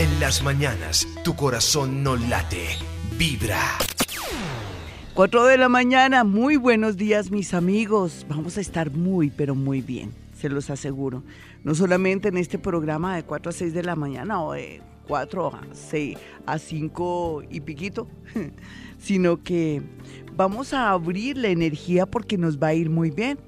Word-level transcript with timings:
En 0.00 0.18
las 0.18 0.42
mañanas, 0.42 1.06
tu 1.22 1.36
corazón 1.36 2.02
no 2.02 2.16
late, 2.16 2.68
vibra. 3.18 3.60
4 5.12 5.44
de 5.44 5.58
la 5.58 5.68
mañana, 5.68 6.24
muy 6.24 6.56
buenos 6.56 6.96
días 6.96 7.30
mis 7.30 7.52
amigos. 7.52 8.24
Vamos 8.26 8.56
a 8.56 8.62
estar 8.62 8.90
muy, 8.90 9.28
pero 9.28 9.54
muy 9.54 9.82
bien, 9.82 10.14
se 10.34 10.48
los 10.48 10.70
aseguro. 10.70 11.22
No 11.64 11.74
solamente 11.74 12.28
en 12.28 12.38
este 12.38 12.58
programa 12.58 13.14
de 13.14 13.24
4 13.24 13.50
a 13.50 13.52
6 13.52 13.74
de 13.74 13.82
la 13.82 13.94
mañana 13.94 14.42
o 14.42 14.54
de 14.54 14.80
4 15.06 15.48
a 15.48 15.60
6 15.70 16.16
a 16.46 16.58
5 16.58 17.42
y 17.50 17.60
piquito, 17.60 18.08
sino 18.98 19.42
que 19.42 19.82
vamos 20.34 20.72
a 20.72 20.92
abrir 20.92 21.36
la 21.36 21.48
energía 21.48 22.06
porque 22.06 22.38
nos 22.38 22.58
va 22.58 22.68
a 22.68 22.74
ir 22.74 22.88
muy 22.88 23.10
bien. 23.10 23.38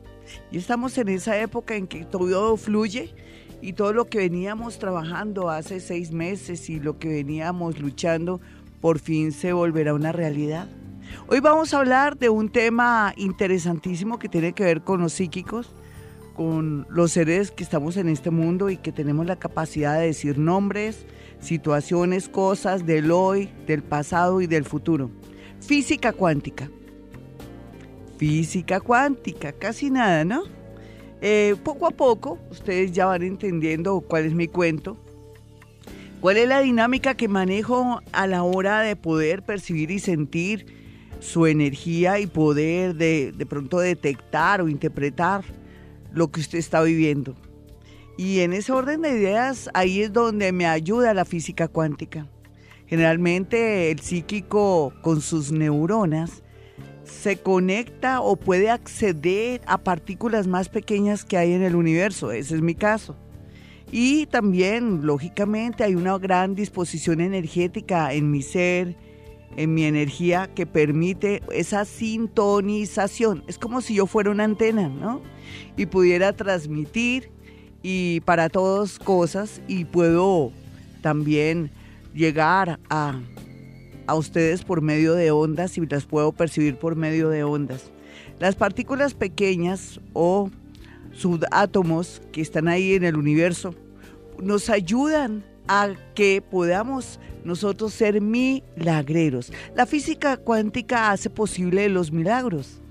Y 0.51 0.59
estamos 0.59 0.99
en 0.99 1.09
esa 1.09 1.41
época 1.41 1.77
en 1.77 1.87
que 1.87 2.05
todo 2.05 2.59
fluye 2.59 3.15
y 3.63 3.75
todo 3.75 3.93
lo 3.93 4.07
que 4.07 4.19
veníamos 4.19 4.79
trabajando 4.81 5.49
hace 5.49 5.79
seis 5.79 6.11
meses 6.11 6.69
y 6.69 6.81
lo 6.81 6.99
que 6.99 7.09
veníamos 7.09 7.79
luchando 7.79 8.41
por 8.81 8.99
fin 8.99 9.31
se 9.31 9.53
volverá 9.53 9.95
una 9.95 10.11
realidad. 10.11 10.69
Hoy 11.29 11.39
vamos 11.39 11.73
a 11.73 11.79
hablar 11.79 12.19
de 12.19 12.29
un 12.29 12.51
tema 12.51 13.15
interesantísimo 13.17 14.19
que 14.19 14.29
tiene 14.29 14.53
que 14.53 14.65
ver 14.65 14.83
con 14.83 15.01
los 15.01 15.13
psíquicos, 15.13 15.77
con 16.35 16.87
los 16.91 17.13
seres 17.13 17.53
que 17.53 17.63
estamos 17.63 17.97
en 17.97 18.09
este 18.09 18.31
mundo 18.31 18.69
y 18.69 18.79
que 18.79 18.91
tenemos 18.91 19.27
la 19.27 19.37
capacidad 19.37 20.01
de 20.01 20.07
decir 20.07 20.39
nombres, 20.39 21.07
situaciones, 21.39 22.29
cosas 22.29 22.85
del 22.85 23.13
hoy, 23.13 23.49
del 23.69 23.85
pasado 23.85 24.41
y 24.41 24.49
del 24.49 24.65
futuro. 24.65 25.11
Física 25.61 26.13
cuántica. 26.13 26.69
Física 28.19 28.81
cuántica, 28.81 29.53
casi 29.53 29.89
nada, 29.91 30.25
¿no? 30.25 30.62
Eh, 31.25 31.55
poco 31.63 31.87
a 31.87 31.93
poco 31.93 32.41
ustedes 32.51 32.91
ya 32.91 33.07
van 33.07 33.23
entendiendo 33.23 34.01
cuál 34.01 34.25
es 34.25 34.35
mi 34.35 34.49
cuento, 34.49 34.97
cuál 36.21 36.37
es 36.37 36.49
la 36.49 36.61
dinámica 36.61 37.15
que 37.15 37.29
manejo 37.29 38.01
a 38.11 38.27
la 38.27 38.43
hora 38.43 38.81
de 38.81 38.97
poder 38.97 39.45
percibir 39.45 39.93
y 39.93 40.01
sentir 40.01 40.67
su 41.21 41.47
energía 41.47 42.19
y 42.19 42.27
poder 42.27 42.97
de, 42.97 43.31
de 43.31 43.47
pronto 43.47 43.79
detectar 43.79 44.61
o 44.61 44.69
interpretar 44.69 45.45
lo 46.13 46.33
que 46.33 46.41
usted 46.41 46.59
está 46.59 46.83
viviendo. 46.83 47.37
Y 48.19 48.41
en 48.41 48.53
ese 48.53 48.73
orden 48.73 49.03
de 49.03 49.11
ideas, 49.11 49.71
ahí 49.75 50.03
es 50.03 50.13
donde 50.13 50.51
me 50.51 50.67
ayuda 50.67 51.15
la 51.15 51.25
física 51.25 51.69
cuántica. 51.69 52.27
Generalmente 52.87 53.93
el 53.93 54.01
psíquico 54.01 54.93
con 55.03 55.21
sus 55.21 55.53
neuronas 55.53 56.43
se 57.13 57.37
conecta 57.37 58.21
o 58.21 58.37
puede 58.37 58.71
acceder 58.71 59.61
a 59.67 59.79
partículas 59.79 60.47
más 60.47 60.69
pequeñas 60.69 61.25
que 61.25 61.37
hay 61.37 61.53
en 61.53 61.63
el 61.63 61.77
universo. 61.77 62.33
Ese 62.33 62.57
es 62.57 62.63
mi 62.63 62.75
caso. 62.75 63.17
Y 63.93 64.27
también, 64.27 65.07
lógicamente, 65.07 65.85
hay 65.85 65.95
una 65.95 66.17
gran 66.19 66.55
disposición 66.55 67.21
energética 67.21 68.15
en 68.15 68.31
mi 68.31 68.43
ser, 68.43 68.97
en 69.57 69.75
mi 69.75 69.85
energía, 69.85 70.51
que 70.55 70.65
permite 70.65 71.43
esa 71.53 71.85
sintonización. 71.85 73.45
Es 73.47 73.59
como 73.59 73.83
si 73.83 73.95
yo 73.95 74.07
fuera 74.07 74.31
una 74.31 74.45
antena, 74.45 74.89
¿no? 74.89 75.21
Y 75.77 75.87
pudiera 75.87 76.33
transmitir 76.33 77.31
y 77.83 78.21
para 78.21 78.49
todas 78.49 78.99
cosas 78.99 79.61
y 79.69 79.85
puedo 79.85 80.53
también 81.03 81.71
llegar 82.15 82.79
a, 82.89 83.21
a 84.13 84.15
ustedes 84.15 84.63
por 84.63 84.83
medio 84.83 85.15
de 85.15 85.31
ondas 85.31 85.79
y 85.79 85.87
las 85.87 86.05
puedo 86.05 86.33
percibir 86.33 86.77
por 86.77 86.97
medio 86.97 87.31
de 87.31 87.45
ondas. 87.45 87.91
Las 88.39 88.55
partículas 88.55 89.15
pequeñas 89.15 90.01
o 90.13 90.51
subátomos 91.13 92.21
que 92.31 92.43
están 92.43 92.69
ahí 92.69 92.93
en 92.93 93.05
el 93.05 93.17
universo 93.17 93.75
nos 94.39 94.69
ayudan 94.69 95.43
a 95.67 95.95
que 96.15 96.43
podamos 96.43 97.19
nosotros 97.43 97.95
ser 97.95 98.21
milagreros. 98.21 99.51
La 99.75 99.87
física 99.87 100.37
cuántica 100.37 101.11
hace 101.11 101.31
posible 101.31 101.89
los 101.89 102.13
milagros. 102.13 102.83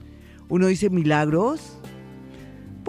Uno 0.50 0.68
dice 0.68 0.90
milagros, 0.90 1.78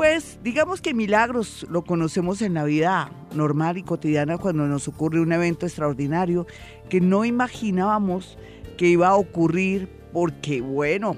pues 0.02 0.40
digamos 0.42 0.80
que 0.80 0.94
milagros 0.94 1.64
lo 1.70 1.84
conocemos 1.84 2.42
en 2.42 2.54
la 2.54 2.64
vida 2.64 3.12
normal 3.36 3.78
y 3.78 3.84
cotidiana 3.84 4.36
cuando 4.36 4.66
nos 4.66 4.88
ocurre 4.88 5.20
un 5.20 5.30
evento 5.30 5.64
extraordinario 5.64 6.44
que 6.88 7.00
no 7.00 7.24
imaginábamos 7.24 8.36
que 8.76 8.88
iba 8.88 9.06
a 9.06 9.14
ocurrir 9.14 9.88
porque, 10.12 10.60
bueno, 10.60 11.14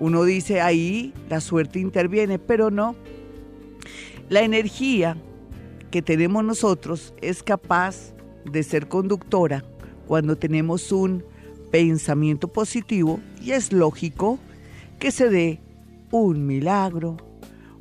uno 0.00 0.24
dice 0.24 0.60
ahí 0.60 1.14
la 1.28 1.40
suerte 1.40 1.78
interviene, 1.78 2.40
pero 2.40 2.72
no. 2.72 2.96
La 4.28 4.42
energía 4.42 5.16
que 5.92 6.02
tenemos 6.02 6.42
nosotros 6.42 7.14
es 7.22 7.44
capaz 7.44 8.14
de 8.44 8.64
ser 8.64 8.88
conductora 8.88 9.62
cuando 10.08 10.36
tenemos 10.36 10.90
un 10.90 11.22
pensamiento 11.70 12.48
positivo 12.48 13.20
y 13.40 13.52
es 13.52 13.72
lógico 13.72 14.40
que 14.98 15.12
se 15.12 15.30
dé 15.30 15.60
un 16.10 16.48
milagro, 16.48 17.27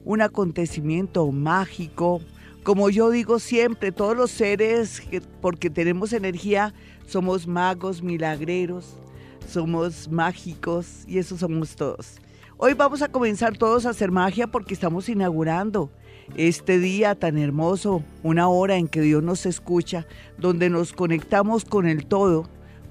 un 0.08 0.22
acontecimiento 0.22 1.30
mágico. 1.34 2.22
Como 2.64 2.90
yo 2.90 3.10
digo 3.10 3.40
siempre, 3.40 3.92
todos 3.92 4.16
los 4.16 4.32
seres, 4.32 5.02
porque 5.42 5.70
tenemos 5.70 6.14
energía, 6.14 6.74
somos 7.06 7.46
magos, 7.46 8.02
milagreros, 8.02 8.98
somos 9.46 10.10
mágicos 10.10 11.04
y 11.08 11.18
eso 11.18 11.38
somos 11.38 11.76
todos. 11.76 12.22
Hoy 12.56 12.74
vamos 12.74 13.02
a 13.02 13.12
comenzar 13.12 13.58
todos 13.58 13.86
a 13.86 13.90
hacer 13.90 14.10
magia 14.10 14.48
porque 14.48 14.74
estamos 14.74 15.10
inaugurando 15.10 15.92
este 16.38 16.80
día 16.80 17.14
tan 17.16 17.38
hermoso, 17.38 18.02
una 18.24 18.48
hora 18.48 18.78
en 18.78 18.88
que 18.88 19.02
Dios 19.02 19.22
nos 19.22 19.46
escucha, 19.46 20.08
donde 20.38 20.70
nos 20.70 20.94
conectamos 20.94 21.66
con 21.66 21.86
el 21.86 22.06
todo 22.06 22.48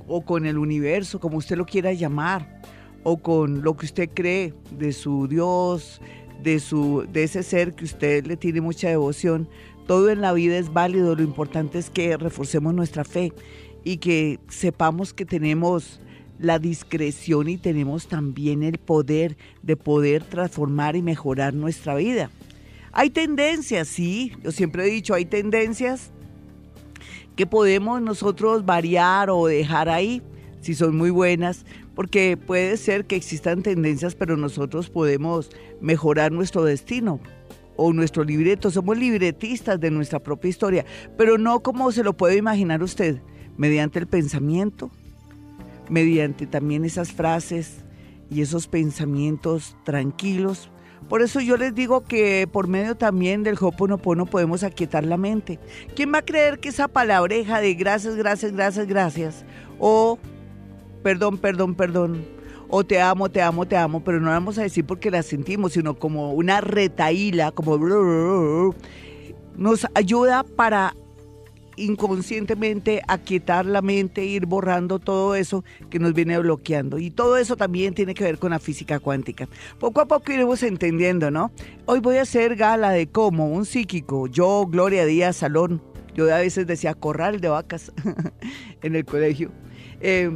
o 0.06 0.20
con 0.20 0.44
el 0.44 0.58
universo, 0.58 1.18
como 1.18 1.38
usted 1.38 1.56
lo 1.56 1.64
quiera 1.64 1.94
llamar, 1.94 2.60
o 3.04 3.16
con 3.18 3.62
lo 3.62 3.74
que 3.74 3.86
usted 3.86 4.10
cree 4.12 4.52
de 4.70 4.92
su 4.92 5.28
Dios, 5.28 6.00
de, 6.42 6.60
su, 6.60 7.06
de 7.12 7.24
ese 7.24 7.42
ser 7.42 7.74
que 7.74 7.84
usted 7.84 8.26
le 8.26 8.36
tiene 8.36 8.60
mucha 8.60 8.88
devoción. 8.88 9.48
Todo 9.86 10.10
en 10.10 10.20
la 10.20 10.32
vida 10.32 10.58
es 10.58 10.72
válido, 10.72 11.14
lo 11.14 11.22
importante 11.22 11.78
es 11.78 11.90
que 11.90 12.16
reforcemos 12.16 12.74
nuestra 12.74 13.04
fe 13.04 13.32
y 13.84 13.98
que 13.98 14.40
sepamos 14.48 15.14
que 15.14 15.24
tenemos 15.24 16.00
la 16.38 16.58
discreción 16.58 17.48
y 17.48 17.56
tenemos 17.56 18.08
también 18.08 18.62
el 18.62 18.78
poder 18.78 19.36
de 19.62 19.76
poder 19.76 20.24
transformar 20.24 20.96
y 20.96 21.02
mejorar 21.02 21.54
nuestra 21.54 21.94
vida. 21.94 22.30
Hay 22.92 23.10
tendencias, 23.10 23.88
sí, 23.88 24.32
yo 24.42 24.52
siempre 24.52 24.84
he 24.84 24.90
dicho, 24.90 25.14
hay 25.14 25.24
tendencias 25.24 26.10
que 27.36 27.46
podemos 27.46 28.00
nosotros 28.00 28.64
variar 28.64 29.30
o 29.30 29.46
dejar 29.46 29.88
ahí, 29.88 30.22
si 30.62 30.74
son 30.74 30.96
muy 30.96 31.10
buenas, 31.10 31.64
porque 31.96 32.36
puede 32.36 32.76
ser 32.76 33.06
que 33.06 33.16
existan 33.16 33.62
tendencias, 33.62 34.14
pero 34.14 34.36
nosotros 34.36 34.90
podemos 34.90 35.50
mejorar 35.80 36.30
nuestro 36.30 36.62
destino 36.62 37.18
o 37.74 37.94
nuestro 37.94 38.22
libreto. 38.22 38.70
Somos 38.70 38.98
libretistas 38.98 39.80
de 39.80 39.90
nuestra 39.90 40.20
propia 40.20 40.50
historia, 40.50 40.84
pero 41.16 41.38
no 41.38 41.62
como 41.62 41.90
se 41.90 42.04
lo 42.04 42.14
puede 42.14 42.36
imaginar 42.36 42.82
usted, 42.82 43.22
mediante 43.56 43.98
el 43.98 44.06
pensamiento, 44.06 44.90
mediante 45.88 46.46
también 46.46 46.84
esas 46.84 47.12
frases 47.12 47.78
y 48.30 48.42
esos 48.42 48.68
pensamientos 48.68 49.74
tranquilos. 49.82 50.70
Por 51.08 51.22
eso 51.22 51.40
yo 51.40 51.56
les 51.56 51.74
digo 51.74 52.04
que 52.04 52.46
por 52.50 52.68
medio 52.68 52.96
también 52.96 53.42
del 53.42 53.56
Hoponopono 53.58 54.26
podemos 54.26 54.64
aquietar 54.64 55.04
la 55.06 55.16
mente. 55.16 55.58
¿Quién 55.94 56.12
va 56.12 56.18
a 56.18 56.24
creer 56.26 56.58
que 56.58 56.68
esa 56.68 56.88
palabreja 56.88 57.62
de 57.62 57.72
gracias, 57.72 58.16
gracias, 58.16 58.52
gracias, 58.52 58.86
gracias 58.86 59.44
o 59.78 60.18
perdón, 61.06 61.38
perdón, 61.38 61.76
perdón, 61.76 62.24
o 62.66 62.84
te 62.84 63.00
amo, 63.00 63.28
te 63.28 63.40
amo, 63.40 63.64
te 63.64 63.76
amo, 63.76 64.02
pero 64.02 64.18
no 64.18 64.28
vamos 64.28 64.58
a 64.58 64.62
decir 64.62 64.84
porque 64.84 65.08
la 65.08 65.22
sentimos, 65.22 65.74
sino 65.74 65.94
como 65.94 66.32
una 66.32 66.60
retaíla, 66.60 67.52
como 67.52 67.78
nos 69.56 69.86
ayuda 69.94 70.42
para 70.42 70.96
inconscientemente 71.76 73.02
aquietar 73.06 73.66
la 73.66 73.82
mente, 73.82 74.24
ir 74.24 74.46
borrando 74.46 74.98
todo 74.98 75.36
eso 75.36 75.62
que 75.90 76.00
nos 76.00 76.12
viene 76.12 76.40
bloqueando. 76.40 76.98
Y 76.98 77.12
todo 77.12 77.36
eso 77.36 77.54
también 77.54 77.94
tiene 77.94 78.12
que 78.12 78.24
ver 78.24 78.38
con 78.38 78.50
la 78.50 78.58
física 78.58 78.98
cuántica. 78.98 79.48
Poco 79.78 80.00
a 80.00 80.06
poco 80.06 80.32
iremos 80.32 80.64
entendiendo, 80.64 81.30
¿no? 81.30 81.52
Hoy 81.84 82.00
voy 82.00 82.16
a 82.16 82.22
hacer 82.22 82.56
gala 82.56 82.90
de 82.90 83.06
cómo 83.06 83.48
un 83.48 83.64
psíquico, 83.64 84.26
yo, 84.26 84.66
Gloria 84.68 85.06
Díaz 85.06 85.36
Salón, 85.36 85.80
yo 86.16 86.34
a 86.34 86.38
veces 86.38 86.66
decía 86.66 86.94
corral 86.94 87.40
de 87.40 87.48
vacas 87.48 87.92
en 88.82 88.96
el 88.96 89.04
colegio. 89.04 89.52
Eh, 90.00 90.30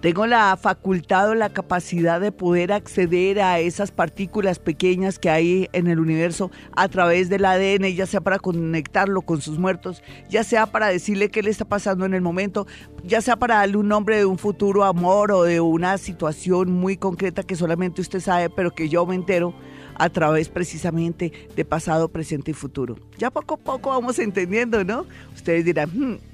tengo 0.00 0.26
la 0.26 0.56
facultad 0.56 1.28
o 1.28 1.34
la 1.34 1.50
capacidad 1.50 2.20
de 2.20 2.32
poder 2.32 2.72
acceder 2.72 3.40
a 3.40 3.60
esas 3.60 3.90
partículas 3.90 4.58
pequeñas 4.58 5.18
que 5.18 5.28
hay 5.28 5.68
en 5.72 5.88
el 5.88 6.00
universo 6.00 6.50
a 6.74 6.88
través 6.88 7.28
del 7.28 7.44
ADN, 7.44 7.84
ya 7.94 8.06
sea 8.06 8.22
para 8.22 8.38
conectarlo 8.38 9.20
con 9.20 9.42
sus 9.42 9.58
muertos, 9.58 10.02
ya 10.30 10.42
sea 10.42 10.66
para 10.66 10.88
decirle 10.88 11.30
qué 11.30 11.42
le 11.42 11.50
está 11.50 11.66
pasando 11.66 12.06
en 12.06 12.14
el 12.14 12.22
momento, 12.22 12.66
ya 13.04 13.20
sea 13.20 13.36
para 13.36 13.56
darle 13.56 13.76
un 13.76 13.88
nombre 13.88 14.16
de 14.16 14.24
un 14.24 14.38
futuro 14.38 14.84
amor 14.84 15.32
o 15.32 15.42
de 15.42 15.60
una 15.60 15.98
situación 15.98 16.72
muy 16.72 16.96
concreta 16.96 17.42
que 17.42 17.54
solamente 17.54 18.00
usted 18.00 18.20
sabe, 18.20 18.48
pero 18.48 18.70
que 18.70 18.88
yo 18.88 19.04
me 19.04 19.14
entero 19.14 19.54
a 19.96 20.08
través 20.08 20.48
precisamente 20.48 21.30
de 21.54 21.64
pasado, 21.66 22.08
presente 22.08 22.52
y 22.52 22.54
futuro. 22.54 22.96
Ya 23.18 23.30
poco 23.30 23.54
a 23.54 23.58
poco 23.58 23.90
vamos 23.90 24.18
entendiendo, 24.18 24.82
¿no? 24.82 25.04
Ustedes 25.34 25.66
dirán, 25.66 25.90
hmm, 25.90 26.29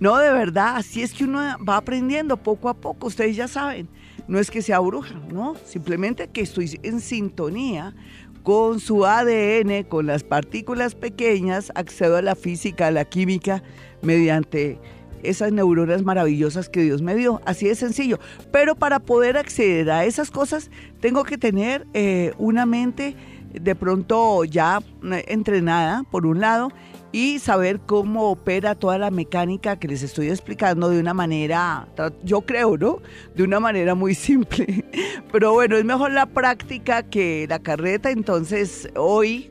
No, 0.00 0.18
de 0.18 0.30
verdad, 0.30 0.76
así 0.76 1.02
es 1.02 1.12
que 1.12 1.24
uno 1.24 1.40
va 1.68 1.76
aprendiendo 1.76 2.36
poco 2.36 2.68
a 2.68 2.74
poco, 2.74 3.08
ustedes 3.08 3.36
ya 3.36 3.48
saben. 3.48 3.88
No 4.28 4.38
es 4.38 4.50
que 4.50 4.62
sea 4.62 4.78
bruja, 4.78 5.14
no, 5.32 5.56
simplemente 5.64 6.28
que 6.28 6.42
estoy 6.42 6.78
en 6.82 7.00
sintonía 7.00 7.94
con 8.42 8.80
su 8.80 9.04
ADN, 9.04 9.84
con 9.88 10.06
las 10.06 10.22
partículas 10.22 10.94
pequeñas, 10.94 11.72
accedo 11.74 12.16
a 12.16 12.22
la 12.22 12.34
física, 12.34 12.86
a 12.86 12.90
la 12.90 13.04
química, 13.04 13.62
mediante 14.02 14.78
esas 15.22 15.52
neuronas 15.52 16.02
maravillosas 16.02 16.68
que 16.68 16.82
Dios 16.82 17.02
me 17.02 17.14
dio. 17.14 17.40
Así 17.44 17.66
de 17.66 17.74
sencillo. 17.74 18.18
Pero 18.52 18.74
para 18.74 19.00
poder 19.00 19.36
acceder 19.36 19.90
a 19.90 20.04
esas 20.04 20.30
cosas, 20.30 20.70
tengo 21.00 21.24
que 21.24 21.38
tener 21.38 21.86
eh, 21.94 22.32
una 22.38 22.66
mente 22.66 23.16
de 23.52 23.74
pronto 23.74 24.44
ya 24.44 24.80
eh, 25.04 25.24
entrenada, 25.28 26.04
por 26.10 26.26
un 26.26 26.40
lado, 26.40 26.70
y 27.12 27.38
saber 27.38 27.80
cómo 27.80 28.30
opera 28.30 28.74
toda 28.74 28.98
la 28.98 29.10
mecánica 29.10 29.78
que 29.78 29.88
les 29.88 30.02
estoy 30.02 30.28
explicando 30.28 30.90
de 30.90 31.00
una 31.00 31.14
manera, 31.14 31.88
yo 32.22 32.42
creo, 32.42 32.76
¿no? 32.76 33.00
De 33.34 33.42
una 33.42 33.60
manera 33.60 33.94
muy 33.94 34.14
simple. 34.14 34.84
Pero 35.32 35.52
bueno, 35.52 35.76
es 35.76 35.84
mejor 35.84 36.12
la 36.12 36.26
práctica 36.26 37.02
que 37.02 37.46
la 37.48 37.58
carreta, 37.58 38.10
entonces 38.10 38.88
hoy 38.96 39.50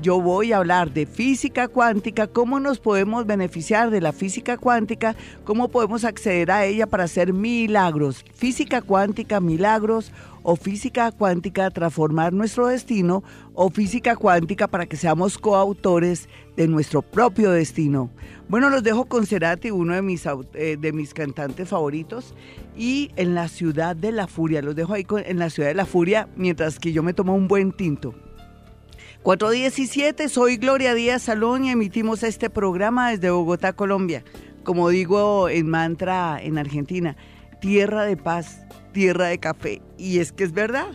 yo 0.00 0.20
voy 0.20 0.52
a 0.52 0.58
hablar 0.58 0.92
de 0.92 1.06
física 1.06 1.68
cuántica, 1.68 2.26
cómo 2.26 2.60
nos 2.60 2.78
podemos 2.78 3.26
beneficiar 3.26 3.90
de 3.90 4.00
la 4.00 4.12
física 4.12 4.56
cuántica, 4.58 5.16
cómo 5.44 5.68
podemos 5.68 6.04
acceder 6.04 6.50
a 6.50 6.64
ella 6.64 6.86
para 6.86 7.04
hacer 7.04 7.32
milagros. 7.32 8.24
Física 8.34 8.82
cuántica, 8.82 9.40
milagros 9.40 10.12
o 10.42 10.56
física 10.56 11.10
cuántica, 11.12 11.70
transformar 11.70 12.32
nuestro 12.32 12.68
destino 12.68 13.24
o 13.54 13.70
física 13.70 14.16
cuántica 14.16 14.68
para 14.68 14.86
que 14.86 14.96
seamos 14.96 15.38
coautores 15.38 16.28
de 16.56 16.68
nuestro 16.68 17.02
propio 17.02 17.50
destino. 17.50 18.10
Bueno, 18.48 18.70
los 18.70 18.82
dejo 18.82 19.06
con 19.06 19.26
Cerati, 19.26 19.70
uno 19.70 19.94
de 19.94 20.02
mis, 20.02 20.24
eh, 20.54 20.76
de 20.78 20.92
mis 20.92 21.14
cantantes 21.14 21.68
favoritos, 21.68 22.34
y 22.76 23.10
en 23.16 23.34
la 23.34 23.48
ciudad 23.48 23.96
de 23.96 24.12
la 24.12 24.26
furia. 24.26 24.62
Los 24.62 24.76
dejo 24.76 24.92
ahí 24.92 25.06
en 25.24 25.38
la 25.38 25.50
ciudad 25.50 25.70
de 25.70 25.74
la 25.74 25.86
furia 25.86 26.28
mientras 26.36 26.78
que 26.78 26.92
yo 26.92 27.02
me 27.02 27.14
tomo 27.14 27.34
un 27.34 27.48
buen 27.48 27.72
tinto. 27.72 28.14
417, 29.26 30.28
soy 30.28 30.56
Gloria 30.56 30.94
Díaz 30.94 31.22
Salón 31.22 31.64
y 31.64 31.70
emitimos 31.70 32.22
este 32.22 32.48
programa 32.48 33.10
desde 33.10 33.30
Bogotá, 33.30 33.72
Colombia. 33.72 34.22
Como 34.62 34.88
digo 34.88 35.48
en 35.48 35.68
mantra 35.68 36.38
en 36.40 36.58
Argentina, 36.58 37.16
tierra 37.60 38.04
de 38.04 38.16
paz, 38.16 38.60
tierra 38.92 39.26
de 39.26 39.40
café. 39.40 39.82
Y 39.98 40.20
es 40.20 40.30
que 40.30 40.44
es 40.44 40.52
verdad, 40.52 40.92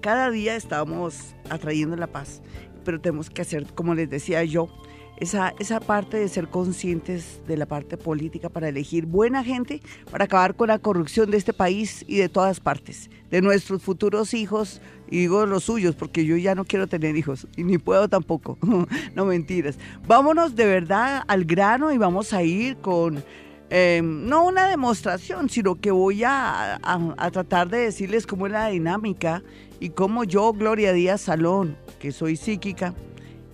cada 0.00 0.30
día 0.30 0.54
estamos 0.54 1.34
atrayendo 1.50 1.96
la 1.96 2.06
paz, 2.06 2.40
pero 2.84 3.00
tenemos 3.00 3.30
que 3.30 3.42
hacer, 3.42 3.66
como 3.74 3.96
les 3.96 4.08
decía 4.08 4.44
yo, 4.44 4.68
esa, 5.16 5.52
esa 5.58 5.80
parte 5.80 6.18
de 6.18 6.28
ser 6.28 6.50
conscientes 6.50 7.40
de 7.48 7.56
la 7.56 7.66
parte 7.66 7.96
política 7.96 8.48
para 8.48 8.68
elegir 8.68 9.06
buena 9.06 9.42
gente, 9.42 9.80
para 10.08 10.26
acabar 10.26 10.54
con 10.54 10.68
la 10.68 10.78
corrupción 10.78 11.32
de 11.32 11.36
este 11.36 11.52
país 11.52 12.04
y 12.06 12.18
de 12.18 12.28
todas 12.28 12.60
partes, 12.60 13.10
de 13.28 13.42
nuestros 13.42 13.82
futuros 13.82 14.34
hijos, 14.34 14.80
y 15.12 15.18
digo 15.18 15.44
los 15.44 15.64
suyos, 15.64 15.94
porque 15.94 16.24
yo 16.24 16.38
ya 16.38 16.54
no 16.54 16.64
quiero 16.64 16.86
tener 16.86 17.14
hijos, 17.16 17.46
y 17.54 17.64
ni 17.64 17.76
puedo 17.76 18.08
tampoco, 18.08 18.56
no 19.14 19.26
mentiras. 19.26 19.78
Vámonos 20.06 20.56
de 20.56 20.64
verdad 20.64 21.22
al 21.28 21.44
grano 21.44 21.92
y 21.92 21.98
vamos 21.98 22.32
a 22.32 22.42
ir 22.42 22.78
con... 22.78 23.22
Em, 23.68 24.26
no 24.26 24.46
una 24.46 24.68
demostración, 24.68 25.50
sino 25.50 25.74
que 25.80 25.90
voy 25.90 26.24
a, 26.24 26.78
a, 26.82 27.30
tratar 27.30 27.68
de 27.68 27.78
decirles 27.78 28.26
cómo 28.26 28.46
es 28.46 28.52
la 28.52 28.68
dinámica 28.68 29.42
y 29.80 29.90
cómo 29.90 30.24
yo, 30.24 30.52
Gloria 30.54 30.94
Díaz 30.94 31.22
Salón, 31.22 31.76
que 31.98 32.10
soy 32.12 32.36
psíquica 32.36 32.94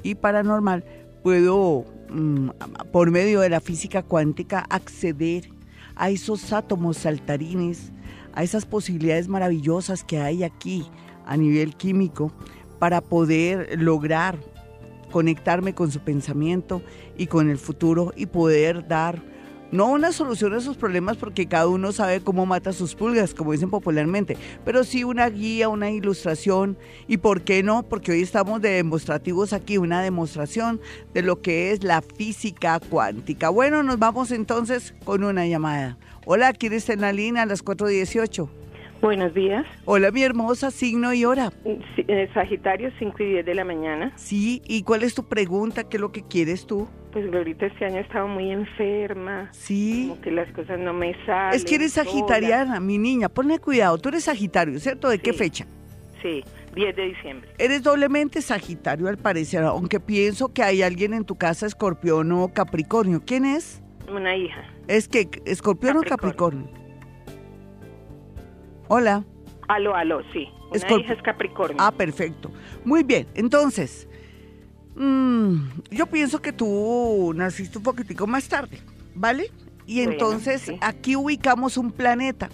y 0.05 0.15
paranormal, 0.15 0.85
puedo, 1.25 1.85
mm, 2.11 2.51
por 2.93 3.11
medio 3.11 3.41
de 3.41 3.49
la 3.49 3.61
física 3.61 4.03
cuántica, 4.05 4.65
acceder 4.71 5.51
a 5.97 6.11
esos 6.11 6.53
átomos 6.53 6.99
saltarines, 6.99 7.93
a 8.33 8.45
esas 8.45 8.65
posibilidades 8.65 9.27
maravillosas 9.27 10.05
que 10.05 10.21
hay 10.21 10.45
aquí 10.45 10.87
a 11.29 11.37
nivel 11.37 11.77
químico 11.77 12.33
para 12.81 13.01
poder 13.01 13.81
lograr 13.81 14.39
conectarme 15.13 15.75
con 15.75 15.91
su 15.91 16.01
pensamiento 16.01 16.83
y 17.17 17.27
con 17.29 17.49
el 17.49 17.59
futuro 17.59 18.13
y 18.17 18.27
poder 18.27 18.87
dar 18.89 19.23
no 19.71 19.87
una 19.87 20.13
solución 20.13 20.55
a 20.55 20.61
sus 20.61 20.79
problemas 20.79 21.19
porque 21.19 21.47
cada 21.47 21.69
uno 21.69 21.93
sabe 21.93 22.21
cómo 22.21 22.47
mata 22.47 22.73
sus 22.73 22.95
pulgas, 22.95 23.35
como 23.35 23.53
dicen 23.53 23.69
popularmente, 23.69 24.37
pero 24.65 24.83
sí 24.83 25.05
una 25.05 25.29
guía, 25.29 25.69
una 25.69 25.91
ilustración 25.91 26.79
y 27.07 27.19
por 27.19 27.43
qué 27.43 27.63
no, 27.63 27.83
porque 27.83 28.13
hoy 28.13 28.23
estamos 28.23 28.63
de 28.63 28.71
demostrativos 28.71 29.53
aquí, 29.53 29.77
una 29.77 30.01
demostración 30.01 30.81
de 31.13 31.23
lo 31.23 31.43
que 31.43 31.73
es 31.73 31.85
la 31.85 32.01
física 32.01 32.81
cuántica. 32.81 33.51
Bueno, 33.51 33.83
nos 33.83 33.99
vamos 33.99 34.31
entonces 34.31 34.95
con 35.05 35.23
una 35.23 35.47
llamada. 35.47 35.99
Hola, 36.25 36.55
¿quién 36.55 36.73
está 36.73 36.95
en 36.95 37.03
la 37.03 37.13
línea 37.13 37.43
a 37.43 37.47
las 37.47 37.63
4.18? 37.63 38.49
Buenos 39.01 39.33
días. 39.33 39.65
Hola, 39.85 40.11
mi 40.11 40.23
hermosa, 40.25 40.73
signo 40.73 41.15
y 41.15 41.25
hora. 41.25 41.53
Eh, 41.65 42.29
Sagitario, 42.35 42.91
5 42.99 43.23
y 43.23 43.27
10 43.27 43.47
de 43.47 43.55
la 43.55 43.65
mañana. 43.65 44.13
Sí, 44.17 44.61
¿y 44.67 44.83
cuál 44.83 45.05
es 45.05 45.15
tu 45.15 45.25
pregunta? 45.25 45.85
¿Qué 45.85 45.99
es 45.99 46.01
lo 46.01 46.11
que 46.11 46.23
quieres 46.23 46.67
tú? 46.67 46.89
Pues 47.13 47.31
Glorita, 47.31 47.67
este 47.67 47.85
año 47.85 47.99
he 47.99 48.01
estado 48.01 48.27
muy 48.27 48.51
enferma. 48.51 49.51
Sí. 49.53 50.07
Como 50.09 50.21
que 50.21 50.33
las 50.33 50.53
cosas 50.53 50.81
no 50.81 50.93
me 50.93 51.15
salen. 51.25 51.55
Es 51.55 51.65
que 51.65 51.77
eres 51.77 51.93
sagitariana, 51.93 52.81
mi 52.81 52.99
niña. 52.99 53.29
Ponle 53.29 53.61
cuidado. 53.61 53.99
Tú 53.99 54.09
eres 54.09 54.25
sagitario, 54.25 54.81
¿cierto? 54.81 55.09
¿De 55.09 55.21
qué 55.21 55.33
fecha? 55.33 55.65
Sí, 56.21 56.43
10 56.75 56.97
de 56.97 57.03
diciembre. 57.03 57.49
Eres 57.59 57.85
doblemente 57.85 58.43
sagitario 58.43 59.07
al 59.07 59.17
parecer, 59.17 59.63
aunque 59.63 60.01
pienso 60.01 60.53
que 60.53 60.65
hay 60.65 60.83
alguien 60.83 61.15
en 61.15 61.25
tu 61.25 61.37
casa, 61.37 61.67
escorpión 61.67 62.33
o 62.33 62.49
capricornio. 62.49 63.23
¿Quién 63.25 63.45
es? 63.45 63.81
Una 64.13 64.37
hija. 64.37 64.65
¿Es 64.89 65.07
que 65.07 65.29
escorpión 65.45 65.99
o 65.99 66.03
capricornio? 66.03 66.69
Hola. 68.89 69.25
Aló, 69.69 69.95
aló, 69.95 70.21
sí. 70.33 70.49
Una 70.71 71.01
hija 71.01 71.13
es 71.13 71.23
Capricornio. 71.23 71.77
Ah, 71.79 71.93
perfecto. 71.93 72.51
Muy 72.85 73.03
bien. 73.03 73.27
Entonces, 73.35 74.09
mm, 74.97 75.57
yo 75.91 76.07
pienso 76.07 76.41
que 76.41 76.53
tú 76.53 77.33
naciste 77.35 77.79
un 77.79 77.85
poquitico 77.85 78.27
más 78.27 78.49
tarde, 78.49 78.81
¿vale? 79.15 79.51
Y 79.87 80.03
entonces 80.03 80.71
aquí 80.83 81.17
ubicamos 81.17 81.79
un 81.79 81.93
planeta. 81.93 82.51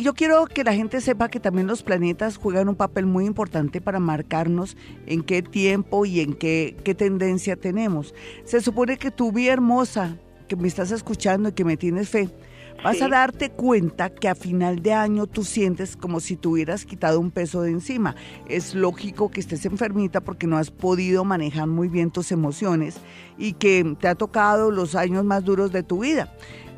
Yo 0.00 0.14
quiero 0.14 0.46
que 0.46 0.62
la 0.62 0.74
gente 0.74 1.00
sepa 1.00 1.28
que 1.28 1.40
también 1.40 1.66
los 1.66 1.82
planetas 1.82 2.36
juegan 2.36 2.68
un 2.68 2.76
papel 2.76 3.04
muy 3.04 3.26
importante 3.26 3.80
para 3.80 3.98
marcarnos 3.98 4.76
en 5.06 5.24
qué 5.24 5.42
tiempo 5.42 6.06
y 6.06 6.20
en 6.20 6.34
qué, 6.34 6.76
qué 6.84 6.94
tendencia 6.94 7.56
tenemos. 7.56 8.14
Se 8.44 8.60
supone 8.60 8.96
que 8.96 9.10
tú, 9.10 9.32
vi 9.32 9.48
hermosa, 9.48 10.18
que 10.46 10.54
me 10.54 10.68
estás 10.68 10.92
escuchando 10.92 11.48
y 11.48 11.52
que 11.52 11.64
me 11.64 11.76
tienes 11.76 12.10
fe, 12.10 12.28
vas 12.82 13.02
a 13.02 13.08
darte 13.08 13.50
cuenta 13.50 14.10
que 14.10 14.28
a 14.28 14.34
final 14.34 14.82
de 14.82 14.92
año 14.92 15.26
tú 15.26 15.44
sientes 15.44 15.96
como 15.96 16.20
si 16.20 16.36
tuvieras 16.36 16.84
quitado 16.84 17.20
un 17.20 17.30
peso 17.30 17.62
de 17.62 17.70
encima. 17.70 18.14
Es 18.48 18.74
lógico 18.74 19.30
que 19.30 19.40
estés 19.40 19.66
enfermita 19.66 20.20
porque 20.20 20.46
no 20.46 20.56
has 20.56 20.70
podido 20.70 21.24
manejar 21.24 21.66
muy 21.66 21.88
bien 21.88 22.10
tus 22.10 22.32
emociones 22.32 23.00
y 23.36 23.54
que 23.54 23.96
te 24.00 24.08
ha 24.08 24.14
tocado 24.14 24.70
los 24.70 24.94
años 24.94 25.24
más 25.24 25.44
duros 25.44 25.72
de 25.72 25.82
tu 25.82 26.00
vida. 26.00 26.32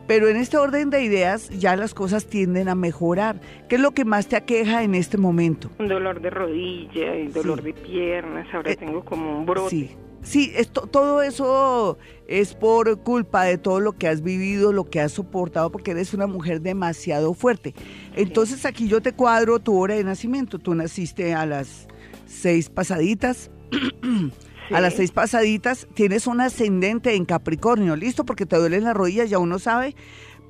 Pero 0.06 0.28
en 0.28 0.36
este 0.36 0.56
orden 0.56 0.90
de 0.90 1.04
ideas 1.04 1.50
ya 1.50 1.76
las 1.76 1.94
cosas 1.94 2.26
tienden 2.26 2.68
a 2.68 2.74
mejorar. 2.74 3.40
¿Qué 3.68 3.76
es 3.76 3.80
lo 3.80 3.92
que 3.92 4.04
más 4.04 4.26
te 4.26 4.34
aqueja 4.34 4.82
en 4.82 4.96
este 4.96 5.18
momento? 5.18 5.70
Un 5.78 5.86
dolor 5.86 6.20
de 6.20 6.30
rodilla 6.30 7.14
y 7.14 7.28
dolor 7.28 7.62
de 7.62 7.72
piernas. 7.74 8.48
Ahora 8.52 8.72
eh, 8.72 8.76
tengo 8.76 9.04
como 9.04 9.38
un 9.38 9.46
brote. 9.46 9.70
Sí. 9.70 9.96
Sí, 10.22 10.52
esto, 10.54 10.82
todo 10.82 11.22
eso 11.22 11.98
es 12.28 12.54
por 12.54 13.00
culpa 13.00 13.44
de 13.44 13.58
todo 13.58 13.80
lo 13.80 13.96
que 13.96 14.06
has 14.06 14.22
vivido, 14.22 14.72
lo 14.72 14.88
que 14.88 15.00
has 15.00 15.12
soportado, 15.12 15.72
porque 15.72 15.92
eres 15.92 16.12
una 16.14 16.26
mujer 16.26 16.60
demasiado 16.60 17.34
fuerte. 17.34 17.74
Entonces 18.14 18.66
aquí 18.66 18.86
yo 18.86 19.00
te 19.00 19.12
cuadro 19.12 19.58
tu 19.60 19.78
hora 19.78 19.94
de 19.94 20.04
nacimiento. 20.04 20.58
Tú 20.58 20.74
naciste 20.74 21.34
a 21.34 21.46
las 21.46 21.88
seis 22.26 22.68
pasaditas. 22.68 23.50
A 24.72 24.80
las 24.80 24.94
seis 24.94 25.10
pasaditas 25.10 25.88
tienes 25.94 26.28
un 26.28 26.40
ascendente 26.40 27.16
en 27.16 27.24
Capricornio, 27.24 27.96
¿listo? 27.96 28.24
Porque 28.24 28.46
te 28.46 28.54
duelen 28.54 28.84
las 28.84 28.94
rodillas, 28.94 29.28
ya 29.28 29.40
uno 29.40 29.58
sabe 29.58 29.96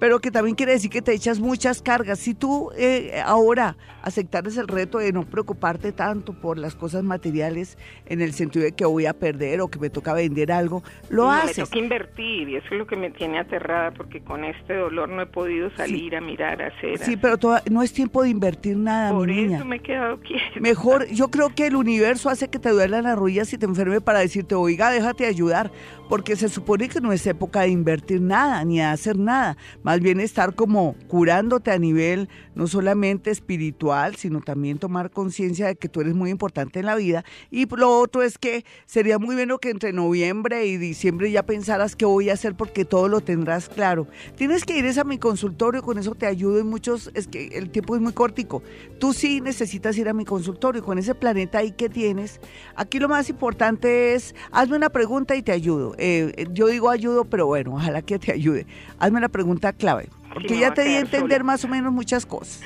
pero 0.01 0.19
que 0.19 0.31
también 0.31 0.57
quiere 0.57 0.73
decir 0.73 0.91
que 0.91 1.03
te 1.03 1.13
echas 1.13 1.39
muchas 1.39 1.83
cargas. 1.83 2.19
Si 2.19 2.35
tú 2.35 2.71
eh, 2.77 3.23
ahora 3.25 3.77
aceptares 4.03 4.57
el 4.57 4.67
reto 4.67 4.99
de 4.99 5.13
no 5.13 5.27
preocuparte 5.27 5.93
tanto 5.93 6.33
por 6.33 6.59
las 6.59 6.75
cosas 6.75 7.05
materiales 7.05 7.77
en 8.07 8.23
el 8.23 8.33
sentido 8.33 8.65
de 8.65 8.73
que 8.73 8.87
voy 8.87 9.05
a 9.05 9.13
perder 9.13 9.61
o 9.61 9.69
que 9.69 9.79
me 9.79 9.91
toca 9.91 10.15
vender 10.15 10.51
algo, 10.53 10.83
lo 11.11 11.31
haces. 11.31 11.59
Me 11.59 11.65
toca 11.65 11.79
invertir 11.79 12.49
y 12.49 12.57
eso 12.57 12.67
es 12.71 12.79
lo 12.79 12.87
que 12.87 12.97
me 12.97 13.11
tiene 13.11 13.39
aterrada 13.39 13.91
porque 13.91 14.23
con 14.23 14.43
este 14.45 14.75
dolor 14.75 15.11
no 15.11 15.21
he 15.21 15.27
podido 15.27 15.71
salir 15.77 16.17
a 16.17 16.23
mirar, 16.23 16.63
a 16.63 16.69
hacer. 16.69 16.97
Sí, 16.99 17.19
pero 17.19 17.37
no 17.71 17.83
es 17.83 17.93
tiempo 17.93 18.23
de 18.23 18.31
invertir 18.31 18.79
nada, 18.79 19.13
por 19.13 19.29
mi 19.29 19.37
niña. 19.37 19.59
eso 19.59 19.67
me 19.67 19.77
he 19.77 19.81
quedado 19.81 20.19
quieta. 20.21 20.61
Mejor, 20.61 21.09
yo 21.09 21.29
creo 21.29 21.55
que 21.55 21.67
el 21.67 21.77
universo 21.77 22.31
hace 22.31 22.49
que 22.49 22.59
te 22.59 22.71
duelan 22.71 23.05
las 23.05 23.19
rodillas 23.19 23.53
y 23.53 23.59
te 23.59 23.67
enferme 23.67 24.01
para 24.01 24.21
decirte, 24.21 24.55
oiga, 24.55 24.91
déjate 24.91 25.27
ayudar, 25.27 25.71
porque 26.09 26.37
se 26.37 26.49
supone 26.49 26.89
que 26.89 27.03
no 27.03 27.13
es 27.13 27.27
época 27.27 27.61
de 27.61 27.69
invertir 27.69 28.23
nada 28.23 28.65
ni 28.65 28.79
de 28.79 28.85
hacer 28.85 29.19
nada 29.19 29.59
más 29.91 29.99
bien 29.99 30.21
estar 30.21 30.55
como 30.55 30.95
curándote 31.09 31.73
a 31.73 31.79
nivel 31.81 32.29
no 32.55 32.69
solamente 32.69 33.33
espiritual, 33.33 34.15
sino 34.15 34.41
también 34.41 34.79
tomar 34.79 35.11
conciencia 35.11 35.67
de 35.67 35.75
que 35.75 35.89
tú 35.89 36.01
eres 36.01 36.15
muy 36.15 36.31
importante 36.31 36.79
en 36.79 36.87
la 36.87 36.95
vida. 36.95 37.25
Y 37.51 37.67
lo 37.67 37.99
otro 37.99 38.23
es 38.23 38.39
que 38.39 38.65
sería 38.87 39.19
muy 39.19 39.35
bueno 39.35 39.59
que 39.59 39.71
entre 39.71 39.93
noviembre 39.93 40.67
y 40.67 40.77
diciembre 40.77 41.33
ya 41.33 41.43
pensaras 41.43 41.97
qué 41.97 42.05
voy 42.05 42.31
a 42.31 42.35
hacer 42.35 42.55
porque 42.55 42.85
todo 42.85 43.09
lo 43.09 43.21
tendrás 43.21 43.69
claro. 43.69 44.07
Tienes 44.37 44.65
que 44.65 44.79
ir 44.79 44.87
a 44.97 45.03
mi 45.03 45.19
consultorio, 45.19 45.83
con 45.83 45.99
eso 45.99 46.15
te 46.15 46.27
ayudo 46.27 46.61
y 46.61 46.63
muchos, 46.63 47.11
es 47.15 47.27
que 47.27 47.49
el 47.55 47.71
tiempo 47.71 47.97
es 47.97 48.01
muy 48.01 48.13
cortico. 48.13 48.63
Tú 49.01 49.13
sí 49.13 49.41
necesitas 49.41 49.99
ir 49.99 50.09
a 50.09 50.13
mi 50.13 50.25
consultorio 50.25 50.85
con 50.85 50.99
ese 50.99 51.17
planeta 51.17 51.59
ahí 51.59 51.73
que 51.73 51.89
tienes. 51.89 52.41
Aquí 52.77 53.01
lo 53.01 53.09
más 53.09 53.29
importante 53.29 54.15
es, 54.15 54.37
hazme 54.53 54.77
una 54.77 54.91
pregunta 54.91 55.35
y 55.35 55.43
te 55.43 55.51
ayudo. 55.51 55.97
Eh, 55.99 56.47
yo 56.53 56.69
digo 56.69 56.91
ayudo, 56.91 57.25
pero 57.25 57.47
bueno, 57.47 57.75
ojalá 57.75 58.03
que 58.03 58.21
te 58.21 58.31
ayude. 58.31 58.69
Hazme 59.01 59.19
una 59.19 59.29
pregunta 59.29 59.73
clave, 59.81 60.09
porque 60.33 60.59
ya 60.59 60.73
te 60.75 60.83
di 60.85 60.95
a 60.95 61.01
entender 61.01 61.43
más 61.45 61.65
o 61.65 61.69
menos 61.69 61.93
muchas 61.93 62.27
cosas. 62.27 62.61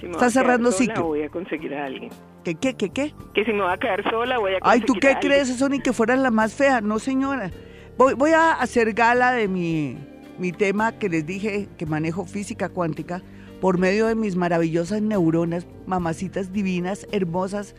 Si 0.00 0.06
me 0.06 0.12
Está 0.12 0.30
cerrando 0.30 0.72
sola, 0.72 0.78
ciclo. 0.84 1.04
Voy 1.08 1.22
a 1.22 1.28
conseguir 1.28 1.74
a 1.74 1.84
alguien. 1.86 2.10
¿Qué, 2.44 2.54
qué, 2.54 2.74
qué, 2.74 2.88
qué? 2.90 3.14
Que 3.34 3.44
si 3.44 3.52
me 3.52 3.62
voy 3.62 3.72
a 3.72 3.76
quedar 3.76 4.02
sola, 4.10 4.38
voy 4.38 4.52
a 4.52 4.58
Ay, 4.62 4.80
conseguir 4.80 4.86
¿tú 4.86 4.94
qué 5.00 5.08
a 5.10 5.20
crees? 5.20 5.50
Eso 5.50 5.68
ni 5.68 5.80
que 5.80 5.92
fuera 5.92 6.16
la 6.16 6.30
más 6.30 6.54
fea. 6.54 6.80
No, 6.80 6.98
señora. 6.98 7.50
Voy, 7.98 8.14
voy 8.14 8.30
a 8.32 8.52
hacer 8.52 8.94
gala 8.94 9.32
de 9.32 9.46
mi, 9.46 9.98
mi 10.38 10.52
tema 10.52 10.92
que 10.92 11.08
les 11.10 11.26
dije 11.26 11.68
que 11.76 11.84
manejo 11.84 12.24
física 12.24 12.70
cuántica 12.70 13.22
por 13.60 13.76
medio 13.76 14.06
de 14.06 14.14
mis 14.14 14.36
maravillosas 14.36 15.02
neuronas, 15.02 15.66
mamacitas 15.86 16.50
divinas, 16.50 17.06
hermosas. 17.12 17.74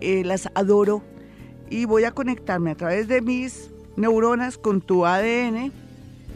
eh, 0.00 0.22
las 0.24 0.48
adoro. 0.54 1.02
Y 1.70 1.84
voy 1.86 2.04
a 2.04 2.12
conectarme 2.12 2.70
a 2.70 2.76
través 2.76 3.08
de 3.08 3.20
mis 3.20 3.72
neuronas 3.96 4.58
con 4.58 4.80
tu 4.80 5.04
ADN 5.06 5.72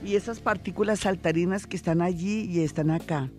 y 0.05 0.17
esas 0.17 0.41
partículas 0.41 1.01
saltarinas 1.01 1.67
que 1.67 1.77
están 1.77 2.03
allí 2.03 2.45
y 2.51 2.61
están 2.61 2.91
acá. 2.91 3.31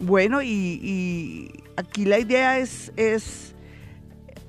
Bueno, 0.00 0.42
y, 0.42 0.48
y 0.48 1.50
aquí 1.76 2.04
la 2.04 2.18
idea 2.18 2.58
es, 2.58 2.92
es 2.96 3.54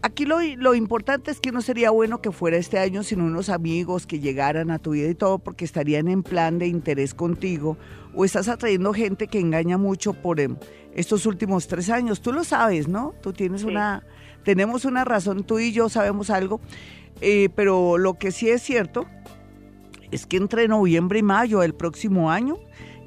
aquí 0.02 0.26
lo, 0.26 0.38
lo 0.58 0.76
importante 0.76 1.32
es 1.32 1.40
que 1.40 1.52
no 1.52 1.62
sería 1.62 1.92
bueno 1.92 2.22
que 2.22 2.32
fuera 2.32 2.58
este 2.58 2.78
año 2.80 3.04
sin 3.04 3.22
unos 3.22 3.50
amigos 3.50 4.06
que 4.06 4.20
llegaran 4.20 4.72
a 4.72 4.80
tu 4.80 4.92
vida 4.92 5.10
y 5.10 5.16
todo 5.16 5.40
porque 5.40 5.66
estarían 5.66 6.08
en 6.08 6.24
plan 6.24 6.60
de 6.60 6.68
interés 6.68 7.14
contigo 7.14 7.78
o 8.14 8.26
estás 8.26 8.48
atrayendo 8.48 8.94
gente 8.94 9.28
que 9.28 9.40
engaña 9.40 9.78
mucho 9.78 10.14
por 10.14 10.40
em, 10.40 10.58
estos 10.94 11.26
últimos 11.26 11.68
tres 11.68 11.90
años. 11.90 12.22
Tú 12.22 12.34
lo 12.34 12.44
sabes, 12.44 12.88
¿no? 12.88 13.14
Tú 13.22 13.34
tienes 13.34 13.62
Sí. 13.62 13.68
una, 13.68 14.04
tenemos 14.44 14.86
una 14.86 15.06
razón, 15.06 15.44
tú 15.44 15.60
y 15.60 15.72
yo 15.72 15.90
sabemos 15.90 16.30
algo, 16.30 16.60
eh, 17.22 17.50
pero 17.56 17.98
lo 17.98 18.16
que 18.16 18.32
sí 18.32 18.50
es 18.50 18.62
cierto 18.62 19.06
es 20.12 20.26
que 20.26 20.38
entre 20.38 20.68
noviembre 20.68 21.20
y 21.20 21.24
mayo 21.24 21.60
del 21.60 21.74
próximo 21.74 22.32
año 22.32 22.58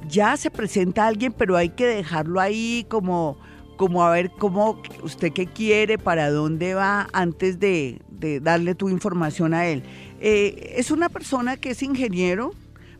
ya 0.09 0.37
se 0.37 0.50
presenta 0.50 1.07
alguien, 1.07 1.33
pero 1.33 1.57
hay 1.57 1.71
que 1.71 1.87
dejarlo 1.87 2.40
ahí 2.40 2.87
como, 2.88 3.37
como 3.76 4.05
a 4.05 4.11
ver 4.11 4.31
cómo 4.38 4.81
usted 5.02 5.33
qué 5.33 5.47
quiere, 5.47 5.99
para 5.99 6.31
dónde 6.31 6.75
va, 6.75 7.09
antes 7.12 7.59
de, 7.59 8.00
darle 8.43 8.75
tu 8.75 8.88
información 8.88 9.55
a 9.55 9.67
él. 9.67 9.83
Eh, 10.21 10.75
es 10.76 10.90
una 10.90 11.09
persona 11.09 11.57
que 11.57 11.71
es 11.71 11.83
ingeniero, 11.83 12.52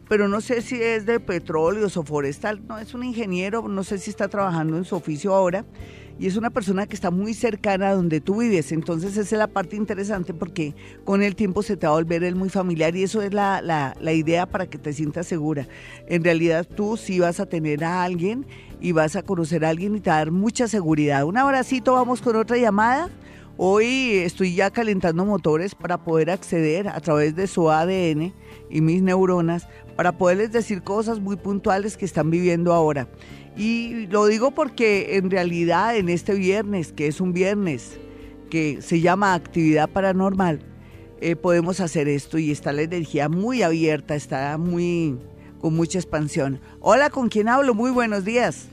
pero 0.09 0.29
no 0.29 0.41
sé 0.41 0.63
si 0.63 0.77
es 0.81 1.07
de 1.07 1.21
petróleos 1.21 1.97
o 1.97 2.03
forestal, 2.03 2.67
no, 2.67 2.79
es 2.79 2.95
un 2.95 3.05
ingeniero, 3.05 3.67
no 3.69 3.85
sé 3.85 3.99
si 3.99 4.11
está 4.11 4.29
trabajando 4.29 4.77
en 4.77 4.85
su 4.85 4.97
oficio 4.97 5.35
ahora, 5.35 5.65
y 6.19 6.27
es 6.27 6.37
una 6.37 6.51
persona 6.51 6.87
que 6.87 6.95
está 6.95 7.11
muy 7.11 7.35
cercana 7.35 7.91
a 7.91 7.95
donde 7.95 8.21
tú 8.21 8.41
vives, 8.41 8.73
entonces 8.73 9.13
esa 9.13 9.21
es 9.21 9.39
la 9.39 9.47
parte 9.47 9.77
interesante 9.77 10.35
porque 10.35 10.75
con 11.05 11.23
el 11.23 11.37
tiempo 11.37 11.63
se 11.63 11.77
te 11.77 11.87
va 11.87 11.93
a 11.93 11.97
volver 11.97 12.25
él 12.25 12.35
muy 12.35 12.49
familiar 12.49 12.97
y 12.97 13.03
eso 13.03 13.23
es 13.23 13.33
la, 13.33 13.63
la, 13.63 13.95
la 14.01 14.13
idea 14.13 14.47
para 14.47 14.67
que 14.67 14.79
te 14.79 14.93
sientas 14.93 15.27
segura. 15.27 15.69
En 16.09 16.25
realidad 16.25 16.67
tú 16.67 16.97
sí 16.97 17.21
vas 17.21 17.41
a 17.41 17.47
tener 17.47 17.85
a 17.85 18.03
alguien 18.03 18.47
y 18.81 18.93
vas 18.93 19.17
a 19.17 19.23
conocer 19.23 19.65
a 19.65 19.71
alguien 19.71 19.97
y 19.97 20.01
te 20.01 20.11
va 20.11 20.17
a 20.17 20.19
dar 20.21 20.31
mucha 20.31 20.69
seguridad. 20.69 21.25
Un 21.25 21.39
abracito, 21.39 21.93
vamos 21.93 22.21
con 22.21 22.37
otra 22.37 22.57
llamada. 22.57 23.09
Hoy 23.61 24.19
estoy 24.19 24.55
ya 24.55 24.71
calentando 24.71 25.25
motores 25.25 25.75
para 25.75 25.99
poder 25.99 26.31
acceder 26.31 26.87
a 26.87 27.01
través 27.01 27.35
de 27.35 27.49
su 27.49 27.73
ADN 27.73 28.33
y 28.71 28.81
mis 28.81 29.03
neuronas 29.03 29.67
para 29.97 30.13
poderles 30.13 30.53
decir 30.53 30.83
cosas 30.83 31.19
muy 31.19 31.35
puntuales 31.35 31.97
que 31.97 32.05
están 32.05 32.31
viviendo 32.31 32.73
ahora. 32.73 33.09
Y 33.57 34.07
lo 34.07 34.27
digo 34.27 34.53
porque 34.53 35.17
en 35.17 35.29
realidad 35.29 35.97
en 35.97 36.09
este 36.09 36.35
viernes, 36.35 36.93
que 36.93 37.09
es 37.09 37.21
un 37.21 37.33
viernes 37.33 37.99
que 38.49 38.81
se 38.81 39.01
llama 39.01 39.35
actividad 39.35 39.91
paranormal, 39.91 40.61
eh, 41.21 41.35
podemos 41.35 41.81
hacer 41.81 42.07
esto 42.07 42.39
y 42.39 42.53
está 42.53 42.73
la 42.73 42.83
energía 42.83 43.29
muy 43.29 43.63
abierta, 43.63 44.15
está 44.15 44.57
muy 44.57 45.19
con 45.61 45.75
mucha 45.75 45.99
expansión. 45.99 46.61
Hola, 46.79 47.11
¿con 47.11 47.29
quién 47.29 47.49
hablo? 47.49 47.75
Muy 47.75 47.91
buenos 47.91 48.25
días. 48.25 48.69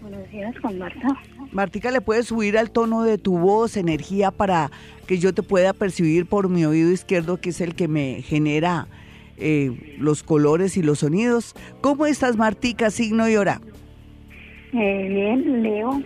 Buenos 0.00 0.30
días, 0.30 0.54
con 0.62 0.78
Marta. 0.78 1.08
Martica, 1.54 1.92
¿le 1.92 2.00
puedes 2.00 2.26
subir 2.26 2.58
al 2.58 2.72
tono 2.72 3.04
de 3.04 3.16
tu 3.16 3.38
voz 3.38 3.76
energía 3.76 4.32
para 4.32 4.72
que 5.06 5.18
yo 5.18 5.32
te 5.32 5.44
pueda 5.44 5.72
percibir 5.72 6.26
por 6.26 6.48
mi 6.48 6.64
oído 6.64 6.90
izquierdo, 6.90 7.40
que 7.40 7.50
es 7.50 7.60
el 7.60 7.76
que 7.76 7.86
me 7.86 8.22
genera 8.22 8.88
eh, 9.36 9.96
los 10.00 10.24
colores 10.24 10.76
y 10.76 10.82
los 10.82 10.98
sonidos? 10.98 11.54
¿Cómo 11.80 12.06
estás, 12.06 12.36
Martica, 12.36 12.90
signo 12.90 13.28
y 13.28 13.36
hora? 13.36 13.60
Eh, 14.72 15.06
bien, 15.08 15.62
Leo, 15.62 16.02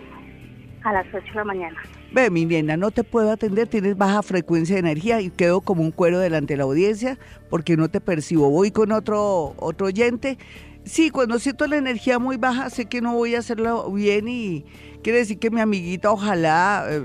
a 0.83 0.93
las 0.93 1.07
8 1.07 1.25
de 1.25 1.33
la 1.33 1.43
mañana. 1.43 1.79
Ve, 2.11 2.29
mi 2.29 2.45
nena, 2.45 2.77
no 2.77 2.91
te 2.91 3.03
puedo 3.03 3.31
atender, 3.31 3.67
tienes 3.67 3.97
baja 3.97 4.21
frecuencia 4.21 4.75
de 4.75 4.81
energía 4.81 5.19
y 5.19 5.31
quedo 5.31 5.61
como 5.61 5.81
un 5.81 5.91
cuero 5.91 6.19
delante 6.19 6.53
de 6.53 6.57
la 6.57 6.65
audiencia 6.65 7.17
porque 7.49 7.75
no 7.75 7.89
te 7.89 8.01
percibo. 8.01 8.51
Voy 8.51 8.69
con 8.69 8.91
otro, 8.91 9.55
otro 9.57 9.87
oyente. 9.87 10.37
Sí, 10.89 11.11
cuando 11.11 11.37
siento 11.37 11.67
la 11.67 11.77
energía 11.77 12.17
muy 12.17 12.37
baja, 12.37 12.71
sé 12.71 12.87
que 12.87 12.99
no 12.99 13.13
voy 13.13 13.35
a 13.35 13.39
hacerlo 13.39 13.91
bien 13.91 14.27
y 14.27 14.65
quiere 15.03 15.19
decir 15.19 15.37
que 15.37 15.51
mi 15.51 15.61
amiguita 15.61 16.11
ojalá 16.11 16.83
eh, 16.89 17.03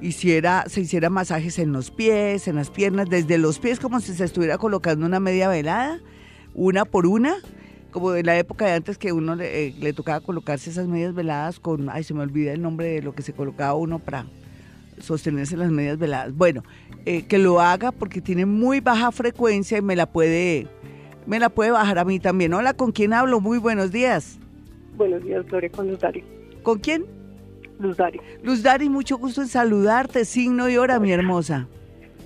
hiciera, 0.00 0.64
se 0.66 0.80
hiciera 0.80 1.10
masajes 1.10 1.58
en 1.58 1.72
los 1.72 1.90
pies, 1.90 2.48
en 2.48 2.56
las 2.56 2.70
piernas, 2.70 3.10
desde 3.10 3.36
los 3.36 3.58
pies 3.58 3.80
como 3.80 4.00
si 4.00 4.14
se 4.14 4.24
estuviera 4.24 4.56
colocando 4.56 5.04
una 5.04 5.20
media 5.20 5.50
velada, 5.50 6.00
una 6.54 6.86
por 6.86 7.06
una, 7.06 7.34
como 7.90 8.12
de 8.12 8.22
la 8.22 8.38
época 8.38 8.64
de 8.64 8.72
antes 8.72 8.96
que 8.96 9.12
uno 9.12 9.36
le, 9.36 9.66
eh, 9.66 9.74
le 9.78 9.92
tocaba 9.92 10.20
colocarse 10.20 10.70
esas 10.70 10.88
medias 10.88 11.14
veladas 11.14 11.60
con, 11.60 11.90
ay, 11.90 12.02
se 12.02 12.14
me 12.14 12.22
olvida 12.22 12.54
el 12.54 12.62
nombre 12.62 12.86
de 12.86 13.02
lo 13.02 13.14
que 13.14 13.20
se 13.20 13.34
colocaba 13.34 13.74
uno 13.74 13.98
para 13.98 14.24
sostenerse 15.00 15.54
las 15.54 15.70
medias 15.70 15.98
veladas. 15.98 16.34
Bueno, 16.34 16.62
eh, 17.04 17.26
que 17.26 17.36
lo 17.36 17.60
haga 17.60 17.92
porque 17.92 18.22
tiene 18.22 18.46
muy 18.46 18.80
baja 18.80 19.12
frecuencia 19.12 19.76
y 19.76 19.82
me 19.82 19.96
la 19.96 20.06
puede, 20.06 20.66
me 21.26 21.38
la 21.38 21.48
puede 21.50 21.70
bajar 21.70 21.98
a 21.98 22.04
mí 22.04 22.18
también. 22.18 22.54
Hola, 22.54 22.74
¿con 22.74 22.92
quién 22.92 23.12
hablo? 23.12 23.40
Muy 23.40 23.58
buenos 23.58 23.92
días. 23.92 24.38
Buenos 24.96 25.22
días, 25.22 25.46
Gloria, 25.46 25.70
con 25.70 25.88
Luz 25.88 25.98
Dari. 26.00 26.24
¿Con 26.62 26.78
quién? 26.78 27.06
Luz 27.78 27.96
Dari. 27.96 28.20
Luz 28.42 28.62
Dari, 28.62 28.88
mucho 28.88 29.16
gusto 29.18 29.40
en 29.42 29.48
saludarte, 29.48 30.24
signo 30.24 30.68
y 30.68 30.76
hora, 30.76 30.98
mi 31.00 31.12
hermosa. 31.12 31.66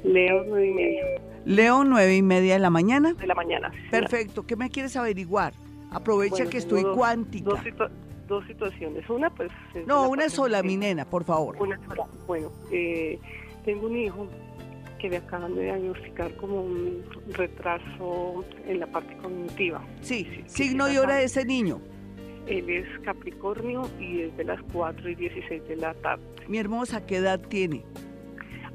Leo, 0.03 0.45
nueve 0.47 0.67
y 0.69 0.75
media 0.75 1.03
Leo, 1.47 1.85
nueve 1.85 2.17
y 2.17 2.23
media 2.23 2.55
de 2.55 2.59
la 2.61 2.71
mañana. 2.71 3.15
de 3.15 3.27
la 3.27 3.35
mañana. 3.35 3.71
sí, 3.71 3.77
señora. 3.77 3.91
Perfecto, 4.09 4.47
¿qué 4.47 4.57
me 4.57 4.71
quieres 4.71 4.97
averiguar? 4.97 5.53
Aprovecha 5.91 6.37
Bueno, 6.37 6.51
que 6.51 6.59
estoy 6.59 6.83
dos- 6.83 6.97
cuántica. 6.97 7.51
Dos, 7.51 7.61
dos 8.27 8.47
situaciones. 8.47 9.09
Una, 9.09 9.31
pues... 9.31 9.51
No, 9.87 10.09
una 10.09 10.29
sola, 10.29 10.63
mi 10.63 10.77
nena, 10.77 11.05
por 11.05 11.25
favor. 11.25 11.57
Una 11.61 11.79
sola. 11.87 12.05
Bueno, 12.27 12.51
eh, 12.73 13.19
tengo 13.65 13.87
un 13.87 13.97
hijo 13.97 14.27
que 15.05 15.11
le 15.11 15.17
acaban 15.19 15.55
de 15.55 15.65
diagnosticar 15.65 16.35
como 16.37 16.63
un 16.63 17.05
retraso 17.35 18.43
en 18.67 18.81
la 18.81 18.87
parte 18.87 19.15
cognitiva. 19.19 19.85
Sí, 20.01 20.27
sí, 20.35 20.45
signo 20.47 20.91
y 20.91 20.97
hora 20.97 21.17
de 21.17 21.25
ese 21.25 21.45
niño. 21.45 21.79
Él 22.47 22.71
es 22.71 22.87
Capricornio 23.05 23.83
y 24.01 24.23
es 24.23 24.37
de 24.39 24.45
las 24.45 24.63
4 24.73 25.11
y 25.11 25.15
16 25.15 25.69
de 25.69 25.77
la 25.77 25.93
tarde, 25.93 26.23
Mi 26.49 26.57
hermosa, 26.57 27.05
¿qué 27.05 27.17
edad 27.17 27.39
tiene? 27.39 27.85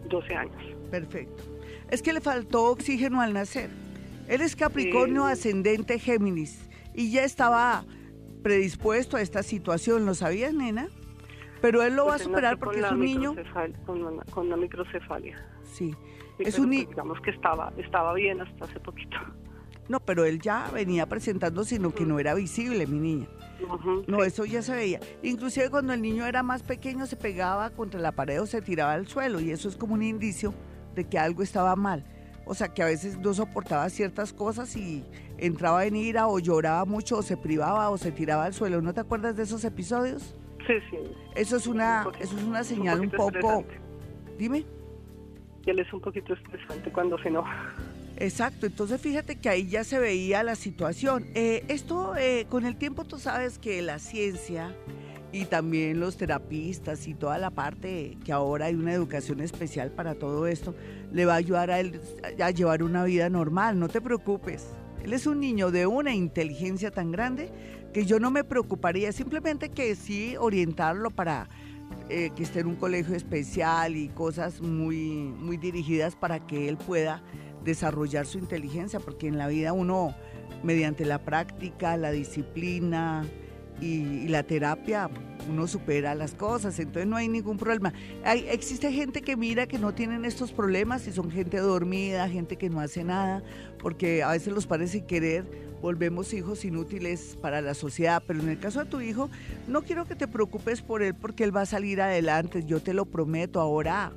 12 0.07 0.36
años. 0.36 0.63
Perfecto. 0.91 1.41
Es 1.89 2.03
que 2.03 2.13
le 2.13 2.21
faltó 2.21 2.65
oxígeno 2.65 3.21
al 3.21 3.33
nacer. 3.33 3.71
Él 4.27 4.41
es 4.41 4.55
Capricornio 4.55 5.27
Eh. 5.27 5.31
ascendente 5.31 5.98
Géminis 5.98 6.69
y 6.93 7.09
ya 7.09 7.24
estaba 7.24 7.86
predispuesto 8.43 9.17
a 9.17 9.21
esta 9.21 9.41
situación, 9.41 10.05
¿lo 10.05 10.13
sabías, 10.13 10.53
nena? 10.53 10.89
Pero 11.59 11.81
él 11.81 11.95
lo 11.95 12.05
va 12.05 12.12
a 12.13 12.17
Pues 12.17 12.24
superar 12.25 12.59
porque 12.59 12.77
es 12.77 12.83
la 12.83 12.91
un 12.91 13.00
niño. 13.00 13.36
Con 13.88 14.13
con 14.31 14.45
una 14.45 14.57
microcefalia. 14.57 15.43
Sí, 15.71 15.95
Sí, 16.38 16.43
Es 16.45 16.57
un 16.57 16.67
pues, 16.69 16.88
digamos 16.89 17.19
que 17.21 17.31
estaba, 17.31 17.73
estaba 17.77 18.13
bien 18.13 18.39
hasta 18.39 18.63
hace 18.65 18.79
poquito. 18.79 19.17
no, 19.89 19.99
pero 19.99 20.23
él 20.23 20.39
ya 20.39 20.69
venía 20.73 21.05
presentando, 21.05 21.63
sino 21.65 21.93
que 21.93 22.05
no 22.05 22.17
era 22.19 22.33
visible, 22.33 22.88
mi 22.88 22.99
niña. 22.99 23.27
No, 24.07 24.21
sí. 24.21 24.27
eso 24.27 24.45
ya 24.45 24.61
se 24.61 24.73
veía. 24.73 25.01
Inclusive 25.21 25.69
cuando 25.69 25.91
el 25.91 26.01
niño 26.01 26.25
era 26.25 26.41
más 26.43 26.63
pequeño 26.63 27.05
se 27.07 27.17
pegaba 27.17 27.71
contra 27.71 27.99
la 27.99 28.13
pared 28.13 28.41
o 28.41 28.45
se 28.45 28.61
tiraba 28.61 28.93
al 28.93 29.07
suelo 29.07 29.41
y 29.41 29.51
eso 29.51 29.67
es 29.67 29.75
como 29.75 29.95
un 29.95 30.01
indicio 30.03 30.53
de 30.95 31.03
que 31.09 31.19
algo 31.19 31.43
estaba 31.43 31.75
mal. 31.75 32.05
O 32.45 32.53
sea, 32.55 32.69
que 32.73 32.81
a 32.83 32.85
veces 32.85 33.17
no 33.19 33.33
soportaba 33.33 33.89
ciertas 33.89 34.31
cosas 34.31 34.75
y 34.77 35.03
entraba 35.38 35.83
en 35.85 35.97
ira 35.97 36.27
o 36.27 36.39
lloraba 36.39 36.85
mucho 36.85 37.17
o 37.17 37.21
se 37.21 37.35
privaba 37.35 37.89
o 37.89 37.97
se 37.97 38.13
tiraba 38.13 38.45
al 38.45 38.53
suelo. 38.53 38.81
¿No 38.81 38.93
te 38.93 39.01
acuerdas 39.01 39.35
de 39.35 39.43
esos 39.43 39.65
episodios? 39.65 40.38
Sí, 40.65 40.73
sí. 40.89 40.97
Eso 41.35 41.57
es 41.57 41.67
una, 41.67 41.97
Un 41.99 42.03
poquito- 42.05 42.23
eso 42.23 42.38
es 42.38 42.43
una 42.43 42.59
un 42.59 42.65
señal 42.65 42.99
un 43.01 43.11
poco... 43.11 43.65
Dime. 44.38 44.65
Y 45.69 45.71
él 45.71 45.77
es 45.77 45.93
un 45.93 46.01
poquito 46.01 46.33
estresante 46.33 46.91
cuando 46.91 47.19
se 47.19 47.27
enoja. 47.27 47.75
Exacto, 48.17 48.65
entonces 48.65 48.99
fíjate 48.99 49.35
que 49.35 49.49
ahí 49.49 49.67
ya 49.67 49.83
se 49.83 49.99
veía 49.99 50.41
la 50.41 50.55
situación. 50.55 51.27
Eh, 51.35 51.63
esto, 51.67 52.15
eh, 52.17 52.47
con 52.49 52.65
el 52.65 52.75
tiempo 52.75 53.05
tú 53.05 53.19
sabes 53.19 53.59
que 53.59 53.83
la 53.83 53.99
ciencia 53.99 54.75
y 55.31 55.45
también 55.45 55.99
los 55.99 56.17
terapistas 56.17 57.07
y 57.07 57.13
toda 57.13 57.38
la 57.38 57.51
parte 57.51 58.17
que 58.25 58.31
ahora 58.31 58.65
hay 58.65 58.73
una 58.73 58.93
educación 58.93 59.41
especial 59.41 59.91
para 59.91 60.15
todo 60.15 60.47
esto, 60.47 60.73
le 61.11 61.25
va 61.25 61.33
a 61.33 61.38
ayudar 61.38 61.69
a 61.69 61.79
él 61.79 62.01
a 62.41 62.49
llevar 62.49 62.81
una 62.81 63.03
vida 63.03 63.29
normal, 63.29 63.77
no 63.77 63.89
te 63.89 64.01
preocupes. 64.01 64.71
Él 65.03 65.13
es 65.13 65.27
un 65.27 65.39
niño 65.39 65.69
de 65.69 65.85
una 65.85 66.15
inteligencia 66.15 66.89
tan 66.89 67.11
grande 67.11 67.51
que 67.93 68.05
yo 68.05 68.19
no 68.19 68.31
me 68.31 68.43
preocuparía, 68.43 69.11
simplemente 69.11 69.69
que 69.69 69.95
sí 69.95 70.35
orientarlo 70.39 71.11
para 71.11 71.47
eh, 72.10 72.31
que 72.36 72.43
esté 72.43 72.62
en 72.62 72.67
un 72.67 72.75
colegio 72.75 73.15
especial 73.15 73.96
y 73.96 74.10
cosas 74.10 74.62
muy, 74.62 74.96
muy 75.38 75.58
dirigidas 75.58 76.15
para 76.15 76.46
que 76.46 76.67
él 76.67 76.77
pueda 76.77 77.22
desarrollar 77.63 78.25
su 78.25 78.39
inteligencia, 78.39 79.00
porque 79.00 79.27
en 79.27 79.38
la 79.38 79.48
vida 79.48 79.74
uno, 79.74 80.15
mediante 80.63 81.05
la 81.05 81.19
práctica, 81.19 81.98
la 81.98 82.12
disciplina 82.12 83.25
y, 83.81 84.27
la 84.27 84.43
terapia, 84.43 85.10
uno 85.50 85.67
supera 85.67 86.15
las 86.15 86.34
cosas, 86.34 86.79
entonces 86.79 87.08
no 87.08 87.15
hay 87.15 87.27
ningún 87.27 87.58
problema. 87.58 87.93
Hay, 88.24 88.46
existe 88.50 88.91
gente 88.91 89.22
que 89.22 89.38
mira 89.38 89.67
que 89.67 89.77
no 89.77 89.93
tienen 89.93 90.25
estos 90.25 90.51
problemas 90.51 91.08
y 91.08 91.12
son 91.12 91.31
gente 91.31 91.58
dormida, 91.58 92.27
gente 92.27 92.58
que 92.58 92.69
no 92.69 92.79
hace 92.79 93.03
nada, 93.03 93.43
porque 93.77 94.24
a 94.24 94.31
veces 94.31 94.53
los 94.53 94.67
parece 94.67 95.05
querer 95.05 95.68
volvemos 95.81 96.33
hijos 96.33 96.65
inútiles 96.65 97.38
para 97.41 97.62
la 97.62 97.74
sociedad, 97.74 98.21
pero 98.25 98.41
en 98.41 98.50
el 98.50 98.59
caso 98.59 98.79
de 98.79 98.89
tu 98.89 99.01
hijo, 99.01 99.29
no 99.67 99.83
quiero 99.83 100.05
que 100.05 100.15
te 100.15 100.27
preocupes 100.27 100.81
por 100.81 101.01
él 101.01 101.15
porque 101.15 101.43
él 101.43 101.55
va 101.55 101.62
a 101.62 101.65
salir 101.65 102.01
adelante, 102.01 102.63
yo 102.65 102.81
te 102.81 102.93
lo 102.93 103.05
prometo 103.05 103.59
ahora 103.59 104.12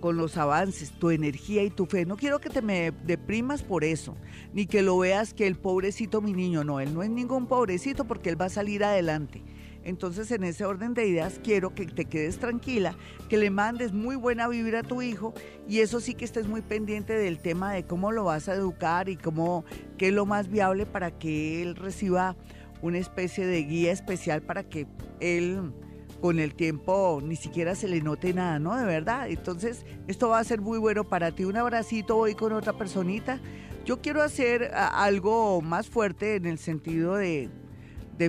con 0.00 0.16
los 0.16 0.36
avances, 0.36 0.92
tu 0.92 1.10
energía 1.10 1.64
y 1.64 1.70
tu 1.70 1.86
fe. 1.86 2.06
No 2.06 2.16
quiero 2.16 2.40
que 2.40 2.50
te 2.50 2.62
me 2.62 2.92
deprimas 3.04 3.62
por 3.62 3.84
eso, 3.84 4.16
ni 4.52 4.66
que 4.66 4.82
lo 4.82 4.98
veas 4.98 5.34
que 5.34 5.46
el 5.46 5.56
pobrecito 5.56 6.20
mi 6.20 6.32
niño, 6.32 6.64
no, 6.64 6.80
él 6.80 6.94
no 6.94 7.02
es 7.02 7.10
ningún 7.10 7.46
pobrecito 7.46 8.04
porque 8.04 8.30
él 8.30 8.40
va 8.40 8.46
a 8.46 8.50
salir 8.50 8.84
adelante. 8.84 9.42
Entonces, 9.84 10.30
en 10.30 10.44
ese 10.44 10.64
orden 10.64 10.94
de 10.94 11.06
ideas, 11.06 11.40
quiero 11.42 11.74
que 11.74 11.86
te 11.86 12.04
quedes 12.04 12.38
tranquila, 12.38 12.96
que 13.28 13.38
le 13.38 13.50
mandes 13.50 13.92
muy 13.92 14.16
buena 14.16 14.48
vibra 14.48 14.80
a 14.80 14.82
tu 14.82 15.02
hijo 15.02 15.32
y 15.68 15.80
eso 15.80 16.00
sí 16.00 16.14
que 16.14 16.24
estés 16.24 16.46
muy 16.46 16.62
pendiente 16.62 17.14
del 17.14 17.38
tema 17.38 17.72
de 17.72 17.84
cómo 17.84 18.12
lo 18.12 18.24
vas 18.24 18.48
a 18.48 18.54
educar 18.54 19.08
y 19.08 19.16
cómo, 19.16 19.64
qué 19.96 20.08
es 20.08 20.14
lo 20.14 20.26
más 20.26 20.48
viable 20.48 20.84
para 20.84 21.10
que 21.10 21.62
él 21.62 21.76
reciba 21.76 22.36
una 22.82 22.98
especie 22.98 23.46
de 23.46 23.62
guía 23.64 23.92
especial 23.92 24.42
para 24.42 24.62
que 24.62 24.86
él 25.20 25.72
con 26.20 26.38
el 26.38 26.54
tiempo 26.54 27.20
ni 27.22 27.36
siquiera 27.36 27.74
se 27.74 27.88
le 27.88 28.00
note 28.00 28.34
nada, 28.34 28.58
¿no? 28.58 28.76
De 28.76 28.84
verdad. 28.84 29.28
Entonces, 29.28 29.84
esto 30.06 30.28
va 30.28 30.40
a 30.40 30.44
ser 30.44 30.60
muy 30.60 30.78
bueno 30.78 31.04
para 31.04 31.32
ti. 31.32 31.44
Un 31.44 31.56
abracito 31.56 32.16
voy 32.16 32.34
con 32.34 32.52
otra 32.52 32.72
personita. 32.72 33.40
Yo 33.84 34.00
quiero 34.00 34.22
hacer 34.22 34.70
algo 34.74 35.62
más 35.62 35.88
fuerte 35.88 36.36
en 36.36 36.46
el 36.46 36.58
sentido 36.58 37.14
de, 37.14 37.48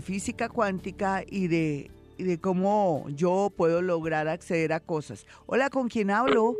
física 0.01 0.49
cuántica 0.49 1.23
y 1.27 1.47
de, 1.47 1.91
de 2.17 2.39
cómo 2.39 3.05
yo 3.15 3.51
puedo 3.55 3.81
lograr 3.81 4.27
acceder 4.27 4.73
a 4.73 4.79
cosas. 4.79 5.25
Hola, 5.45 5.69
¿con 5.69 5.89
quién 5.89 6.11
hablo? 6.11 6.55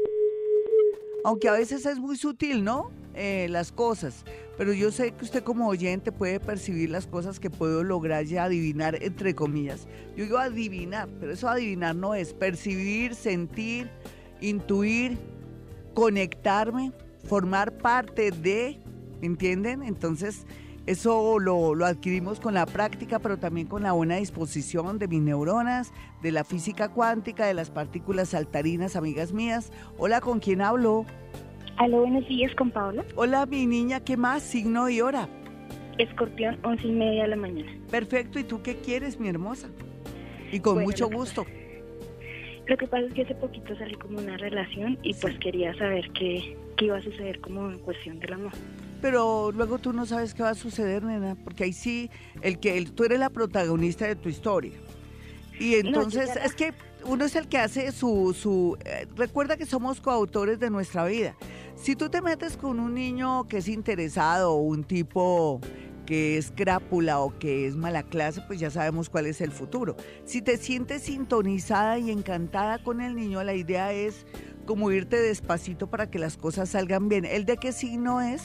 Aunque 1.23 1.49
a 1.49 1.53
veces 1.53 1.85
es 1.85 1.99
muy 1.99 2.17
sutil, 2.17 2.63
¿no? 2.63 2.91
Eh, 3.15 3.47
las 3.49 3.71
cosas, 3.71 4.23
pero 4.57 4.71
yo 4.71 4.91
sé 4.91 5.11
que 5.11 5.25
usted 5.25 5.43
como 5.43 5.67
oyente 5.67 6.11
puede 6.11 6.39
percibir 6.39 6.89
las 6.89 7.05
cosas 7.05 7.39
que 7.39 7.49
puedo 7.49 7.83
lograr 7.83 8.25
y 8.25 8.37
adivinar, 8.37 9.01
entre 9.03 9.35
comillas. 9.35 9.87
Yo 10.15 10.23
digo 10.23 10.37
adivinar, 10.37 11.09
pero 11.19 11.33
eso 11.33 11.49
adivinar 11.49 11.95
no 11.95 12.13
es 12.13 12.33
percibir, 12.33 13.15
sentir, 13.15 13.89
intuir, 14.39 15.17
conectarme, 15.93 16.93
formar 17.25 17.77
parte 17.79 18.31
de, 18.31 18.79
¿entienden? 19.21 19.83
Entonces, 19.83 20.45
eso 20.89 21.37
lo, 21.37 21.75
lo, 21.75 21.85
adquirimos 21.85 22.39
con 22.39 22.55
la 22.55 22.65
práctica, 22.65 23.19
pero 23.19 23.37
también 23.37 23.67
con 23.67 23.83
la 23.83 23.91
buena 23.91 24.15
disposición 24.15 24.97
de 24.97 25.07
mis 25.07 25.21
neuronas, 25.21 25.93
de 26.23 26.31
la 26.31 26.43
física 26.43 26.89
cuántica, 26.89 27.45
de 27.45 27.53
las 27.53 27.69
partículas 27.69 28.29
saltarinas, 28.29 28.95
amigas 28.95 29.31
mías. 29.31 29.71
Hola, 29.99 30.19
¿con 30.19 30.39
quién 30.39 30.61
hablo? 30.61 31.05
Aló, 31.77 31.99
buenos 31.99 32.27
días, 32.27 32.51
con 32.55 32.71
Pablo. 32.71 33.05
Hola, 33.15 33.45
mi 33.45 33.67
niña, 33.67 33.99
¿qué 33.99 34.17
más? 34.17 34.41
Signo 34.41 34.89
y 34.89 34.99
hora. 34.99 35.29
Escorpión, 35.99 36.57
once 36.63 36.87
y 36.87 36.91
media 36.91 37.21
de 37.21 37.29
la 37.29 37.35
mañana. 37.35 37.71
Perfecto, 37.91 38.39
¿y 38.39 38.43
tú 38.43 38.63
qué 38.63 38.77
quieres, 38.77 39.19
mi 39.19 39.27
hermosa? 39.27 39.69
Y 40.51 40.59
con 40.59 40.81
mucho 40.81 41.07
gusto. 41.07 41.45
lo 42.65 42.77
que 42.77 42.87
pasa 42.87 43.05
es 43.05 43.13
que 43.13 43.21
hace 43.21 43.35
poquito 43.35 43.77
salí 43.77 43.93
como 43.93 44.17
una 44.17 44.37
relación 44.37 44.97
y 45.03 45.13
pues 45.13 45.37
quería 45.37 45.71
saber 45.75 46.09
qué, 46.13 46.57
qué 46.77 46.85
iba 46.85 46.97
a 46.97 47.01
suceder 47.01 47.39
como 47.41 47.69
en 47.69 47.77
cuestión 47.77 48.19
del 48.19 48.33
amor. 48.33 48.53
Pero 49.01 49.51
luego 49.51 49.79
tú 49.79 49.93
no 49.93 50.05
sabes 50.05 50.33
qué 50.33 50.43
va 50.43 50.49
a 50.49 50.55
suceder, 50.55 51.03
nena, 51.03 51.35
porque 51.43 51.63
ahí 51.63 51.73
sí, 51.73 52.09
el 52.41 52.59
que 52.59 52.83
tú 52.85 53.05
eres 53.05 53.19
la 53.19 53.29
protagonista 53.29 54.05
de 54.05 54.15
tu 54.15 54.29
historia. 54.29 54.73
Y 55.59 55.75
entonces 55.75 56.31
es 56.43 56.53
que 56.53 56.73
uno 57.05 57.25
es 57.25 57.35
el 57.35 57.47
que 57.47 57.57
hace 57.57 57.91
su... 57.91 58.33
su 58.33 58.77
eh, 58.85 59.07
recuerda 59.15 59.57
que 59.57 59.65
somos 59.65 60.01
coautores 60.01 60.59
de 60.59 60.69
nuestra 60.69 61.05
vida. 61.05 61.35
Si 61.75 61.95
tú 61.95 62.09
te 62.09 62.21
metes 62.21 62.57
con 62.57 62.79
un 62.79 62.93
niño 62.93 63.47
que 63.47 63.57
es 63.57 63.69
interesado 63.69 64.53
o 64.53 64.61
un 64.61 64.83
tipo 64.83 65.61
que 66.05 66.37
es 66.37 66.51
crápula 66.55 67.19
o 67.19 67.37
que 67.37 67.67
es 67.67 67.75
mala 67.75 68.01
clase, 68.03 68.41
pues 68.47 68.59
ya 68.59 68.71
sabemos 68.71 69.09
cuál 69.09 69.27
es 69.27 69.41
el 69.41 69.51
futuro. 69.51 69.95
Si 70.25 70.41
te 70.41 70.57
sientes 70.57 71.03
sintonizada 71.03 71.99
y 71.99 72.09
encantada 72.09 72.81
con 72.81 72.99
el 72.99 73.15
niño, 73.15 73.43
la 73.43 73.53
idea 73.53 73.93
es 73.93 74.25
como 74.65 74.91
irte 74.91 75.21
despacito 75.21 75.87
para 75.87 76.09
que 76.09 76.17
las 76.17 76.35
cosas 76.35 76.69
salgan 76.69 77.09
bien. 77.09 77.25
¿El 77.25 77.45
de 77.45 77.57
qué 77.57 77.71
signo 77.71 78.21
es? 78.21 78.41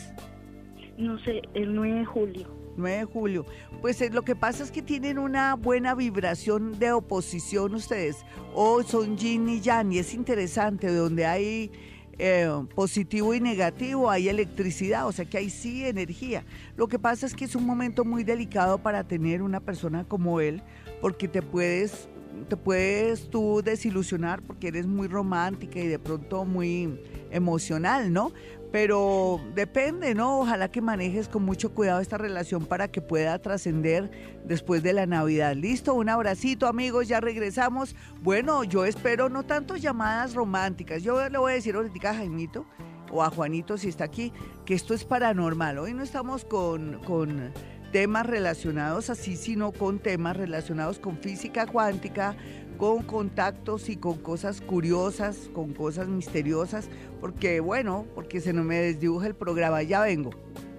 No 0.96 1.18
sé, 1.24 1.42
el 1.54 1.74
9 1.74 2.00
de 2.00 2.04
julio. 2.04 2.48
9 2.76 2.98
de 2.98 3.04
julio. 3.04 3.46
Pues 3.80 4.00
eh, 4.00 4.11
lo 4.11 4.22
que 4.22 4.37
pasa 4.37 4.62
es 4.62 4.70
que 4.70 4.83
tienen 4.83 5.18
una 5.18 5.54
buena 5.54 5.94
vibración 5.94 6.78
de 6.78 6.92
oposición 6.92 7.74
ustedes. 7.74 8.24
O 8.54 8.83
son 8.83 9.16
yin 9.16 9.48
y 9.48 9.61
yang. 9.61 9.92
Y 9.92 9.98
es 9.98 10.14
interesante, 10.14 10.92
donde 10.92 11.26
hay 11.26 11.70
eh, 12.18 12.48
positivo 12.74 13.35
y 13.35 13.40
negativo, 13.40 14.09
hay 14.09 14.28
electricidad, 14.28 15.07
o 15.09 15.12
sea 15.12 15.24
que 15.24 15.38
hay 15.38 15.50
sí 15.50 15.85
energía. 15.85 16.44
Lo 16.76 16.87
que 16.87 16.98
pasa 16.98 17.26
es 17.26 17.35
que 17.35 17.44
es 17.44 17.57
un 17.57 17.66
momento 17.66 18.04
muy 18.04 18.22
delicado 18.22 18.78
para 18.78 19.04
tener 19.04 19.42
una 19.42 19.61
persona 19.61 20.04
como 20.04 20.40
él, 20.40 20.62
porque 21.00 21.26
te 21.26 21.42
puedes, 21.42 22.09
te 22.48 22.57
puedes 22.57 23.28
tú 23.30 23.62
desilusionar 23.64 24.42
porque 24.42 24.68
eres 24.68 24.87
muy 24.87 25.09
romántica 25.09 25.80
y 25.80 25.88
de 25.88 25.98
pronto 25.98 26.44
muy 26.44 27.00
emocional, 27.33 28.12
¿no? 28.12 28.33
Pero 28.74 29.40
depende, 29.54 30.16
¿no? 30.16 30.40
Ojalá 30.40 30.68
que 30.68 30.80
manejes 30.80 31.28
con 31.28 31.44
mucho 31.44 31.72
cuidado 31.72 32.00
esta 32.00 32.18
relación 32.18 32.66
para 32.66 32.88
que 32.88 33.00
pueda 33.00 33.38
trascender 33.38 34.10
después 34.44 34.82
de 34.82 34.92
la 34.92 35.06
Navidad. 35.06 35.54
Listo, 35.54 35.94
un 35.94 36.08
abracito 36.08 36.66
amigos, 36.66 37.06
ya 37.06 37.20
regresamos. 37.20 37.94
Bueno, 38.20 38.64
yo 38.64 38.84
espero 38.84 39.28
no 39.28 39.44
tanto 39.44 39.76
llamadas 39.76 40.34
románticas. 40.34 41.04
Yo 41.04 41.28
le 41.28 41.38
voy 41.38 41.52
a 41.52 41.54
decir 41.54 41.76
ahorita 41.76 42.10
a 42.10 42.14
Jaimito 42.16 42.66
o 43.12 43.22
a 43.22 43.30
Juanito 43.30 43.78
si 43.78 43.88
está 43.88 44.02
aquí, 44.02 44.32
que 44.64 44.74
esto 44.74 44.92
es 44.92 45.04
paranormal. 45.04 45.78
Hoy 45.78 45.94
no 45.94 46.02
estamos 46.02 46.44
con, 46.44 46.98
con 47.04 47.52
temas 47.94 48.26
relacionados 48.26 49.08
así, 49.08 49.37
sino 49.37 49.70
con 49.70 50.00
temas 50.00 50.37
relacionados 50.37 50.98
con 50.98 51.16
física 51.18 51.64
cuántica, 51.64 52.34
con 52.78 53.02
contactos 53.02 53.88
y 53.88 53.96
con 53.96 54.18
cosas 54.18 54.60
curiosas, 54.60 55.50
con 55.52 55.72
cosas 55.72 56.08
misteriosas, 56.08 56.88
porque 57.20 57.60
bueno, 57.60 58.06
porque 58.14 58.40
se 58.40 58.52
no 58.52 58.64
me 58.64 58.76
desdibuja 58.76 59.26
el 59.26 59.34
programa, 59.34 59.82
ya 59.82 60.02
vengo. 60.02 60.30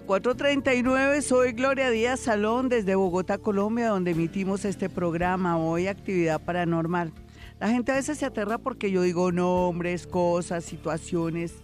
439, 0.06 1.24
soy 1.24 1.54
Gloria 1.54 1.90
Díaz 1.90 2.20
Salón 2.20 2.70
desde 2.70 2.94
Bogotá, 2.94 3.40
Colombia, 3.40 3.88
donde 3.88 4.12
emitimos 4.12 4.64
este 4.64 4.88
programa, 4.88 5.58
hoy 5.58 5.88
actividad 5.88 6.40
paranormal. 6.40 7.12
La 7.60 7.70
gente 7.70 7.92
a 7.92 7.96
veces 7.96 8.20
se 8.20 8.26
aterra 8.26 8.60
porque 8.60 8.92
yo 8.92 9.02
digo 9.02 9.32
nombres, 9.32 10.06
cosas, 10.06 10.64
situaciones, 10.64 11.56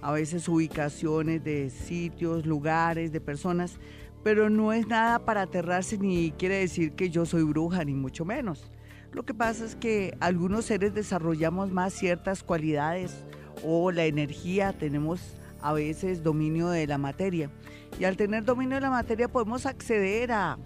a 0.00 0.10
veces 0.10 0.48
ubicaciones 0.48 1.44
de 1.44 1.68
sitios, 1.68 2.46
lugares, 2.46 3.12
de 3.12 3.20
personas, 3.20 3.78
pero 4.22 4.48
no 4.48 4.72
es 4.72 4.86
nada 4.86 5.18
para 5.18 5.42
aterrarse 5.42 5.98
ni 5.98 6.30
quiere 6.32 6.60
decir 6.60 6.92
que 6.92 7.10
yo 7.10 7.26
soy 7.26 7.42
bruja, 7.42 7.84
ni 7.84 7.92
mucho 7.92 8.24
menos. 8.24 8.71
Lo 9.12 9.24
que 9.24 9.34
pasa 9.34 9.64
es 9.64 9.76
que 9.76 10.16
algunos 10.20 10.64
seres 10.64 10.94
desarrollamos 10.94 11.70
más 11.70 11.92
ciertas 11.92 12.42
cualidades 12.42 13.24
o 13.62 13.92
la 13.92 14.06
energía, 14.06 14.72
tenemos 14.72 15.20
a 15.60 15.74
veces 15.74 16.22
dominio 16.22 16.68
de 16.70 16.86
la 16.86 16.96
materia. 16.96 17.50
Y 18.00 18.04
al 18.04 18.16
tener 18.16 18.44
dominio 18.44 18.76
de 18.76 18.80
la 18.80 18.90
materia 18.90 19.28
podemos 19.28 19.66
acceder 19.66 20.32
a, 20.32 20.58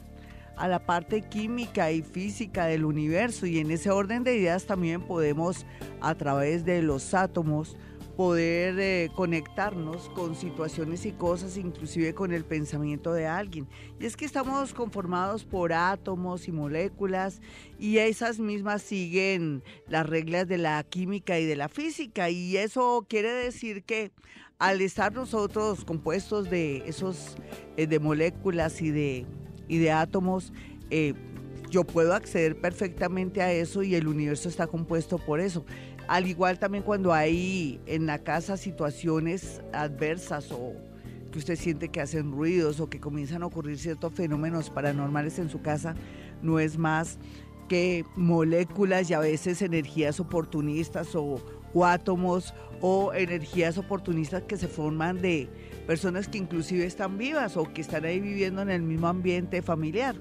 a 0.56 0.68
la 0.68 0.86
parte 0.86 1.22
química 1.22 1.90
y 1.90 2.02
física 2.02 2.66
del 2.66 2.84
universo 2.84 3.46
y 3.46 3.58
en 3.58 3.70
ese 3.72 3.90
orden 3.90 4.22
de 4.22 4.36
ideas 4.36 4.64
también 4.64 5.02
podemos 5.02 5.66
a 6.00 6.14
través 6.14 6.64
de 6.64 6.82
los 6.82 7.14
átomos 7.14 7.76
poder 8.16 8.78
eh, 8.78 9.10
conectarnos 9.14 10.08
con 10.10 10.34
situaciones 10.34 11.04
y 11.04 11.12
cosas, 11.12 11.58
inclusive 11.58 12.14
con 12.14 12.32
el 12.32 12.44
pensamiento 12.44 13.12
de 13.12 13.26
alguien. 13.26 13.68
Y 14.00 14.06
es 14.06 14.16
que 14.16 14.24
estamos 14.24 14.72
conformados 14.72 15.44
por 15.44 15.74
átomos 15.74 16.48
y 16.48 16.52
moléculas 16.52 17.42
y 17.78 17.98
esas 17.98 18.38
mismas 18.38 18.82
siguen 18.82 19.62
las 19.86 20.06
reglas 20.06 20.48
de 20.48 20.56
la 20.56 20.82
química 20.82 21.38
y 21.38 21.44
de 21.44 21.56
la 21.56 21.68
física 21.68 22.30
y 22.30 22.56
eso 22.56 23.04
quiere 23.08 23.30
decir 23.32 23.84
que 23.84 24.10
al 24.58 24.80
estar 24.80 25.12
nosotros 25.12 25.84
compuestos 25.84 26.48
de 26.48 26.78
esos, 26.86 27.36
eh, 27.76 27.86
de 27.86 28.00
moléculas 28.00 28.80
y 28.80 28.90
de, 28.90 29.26
y 29.68 29.76
de 29.78 29.90
átomos, 29.90 30.54
eh, 30.88 31.12
yo 31.70 31.84
puedo 31.84 32.14
acceder 32.14 32.58
perfectamente 32.58 33.42
a 33.42 33.52
eso 33.52 33.82
y 33.82 33.94
el 33.94 34.06
universo 34.06 34.48
está 34.48 34.66
compuesto 34.66 35.18
por 35.18 35.40
eso. 35.40 35.66
Al 36.08 36.28
igual 36.28 36.58
también 36.58 36.84
cuando 36.84 37.12
hay 37.12 37.80
en 37.86 38.06
la 38.06 38.20
casa 38.20 38.56
situaciones 38.56 39.60
adversas 39.72 40.52
o 40.52 40.74
que 41.32 41.38
usted 41.38 41.56
siente 41.56 41.88
que 41.88 42.00
hacen 42.00 42.30
ruidos 42.32 42.78
o 42.80 42.88
que 42.88 43.00
comienzan 43.00 43.42
a 43.42 43.46
ocurrir 43.46 43.78
ciertos 43.78 44.12
fenómenos 44.12 44.70
paranormales 44.70 45.38
en 45.38 45.50
su 45.50 45.62
casa, 45.62 45.96
no 46.42 46.60
es 46.60 46.78
más 46.78 47.18
que 47.68 48.04
moléculas 48.14 49.10
y 49.10 49.14
a 49.14 49.18
veces 49.18 49.60
energías 49.62 50.20
oportunistas 50.20 51.14
o, 51.14 51.42
átomos 51.84 52.54
o 52.80 53.12
energías 53.12 53.76
oportunistas 53.76 54.44
que 54.44 54.56
se 54.56 54.66
forman 54.66 55.20
de 55.20 55.48
personas 55.86 56.26
que 56.26 56.38
inclusive 56.38 56.86
están 56.86 57.18
vivas 57.18 57.56
o 57.56 57.70
que 57.70 57.82
están 57.82 58.04
ahí 58.06 58.18
viviendo 58.18 58.62
en 58.62 58.70
el 58.70 58.82
mismo 58.82 59.08
ambiente 59.08 59.60
familiar. 59.60 60.16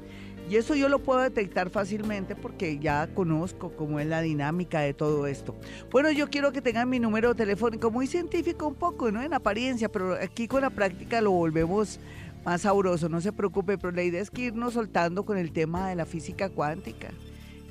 Y 0.49 0.57
eso 0.57 0.75
yo 0.75 0.89
lo 0.89 0.99
puedo 0.99 1.21
detectar 1.21 1.71
fácilmente 1.71 2.35
porque 2.35 2.77
ya 2.77 3.07
conozco 3.15 3.71
cómo 3.75 3.99
es 3.99 4.05
la 4.05 4.21
dinámica 4.21 4.79
de 4.81 4.93
todo 4.93 5.25
esto. 5.25 5.55
Bueno, 5.89 6.11
yo 6.11 6.29
quiero 6.29 6.51
que 6.51 6.61
tengan 6.61 6.87
mi 6.87 6.99
número 6.99 7.33
telefónico 7.33 7.89
muy 7.89 8.05
científico 8.05 8.67
un 8.67 8.75
poco, 8.75 9.11
¿no? 9.11 9.23
En 9.23 9.33
apariencia, 9.33 9.91
pero 9.91 10.13
aquí 10.13 10.47
con 10.47 10.61
la 10.61 10.69
práctica 10.69 11.19
lo 11.19 11.31
volvemos 11.31 11.99
más 12.45 12.61
sabroso, 12.61 13.09
no 13.09 13.21
se 13.21 13.33
preocupe, 13.33 13.79
pero 13.79 13.91
la 13.91 14.03
idea 14.03 14.21
es 14.21 14.29
que 14.29 14.43
irnos 14.43 14.73
soltando 14.73 15.25
con 15.25 15.39
el 15.39 15.51
tema 15.51 15.89
de 15.89 15.95
la 15.95 16.05
física 16.05 16.49
cuántica. 16.49 17.09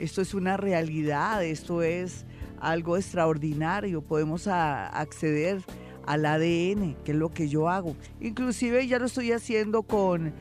Esto 0.00 0.20
es 0.20 0.34
una 0.34 0.56
realidad, 0.56 1.44
esto 1.44 1.80
es 1.82 2.26
algo 2.60 2.96
extraordinario, 2.96 4.02
podemos 4.02 4.48
acceder 4.48 5.62
al 6.06 6.26
ADN, 6.26 6.96
que 7.04 7.12
es 7.12 7.16
lo 7.16 7.30
que 7.30 7.48
yo 7.48 7.68
hago. 7.68 7.94
Inclusive 8.20 8.84
ya 8.88 8.98
lo 8.98 9.06
estoy 9.06 9.30
haciendo 9.30 9.84
con 9.84 10.32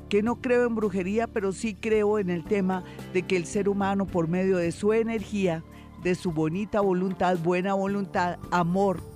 que 0.08 0.22
no 0.22 0.40
creo 0.40 0.68
en 0.68 0.76
brujería, 0.76 1.26
pero 1.26 1.52
sí 1.52 1.74
creo 1.74 2.20
en 2.20 2.30
el 2.30 2.44
tema 2.44 2.84
de 3.12 3.24
que 3.24 3.38
el 3.38 3.48
ser 3.48 3.70
humano, 3.70 4.06
por 4.06 4.28
medio 4.28 4.58
de 4.58 4.72
su 4.72 4.94
energía, 4.94 5.64
de 6.04 6.14
su 6.14 6.32
bonita 6.32 6.80
voluntad, 6.82 7.40
buena 7.40 7.74
voluntad, 7.74 8.38
amor, 8.52 9.15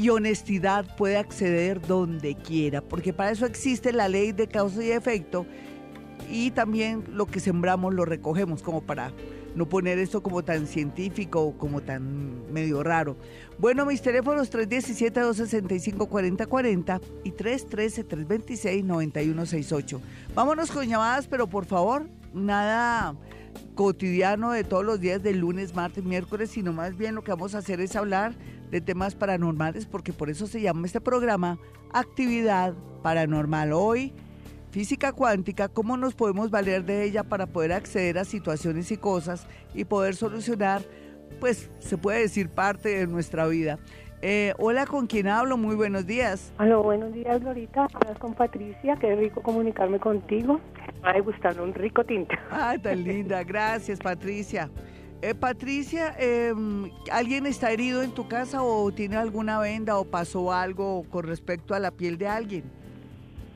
y 0.00 0.08
honestidad 0.08 0.96
puede 0.96 1.18
acceder 1.18 1.82
donde 1.82 2.34
quiera, 2.34 2.80
porque 2.80 3.12
para 3.12 3.32
eso 3.32 3.44
existe 3.44 3.92
la 3.92 4.08
ley 4.08 4.32
de 4.32 4.48
causa 4.48 4.82
y 4.82 4.92
efecto 4.92 5.44
y 6.30 6.52
también 6.52 7.04
lo 7.12 7.26
que 7.26 7.38
sembramos 7.38 7.92
lo 7.92 8.06
recogemos, 8.06 8.62
como 8.62 8.80
para 8.80 9.12
no 9.54 9.68
poner 9.68 9.98
esto 9.98 10.22
como 10.22 10.42
tan 10.42 10.66
científico 10.66 11.42
o 11.42 11.58
como 11.58 11.82
tan 11.82 12.50
medio 12.50 12.82
raro. 12.82 13.18
Bueno, 13.58 13.84
mis 13.84 14.00
teléfonos 14.00 14.50
317-265-4040 14.50 16.98
y 17.24 17.32
313-326-9168. 17.32 20.00
Vámonos 20.34 20.70
con 20.70 20.88
llamadas, 20.88 21.26
pero 21.26 21.46
por 21.46 21.66
favor, 21.66 22.08
nada 22.32 23.14
cotidiano 23.74 24.52
de 24.52 24.64
todos 24.64 24.86
los 24.86 24.98
días, 24.98 25.22
de 25.22 25.34
lunes, 25.34 25.74
martes, 25.74 26.04
miércoles, 26.04 26.52
sino 26.52 26.72
más 26.72 26.96
bien 26.96 27.14
lo 27.14 27.22
que 27.22 27.32
vamos 27.32 27.54
a 27.54 27.58
hacer 27.58 27.82
es 27.82 27.96
hablar 27.96 28.34
de 28.70 28.80
temas 28.80 29.14
paranormales, 29.14 29.86
porque 29.86 30.12
por 30.12 30.30
eso 30.30 30.46
se 30.46 30.60
llama 30.60 30.86
este 30.86 31.00
programa 31.00 31.58
Actividad 31.92 32.74
Paranormal. 33.02 33.72
Hoy, 33.72 34.12
física 34.70 35.12
cuántica, 35.12 35.68
cómo 35.68 35.96
nos 35.96 36.14
podemos 36.14 36.50
valer 36.50 36.84
de 36.84 37.04
ella 37.04 37.24
para 37.24 37.46
poder 37.46 37.72
acceder 37.72 38.18
a 38.18 38.24
situaciones 38.24 38.90
y 38.92 38.96
cosas 38.96 39.46
y 39.74 39.84
poder 39.84 40.14
solucionar, 40.14 40.82
pues 41.40 41.70
se 41.80 41.98
puede 41.98 42.20
decir, 42.20 42.48
parte 42.48 42.98
de 42.98 43.06
nuestra 43.06 43.46
vida. 43.46 43.78
Eh, 44.22 44.52
hola, 44.58 44.84
¿con 44.86 45.06
quién 45.06 45.28
hablo? 45.28 45.56
Muy 45.56 45.74
buenos 45.74 46.06
días. 46.06 46.52
Hola, 46.58 46.76
buenos 46.76 47.12
días, 47.14 47.42
Lorita. 47.42 47.86
Hablas 47.94 48.18
con 48.18 48.34
Patricia. 48.34 48.96
Qué 49.00 49.16
rico 49.16 49.42
comunicarme 49.42 49.98
contigo. 49.98 50.60
Me 51.02 51.20
gustando 51.22 51.64
un 51.64 51.72
rico 51.72 52.04
tinto. 52.04 52.34
Ay, 52.50 52.78
tan 52.78 53.02
linda. 53.04 53.42
Gracias, 53.44 53.98
Patricia. 53.98 54.70
Eh, 55.22 55.34
Patricia, 55.34 56.14
em, 56.18 56.90
¿alguien 57.12 57.44
está 57.44 57.70
herido 57.70 58.02
en 58.02 58.12
tu 58.12 58.26
casa 58.26 58.62
o 58.62 58.90
tiene 58.90 59.16
alguna 59.16 59.58
venda 59.58 59.98
o 59.98 60.04
pasó 60.06 60.52
algo 60.52 61.04
con 61.10 61.26
respecto 61.26 61.74
a 61.74 61.78
la 61.78 61.90
piel 61.90 62.16
de 62.16 62.26
alguien? 62.26 62.64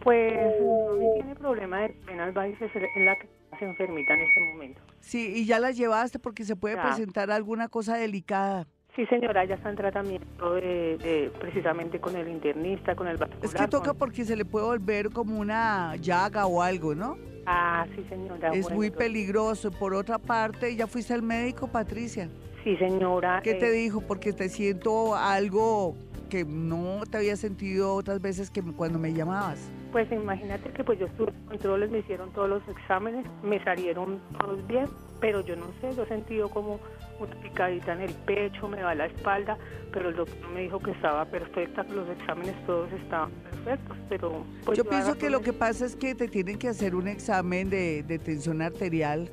Pues 0.03 0.35
no 0.61 1.15
tiene 1.15 1.35
problema 1.35 1.81
de 1.81 1.89
penas 2.05 2.35
varices, 2.35 2.71
es 2.75 3.05
la 3.05 3.17
que 3.17 3.29
se 3.59 3.65
enfermita 3.65 4.13
en 4.13 4.21
este 4.21 4.41
momento. 4.41 4.81
Sí, 5.01 5.33
y 5.37 5.47
ya 5.47 5.59
la 5.59 5.71
llevaste 5.71 6.19
porque 6.19 6.45
se 6.45 6.55
puede 6.55 6.77
presentar 6.77 7.31
alguna 7.31 7.69
cosa 7.69 7.97
delicada. 7.97 8.67
Sí, 8.95 9.05
señora, 9.07 9.45
ya 9.45 9.57
está 9.57 9.71
en 9.71 9.77
tratamiento 9.77 10.55
de, 10.55 11.33
precisamente 11.41 11.99
con 11.99 12.15
el 12.15 12.29
internista, 12.29 12.95
con 12.95 13.09
el 13.09 13.17
vascular. 13.17 13.45
Es 13.45 13.55
que 13.55 13.67
toca 13.67 13.93
porque 13.93 14.25
se 14.25 14.37
le 14.37 14.45
puede 14.45 14.67
volver 14.67 15.11
como 15.11 15.41
una 15.41 15.97
llaga 15.97 16.47
o 16.47 16.63
algo, 16.63 16.95
¿no? 16.95 17.17
Ah, 17.47 17.87
sí, 17.95 18.05
señora. 18.09 18.51
Es 18.53 18.71
muy 18.71 18.91
peligroso. 18.91 19.73
Por 19.73 19.95
otra 19.95 20.19
parte, 20.19 20.77
¿ya 20.77 20.87
fuiste 20.87 21.13
al 21.13 21.23
médico, 21.23 21.67
Patricia? 21.67 22.29
Sí, 22.63 22.77
señora. 22.77 23.41
¿Qué 23.43 23.55
te 23.55 23.69
eh, 23.69 23.73
dijo? 23.73 24.01
Porque 24.01 24.33
te 24.33 24.49
siento 24.49 25.17
algo 25.17 25.97
que 26.31 26.45
no 26.45 27.03
te 27.11 27.19
había 27.19 27.37
sentido 27.37 27.95
otras 27.95 28.23
veces 28.23 28.51
que 28.51 28.63
cuando 28.63 28.99
me 28.99 29.13
llamabas. 29.13 29.71
Pues 29.93 30.11
imagínate 30.11 30.71
que 30.71 30.83
pues 30.83 30.99
yo 30.99 31.07
estuve 31.07 31.31
en 31.31 31.47
controles, 31.47 31.91
me 31.91 31.99
hicieron 31.99 32.33
todos 32.33 32.49
los 32.49 32.69
exámenes, 32.69 33.27
me 33.43 33.63
salieron 33.63 34.21
todos 34.41 34.67
bien, 34.67 34.87
pero 35.21 35.41
yo 35.41 35.57
no 35.57 35.67
sé, 35.81 35.95
yo 35.97 36.03
he 36.05 36.09
sentido 36.09 36.49
como 36.49 36.81
una 37.19 37.35
picadita 37.37 37.93
en 37.93 38.01
el 38.01 38.13
pecho, 38.13 38.69
me 38.69 38.83
va 38.83 38.95
la 38.95 39.07
espalda, 39.07 39.57
pero 39.93 40.09
el 40.09 40.17
doctor 40.17 40.49
me 40.51 40.63
dijo 40.63 40.81
que 40.81 40.91
estaba 40.91 41.25
perfecta, 41.25 41.85
que 41.85 41.93
los 41.93 42.09
exámenes 42.09 42.55
todos 42.67 42.91
estaban 42.93 43.31
perfectos, 43.51 43.97
pero... 44.09 44.45
Pues 44.65 44.77
yo, 44.77 44.85
pienso 44.85 45.17
que 45.17 45.31
lo 45.31 45.41
que 45.41 45.53
pasa 45.53 45.87
es 45.87 45.97
que 45.97 46.15
te 46.15 46.29
tienen 46.29 46.59
que 46.59 46.69
hacer 46.69 46.95
un 46.95 47.09
examen 47.09 47.71
de, 47.71 48.03
de 48.03 48.19
tensión 48.19 48.63
arterial 48.63 49.31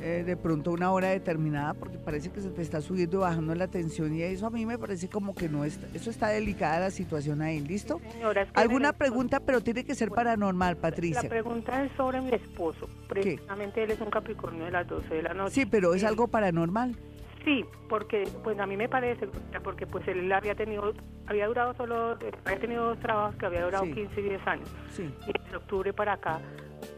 eh, 0.00 0.24
de 0.26 0.36
pronto 0.36 0.72
una 0.72 0.90
hora 0.92 1.08
determinada 1.08 1.74
porque 1.74 1.98
parece 1.98 2.30
que 2.30 2.40
se 2.40 2.50
te 2.50 2.62
está 2.62 2.80
subiendo 2.80 3.18
y 3.18 3.20
bajando 3.20 3.54
la 3.54 3.68
tensión 3.68 4.14
y 4.14 4.22
eso 4.22 4.46
a 4.46 4.50
mí 4.50 4.66
me 4.66 4.78
parece 4.78 5.08
como 5.08 5.34
que 5.34 5.48
no 5.48 5.64
está, 5.64 5.86
eso 5.94 6.10
está 6.10 6.28
delicada 6.28 6.80
la 6.80 6.90
situación 6.90 7.42
ahí, 7.42 7.60
¿listo? 7.60 8.00
Señora, 8.12 8.46
¿Alguna 8.54 8.92
pregunta, 8.92 9.40
pero 9.40 9.60
tiene 9.60 9.84
que 9.84 9.94
ser 9.94 10.10
paranormal, 10.10 10.76
Patricia? 10.76 11.22
La 11.22 11.28
pregunta 11.28 11.84
es 11.84 11.92
sobre 11.96 12.20
mi 12.20 12.32
esposo, 12.32 12.88
precisamente 13.08 13.82
él 13.84 13.92
es 13.92 14.00
un 14.00 14.10
Capricornio 14.10 14.64
de 14.64 14.70
las 14.70 14.86
12 14.86 15.14
de 15.14 15.22
la 15.22 15.34
noche. 15.34 15.54
Sí, 15.54 15.66
pero 15.66 15.94
es 15.94 16.04
algo 16.04 16.28
paranormal. 16.28 16.96
Sí, 17.44 17.64
porque 17.90 18.26
pues 18.42 18.58
a 18.58 18.66
mí 18.66 18.76
me 18.76 18.88
parece, 18.88 19.28
porque 19.62 19.86
pues 19.86 20.06
él 20.08 20.32
había 20.32 20.54
tenido, 20.54 20.94
había 21.26 21.46
durado 21.46 21.74
solo, 21.74 22.18
había 22.44 22.58
tenido 22.58 22.86
dos 22.86 23.00
trabajos 23.00 23.36
que 23.36 23.46
había 23.46 23.64
durado 23.64 23.84
15 23.84 24.18
y 24.18 24.24
10 24.24 24.46
años. 24.46 24.68
Sí. 24.90 25.14
Y 25.26 25.48
en 25.48 25.54
octubre 25.54 25.92
para 25.92 26.14
acá 26.14 26.40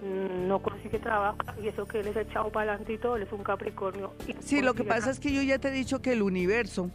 no 0.03 0.61
consigue 0.63 0.99
trabajo 0.99 1.39
y 1.63 1.69
eso 1.69 1.87
que 1.87 2.01
él 2.01 2.09
es 2.09 2.17
echado 2.17 2.51
para 2.51 2.73
adelante 2.73 2.95
y 2.95 2.99
todo, 2.99 3.17
él 3.17 3.23
es 3.23 3.33
un 3.33 3.43
Capricornio. 3.43 4.13
Sí, 4.41 4.63
lo 4.63 4.75
que 4.75 4.85
pasa 4.85 5.11
es 5.11 5.21
que 5.21 5.33
yo 5.33 5.43
ya 5.43 5.59
te 5.59 5.69
he 5.69 5.73
dicho 5.73 6.01
que 6.01 6.13
el 6.13 6.23
universo, 6.23 6.91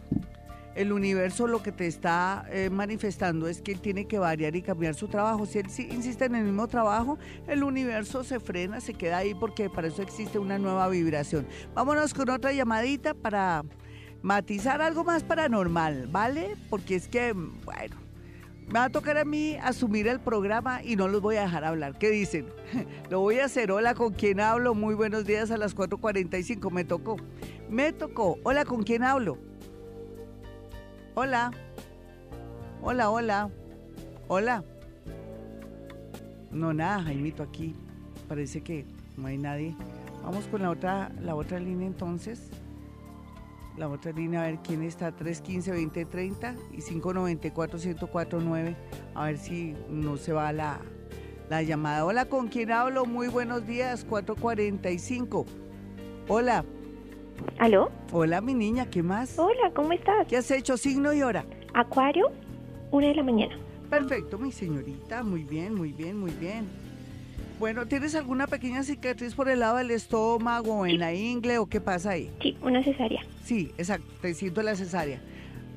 el 0.74 0.92
universo 0.92 1.46
lo 1.46 1.62
que 1.62 1.72
te 1.72 1.86
está 1.86 2.46
eh, 2.50 2.70
manifestando 2.70 3.48
es 3.48 3.60
que 3.60 3.72
él 3.72 3.80
tiene 3.80 4.06
que 4.06 4.18
variar 4.18 4.56
y 4.56 4.62
cambiar 4.62 4.94
su 4.94 5.08
trabajo. 5.08 5.46
Si 5.46 5.58
él 5.58 5.66
insiste 5.90 6.24
en 6.24 6.34
el 6.34 6.44
mismo 6.44 6.68
trabajo, 6.68 7.18
el 7.48 7.62
universo 7.62 8.24
se 8.24 8.40
frena, 8.40 8.80
se 8.80 8.94
queda 8.94 9.18
ahí 9.18 9.34
porque 9.34 9.68
para 9.68 9.88
eso 9.88 10.02
existe 10.02 10.38
una 10.38 10.58
nueva 10.58 10.88
vibración. 10.88 11.46
Vámonos 11.74 12.14
con 12.14 12.30
otra 12.30 12.52
llamadita 12.52 13.14
para 13.14 13.62
matizar 14.22 14.80
algo 14.80 15.04
más 15.04 15.24
paranormal, 15.24 16.06
¿vale? 16.06 16.56
Porque 16.70 16.94
es 16.94 17.08
que, 17.08 17.32
bueno, 17.32 18.01
me 18.66 18.78
va 18.78 18.84
a 18.84 18.90
tocar 18.90 19.18
a 19.18 19.24
mí 19.24 19.56
asumir 19.62 20.08
el 20.08 20.20
programa 20.20 20.82
y 20.82 20.96
no 20.96 21.08
los 21.08 21.20
voy 21.20 21.36
a 21.36 21.42
dejar 21.42 21.64
hablar. 21.64 21.98
¿Qué 21.98 22.10
dicen? 22.10 22.46
Lo 23.10 23.20
voy 23.20 23.38
a 23.38 23.44
hacer. 23.44 23.70
Hola, 23.70 23.94
¿con 23.94 24.12
quién 24.14 24.40
hablo? 24.40 24.74
Muy 24.74 24.94
buenos 24.94 25.24
días 25.24 25.50
a 25.50 25.56
las 25.56 25.76
4.45. 25.76 26.70
Me 26.70 26.84
tocó. 26.84 27.16
Me 27.68 27.92
tocó. 27.92 28.38
Hola, 28.44 28.64
¿con 28.64 28.82
quién 28.82 29.02
hablo? 29.02 29.38
Hola. 31.14 31.50
Hola, 32.80 33.10
hola. 33.10 33.50
Hola. 34.28 34.64
No, 36.50 36.72
nada, 36.72 37.02
Jaimito, 37.02 37.42
aquí. 37.42 37.74
Parece 38.28 38.62
que 38.62 38.86
no 39.16 39.26
hay 39.26 39.38
nadie. 39.38 39.76
Vamos 40.22 40.46
con 40.46 40.62
la 40.62 40.70
otra, 40.70 41.10
la 41.20 41.34
otra 41.34 41.58
línea 41.58 41.86
entonces. 41.86 42.48
La 43.76 43.88
otra 43.88 44.12
línea, 44.12 44.42
a 44.42 44.46
ver 44.46 44.58
quién 44.58 44.82
está, 44.82 45.16
315-2030 45.16 46.56
y 46.72 46.82
594-1049. 47.00 48.76
A 49.14 49.26
ver 49.26 49.38
si 49.38 49.74
no 49.88 50.18
se 50.18 50.32
va 50.34 50.52
la, 50.52 50.78
la 51.48 51.62
llamada. 51.62 52.04
Hola, 52.04 52.26
¿con 52.26 52.48
quién 52.48 52.70
hablo? 52.70 53.06
Muy 53.06 53.28
buenos 53.28 53.66
días, 53.66 54.04
445. 54.04 55.46
Hola. 56.28 56.64
¿Aló? 57.58 57.90
Hola, 58.12 58.42
mi 58.42 58.52
niña, 58.54 58.90
¿qué 58.90 59.02
más? 59.02 59.38
Hola, 59.38 59.72
¿cómo 59.74 59.92
estás? 59.92 60.26
¿Qué 60.28 60.36
has 60.36 60.50
hecho? 60.50 60.76
Signo 60.76 61.14
y 61.14 61.22
hora. 61.22 61.46
Acuario, 61.72 62.30
una 62.90 63.06
de 63.06 63.14
la 63.14 63.22
mañana. 63.22 63.56
Perfecto, 63.88 64.38
mi 64.38 64.52
señorita. 64.52 65.22
Muy 65.22 65.44
bien, 65.44 65.74
muy 65.74 65.92
bien, 65.92 66.18
muy 66.18 66.32
bien. 66.32 66.66
Bueno, 67.62 67.86
¿tienes 67.86 68.16
alguna 68.16 68.48
pequeña 68.48 68.82
cicatriz 68.82 69.36
por 69.36 69.48
el 69.48 69.60
lado 69.60 69.76
del 69.76 69.92
estómago, 69.92 70.78
o 70.78 70.84
en 70.84 70.98
la 70.98 71.14
ingle 71.14 71.58
o 71.58 71.66
qué 71.66 71.80
pasa 71.80 72.10
ahí? 72.10 72.28
Sí, 72.40 72.58
una 72.60 72.82
cesárea. 72.82 73.22
Sí, 73.44 73.70
exacto, 73.78 74.12
te 74.20 74.34
siento 74.34 74.64
la 74.64 74.74
cesárea. 74.74 75.20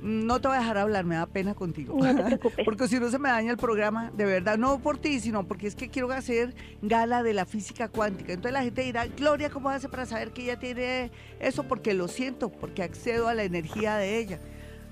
No 0.02 0.42
te 0.42 0.48
voy 0.48 0.58
a 0.58 0.62
dejar 0.62 0.80
hablar, 0.80 1.06
me 1.06 1.14
da 1.14 1.28
pena 1.28 1.54
contigo. 1.54 1.96
No 1.96 2.16
te 2.16 2.24
preocupes. 2.24 2.66
porque 2.66 2.88
si 2.88 3.00
no 3.00 3.12
se 3.12 3.20
me 3.20 3.30
daña 3.30 3.52
el 3.52 3.58
programa, 3.58 4.12
de 4.18 4.26
verdad, 4.26 4.58
no 4.58 4.80
por 4.80 4.98
ti, 4.98 5.20
sino 5.20 5.48
porque 5.48 5.68
es 5.68 5.76
que 5.76 5.90
quiero 5.90 6.12
hacer 6.12 6.56
gala 6.82 7.22
de 7.22 7.36
la 7.36 7.46
física 7.46 7.88
cuántica. 7.88 8.34
Entonces 8.34 8.54
la 8.54 8.64
gente 8.64 8.82
dirá, 8.82 9.06
Gloria, 9.06 9.52
¿cómo 9.52 9.70
hace 9.70 9.88
para 9.88 10.08
saber 10.08 10.32
que 10.32 10.42
ella 10.42 10.58
tiene 10.58 11.12
eso? 11.40 11.66
Porque 11.68 11.94
lo 11.94 12.08
siento, 12.08 12.50
porque 12.50 12.82
accedo 12.82 13.28
a 13.28 13.36
la 13.36 13.44
energía 13.44 13.96
de 13.98 14.18
ella. 14.18 14.40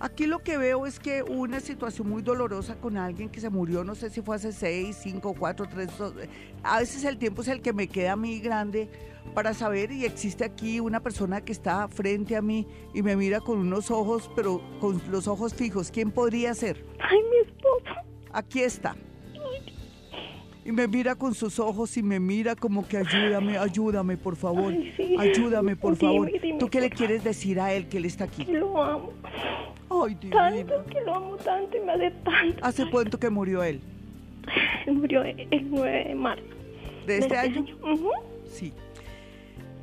Aquí 0.03 0.27
lo 0.27 0.39
que 0.39 0.57
veo 0.57 0.85
es 0.85 0.99
que 0.99 1.23
una 1.23 1.61
situación 1.61 2.09
muy 2.09 2.21
dolorosa 2.21 2.75
con 2.75 2.97
alguien 2.97 3.29
que 3.29 3.39
se 3.39 3.49
murió, 3.49 3.85
no 3.85 3.95
sé 3.95 4.09
si 4.09 4.21
fue 4.21 4.35
hace 4.35 4.51
seis, 4.51 4.97
cinco, 5.01 5.33
cuatro, 5.33 5.65
tres, 5.65 5.97
dos. 5.97 6.13
A 6.61 6.79
veces 6.79 7.05
el 7.05 7.17
tiempo 7.17 7.41
es 7.41 7.47
el 7.47 7.61
que 7.61 7.71
me 7.71 7.87
queda 7.87 8.11
a 8.11 8.15
mí 8.17 8.41
grande 8.41 8.89
para 9.33 9.53
saber 9.53 9.93
y 9.93 10.03
existe 10.03 10.43
aquí 10.43 10.81
una 10.81 10.99
persona 10.99 11.39
que 11.39 11.53
está 11.53 11.87
frente 11.87 12.35
a 12.35 12.41
mí 12.41 12.67
y 12.93 13.01
me 13.01 13.15
mira 13.15 13.39
con 13.39 13.59
unos 13.59 13.91
ojos, 13.91 14.29
pero 14.35 14.61
con 14.81 15.01
los 15.09 15.29
ojos 15.29 15.53
fijos. 15.53 15.89
¿Quién 15.89 16.11
podría 16.11 16.53
ser? 16.53 16.85
Ay, 16.99 17.19
mi 17.31 17.49
esposo. 17.49 18.01
Aquí 18.33 18.59
está. 18.59 18.97
Y 20.65 20.73
me 20.73 20.85
mira 20.89 21.15
con 21.15 21.33
sus 21.33 21.59
ojos 21.59 21.95
y 21.95 22.03
me 22.03 22.19
mira 22.19 22.57
como 22.57 22.85
que 22.85 22.97
ayúdame, 22.97 23.57
ayúdame, 23.57 24.17
por 24.17 24.35
favor. 24.35 24.73
Ay, 24.73 24.93
sí. 24.97 25.15
Ayúdame, 25.17 25.77
por 25.77 25.95
favor. 25.95 26.29
dime, 26.29 26.59
¿Tú 26.59 26.67
qué 26.67 26.81
le 26.81 26.89
quieres 26.89 27.23
decir 27.23 27.61
a 27.61 27.71
él 27.71 27.87
que 27.87 27.99
él 27.99 28.05
está 28.05 28.25
aquí? 28.25 28.43
Lo 28.43 28.83
amo. 28.83 29.13
Ay, 30.05 30.15
divina. 30.15 30.49
Tanto, 30.49 30.85
que 30.85 31.01
lo 31.01 31.15
amo 31.15 31.37
tanto 31.37 31.77
y 31.77 31.79
me 31.81 31.91
hace 31.93 32.11
tanto. 32.23 32.65
¿Hace 32.65 32.89
cuánto 32.89 33.19
que 33.19 33.29
murió 33.29 33.63
él? 33.63 33.81
Murió 34.87 35.23
el 35.23 35.47
9 35.69 36.05
de 36.09 36.15
marzo. 36.15 36.43
¿De 37.07 37.17
este 37.17 37.37
año? 37.37 37.65
Ujú. 37.81 38.09
Sí. 38.45 38.73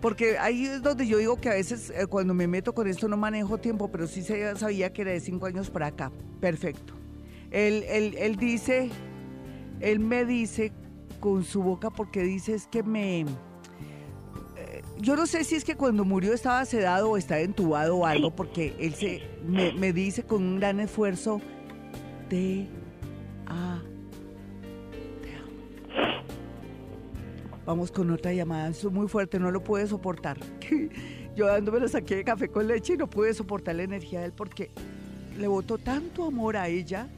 Porque 0.01 0.39
ahí 0.39 0.65
es 0.65 0.83
donde 0.83 1.07
yo 1.07 1.19
digo 1.19 1.41
que 1.41 1.51
a 1.51 1.55
veces 1.55 1.91
eh, 1.91 2.07
cuando 2.07 2.33
me 2.33 2.47
meto 2.47 2.75
con 2.75 2.89
esto 2.89 3.07
no 3.09 3.17
manejo 3.17 3.59
tiempo, 3.59 3.91
pero 3.91 4.07
sí 4.07 4.23
sabía 4.23 4.93
que 4.93 5.03
era 5.03 5.11
de 5.11 5.21
cinco 5.21 5.47
años 5.47 5.69
para 5.71 5.87
acá. 5.87 6.11
Perfecto. 6.41 6.95
Él, 7.51 7.85
él, 7.89 8.15
él 8.19 8.37
dice, 8.37 8.91
él 9.81 10.01
me 10.01 10.25
dice 10.25 10.73
con 11.19 11.45
su 11.45 11.63
boca 11.63 11.91
porque 11.91 12.23
dice 12.23 12.55
es 12.55 12.67
que 12.67 12.83
me... 12.83 13.27
Yo 15.01 15.17
no 15.17 15.27
sé 15.27 15.45
si 15.45 15.55
es 15.55 15.65
que 15.65 15.77
cuando 15.77 16.05
murió 16.05 16.35
estaba 16.35 16.63
sedado 16.67 17.11
o 17.11 17.17
estaba 17.17 17.41
entubado 17.41 17.97
o 17.97 18.07
algo, 18.07 18.31
porque 18.31 18.75
él 18.79 18.95
se 18.95 19.23
me, 19.47 19.93
dice 19.93 20.25
con 20.25 20.43
un 20.43 20.61
gran 20.61 20.79
esfuerzo, 20.79 21.41
te 22.29 22.69
a 23.47 23.81
Vamos 27.65 27.93
con 27.93 28.11
otra 28.11 28.33
llamada. 28.33 28.69
Eso 28.69 28.89
es 28.89 28.95
muy 28.95 29.07
fuerte, 29.07 29.39
no 29.39 29.51
lo 29.51 29.63
pude 29.63 29.87
soportar. 29.87 30.39
Yo 31.37 31.47
dándome 31.47 31.81
lo 31.81 31.89
saqué 31.89 32.17
de 32.17 32.25
café 32.25 32.49
con 32.49 32.67
leche 32.67 32.95
y 32.95 32.97
no 32.97 33.09
pude 33.09 33.33
soportar 33.33 33.77
la 33.77 33.85
energía 33.85 34.21
de 34.21 34.27
él 34.27 34.33
porque 34.33 34.71
le 35.39 35.47
botó 35.47 35.79
tanto 35.79 36.25
amor 36.25 36.57
a 36.57 36.69
ella, 36.69 37.09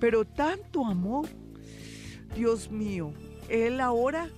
pero 0.00 0.24
tanto 0.24 0.84
amor. 0.84 1.26
Dios 2.34 2.70
mío, 2.70 3.12
él 3.48 3.80
ahora 3.80 4.30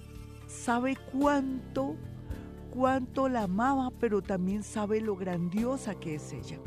sabe 0.48 0.96
cuánto, 1.12 1.96
cuánto 2.72 3.28
la 3.28 3.42
amaba, 3.42 3.92
pero 4.00 4.22
también 4.22 4.62
sabe 4.62 5.00
lo 5.00 5.14
grandiosa 5.14 5.94
que 5.94 6.14
es 6.14 6.32
ella. 6.32 6.58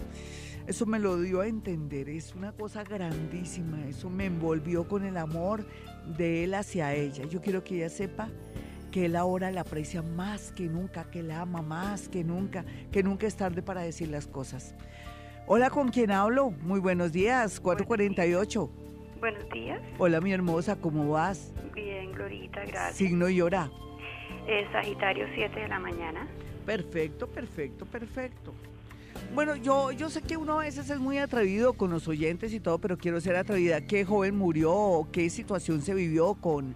Eso 0.68 0.86
me 0.86 1.00
lo 1.00 1.20
dio 1.20 1.42
a 1.42 1.48
entender, 1.48 2.10
es 2.10 2.34
una 2.36 2.52
cosa 2.52 2.84
grandísima, 2.84 3.86
eso 3.88 4.10
me 4.10 4.26
envolvió 4.26 4.88
con 4.88 5.04
el 5.06 5.18
amor 5.18 5.66
de 6.18 6.44
él 6.44 6.54
hacia 6.54 6.94
ella. 6.94 7.26
Yo 7.26 7.42
quiero 7.42 7.64
que 7.64 7.76
ella 7.76 7.90
sepa 7.90 8.30
que 8.92 9.06
él 9.06 9.16
ahora 9.16 9.52
la 9.52 9.62
aprecia 9.62 10.02
más 10.02 10.52
que 10.52 10.68
nunca, 10.68 11.10
que 11.12 11.22
la 11.22 11.42
ama 11.42 11.62
más 11.62 12.08
que 12.08 12.24
nunca, 12.24 12.66
que 12.92 13.04
nunca 13.04 13.28
es 13.28 13.36
tarde 13.36 13.62
para 13.62 13.82
decir 13.82 14.10
las 14.10 14.28
cosas. 14.28 14.76
Hola, 15.48 15.70
¿con 15.70 15.90
quién 15.90 16.12
hablo? 16.12 16.50
Muy 16.50 16.80
buenos 16.80 17.12
días, 17.12 17.60
448. 17.60 18.70
Buenos 19.20 19.50
días. 19.50 19.82
Hola, 19.98 20.22
mi 20.22 20.34
hermosa, 20.34 20.76
¿cómo 20.78 21.10
vas? 21.10 21.54
Bien, 21.74 22.12
Glorita, 22.12 22.62
gracias. 22.66 22.96
Signo 22.96 23.30
y 23.30 23.42
hora. 23.42 23.70
Eh, 24.48 24.68
Sagitario, 24.72 25.26
7 25.34 25.60
de 25.60 25.68
la 25.68 25.80
mañana. 25.80 26.28
Perfecto, 26.66 27.28
perfecto, 27.28 27.86
perfecto. 27.86 28.54
Bueno, 29.34 29.56
yo, 29.56 29.92
yo 29.92 30.10
sé 30.10 30.22
que 30.22 30.38
uno 30.38 30.60
a 30.60 30.64
veces 30.64 30.90
es 30.90 31.00
muy 31.00 31.18
atrevido 31.18 31.74
con 31.74 31.90
los 31.90 32.08
oyentes 32.08 32.54
y 32.54 32.60
todo, 32.60 32.80
pero 32.80 32.98
quiero 32.98 33.20
ser 33.22 33.36
atrevida. 33.36 33.82
¿Qué 33.82 34.06
joven 34.06 34.36
murió 34.36 35.08
qué 35.12 35.30
situación 35.30 35.82
se 35.82 35.94
vivió 35.94 36.36
con, 36.36 36.76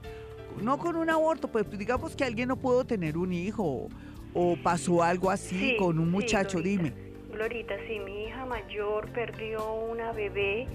no 0.61 0.77
con 0.77 0.95
un 0.95 1.09
aborto, 1.09 1.47
pues 1.49 1.69
digamos 1.77 2.15
que 2.15 2.23
alguien 2.23 2.49
no 2.49 2.55
pudo 2.57 2.85
tener 2.85 3.17
un 3.17 3.33
hijo 3.33 3.89
o, 4.33 4.57
pasó 4.63 5.03
algo 5.03 5.29
así 5.29 5.71
Sí, 5.71 5.77
con 5.77 5.99
un 5.99 6.05
sí, 6.05 6.11
muchacho? 6.11 6.57
Glorita. 6.59 6.83
Dime. 6.83 7.09
Glorita, 7.31 7.75
sí, 7.87 7.99
mi 7.99 8.25
hija 8.25 8.45
mayor 8.45 9.09
perdió 9.11 9.73
una 9.73 10.11
bebé 10.11 10.67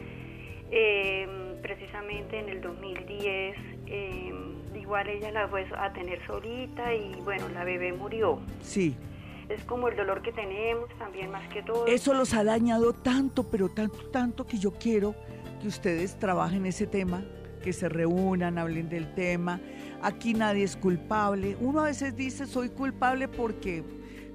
eh, 0.70 1.26
precisamente 1.62 2.38
en 2.38 2.48
el 2.48 2.60
2010. 2.60 3.73
Eh, 3.86 4.32
igual 4.78 5.08
ella 5.08 5.30
la 5.32 5.48
fue 5.48 5.66
a 5.78 5.92
tener 5.92 6.24
solita 6.26 6.94
y 6.94 7.14
bueno, 7.22 7.48
la 7.48 7.64
bebé 7.64 7.92
murió. 7.92 8.40
Sí. 8.62 8.96
Es 9.48 9.62
como 9.64 9.88
el 9.88 9.96
dolor 9.96 10.22
que 10.22 10.32
tenemos 10.32 10.88
también 10.98 11.30
más 11.30 11.46
que 11.48 11.62
todo. 11.62 11.86
Eso 11.86 12.14
los 12.14 12.32
ha 12.34 12.44
dañado 12.44 12.92
tanto, 12.92 13.44
pero 13.44 13.68
tanto, 13.68 14.06
tanto 14.10 14.46
que 14.46 14.58
yo 14.58 14.72
quiero 14.72 15.14
que 15.60 15.68
ustedes 15.68 16.18
trabajen 16.18 16.66
ese 16.66 16.86
tema, 16.86 17.22
que 17.62 17.72
se 17.72 17.88
reúnan, 17.88 18.58
hablen 18.58 18.88
del 18.88 19.14
tema. 19.14 19.60
Aquí 20.02 20.34
nadie 20.34 20.64
es 20.64 20.76
culpable. 20.76 21.56
Uno 21.60 21.80
a 21.80 21.84
veces 21.84 22.16
dice 22.16 22.46
soy 22.46 22.70
culpable 22.70 23.28
porque 23.28 23.82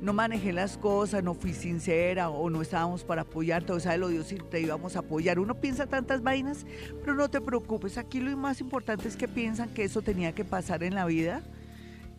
no 0.01 0.13
manejé 0.13 0.53
las 0.53 0.77
cosas, 0.77 1.23
no 1.23 1.33
fui 1.33 1.53
sincera 1.53 2.29
o 2.29 2.49
no 2.49 2.61
estábamos 2.61 3.03
para 3.03 3.23
apoyarte, 3.23 3.73
o 3.73 3.79
sea, 3.79 3.97
lo 3.97 4.07
Dios 4.07 4.27
si 4.27 4.35
te 4.37 4.61
íbamos 4.61 4.95
a 4.95 4.99
apoyar. 4.99 5.39
Uno 5.39 5.55
piensa 5.55 5.87
tantas 5.87 6.23
vainas, 6.23 6.65
pero 7.01 7.15
no 7.15 7.29
te 7.29 7.41
preocupes. 7.41 7.97
Aquí 7.97 8.19
lo 8.19 8.35
más 8.37 8.61
importante 8.61 9.07
es 9.07 9.15
que 9.17 9.27
piensan 9.27 9.69
que 9.73 9.83
eso 9.83 10.01
tenía 10.01 10.33
que 10.33 10.45
pasar 10.45 10.83
en 10.83 10.95
la 10.95 11.05
vida, 11.05 11.41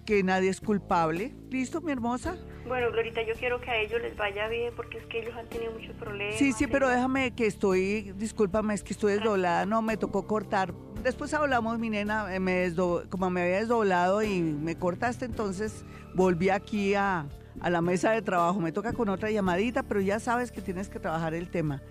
que 0.04 0.22
nadie 0.22 0.50
es 0.50 0.60
culpable. 0.60 1.34
¿Listo, 1.50 1.80
mi 1.80 1.92
hermosa? 1.92 2.36
Bueno, 2.66 2.90
Glorita, 2.92 3.22
yo 3.22 3.32
quiero 3.34 3.60
que 3.60 3.70
a 3.70 3.78
ellos 3.80 4.00
les 4.02 4.16
vaya 4.16 4.46
bien 4.48 4.72
porque 4.76 4.98
es 4.98 5.06
que 5.06 5.20
ellos 5.20 5.34
han 5.36 5.46
tenido 5.48 5.72
muchos 5.72 5.96
problemas. 5.96 6.36
Sí, 6.36 6.52
sí, 6.52 6.66
pero 6.66 6.88
déjame 6.88 7.32
que 7.32 7.46
estoy, 7.46 8.12
discúlpame, 8.12 8.74
es 8.74 8.82
que 8.84 8.92
estoy 8.92 9.14
desdoblada, 9.14 9.64
no, 9.66 9.80
me 9.82 9.96
tocó 9.96 10.26
cortar. 10.26 10.72
Después 11.02 11.32
hablamos, 11.32 11.78
mi 11.78 11.88
nena, 11.90 12.32
eh, 12.32 12.38
me 12.38 12.68
desdo- 12.68 13.08
como 13.08 13.30
me 13.30 13.42
había 13.42 13.56
desdoblado 13.60 14.22
y 14.22 14.40
me 14.42 14.76
cortaste, 14.76 15.24
entonces 15.24 15.84
volví 16.14 16.50
aquí 16.50 16.94
a, 16.94 17.26
a 17.60 17.70
la 17.70 17.80
mesa 17.80 18.10
de 18.12 18.22
trabajo. 18.22 18.60
Me 18.60 18.72
toca 18.72 18.92
con 18.92 19.08
otra 19.08 19.30
llamadita, 19.30 19.82
pero 19.82 20.00
ya 20.00 20.20
sabes 20.20 20.52
que 20.52 20.60
tienes 20.60 20.88
que 20.88 21.00
trabajar 21.00 21.34
el 21.34 21.50
tema. 21.50 21.82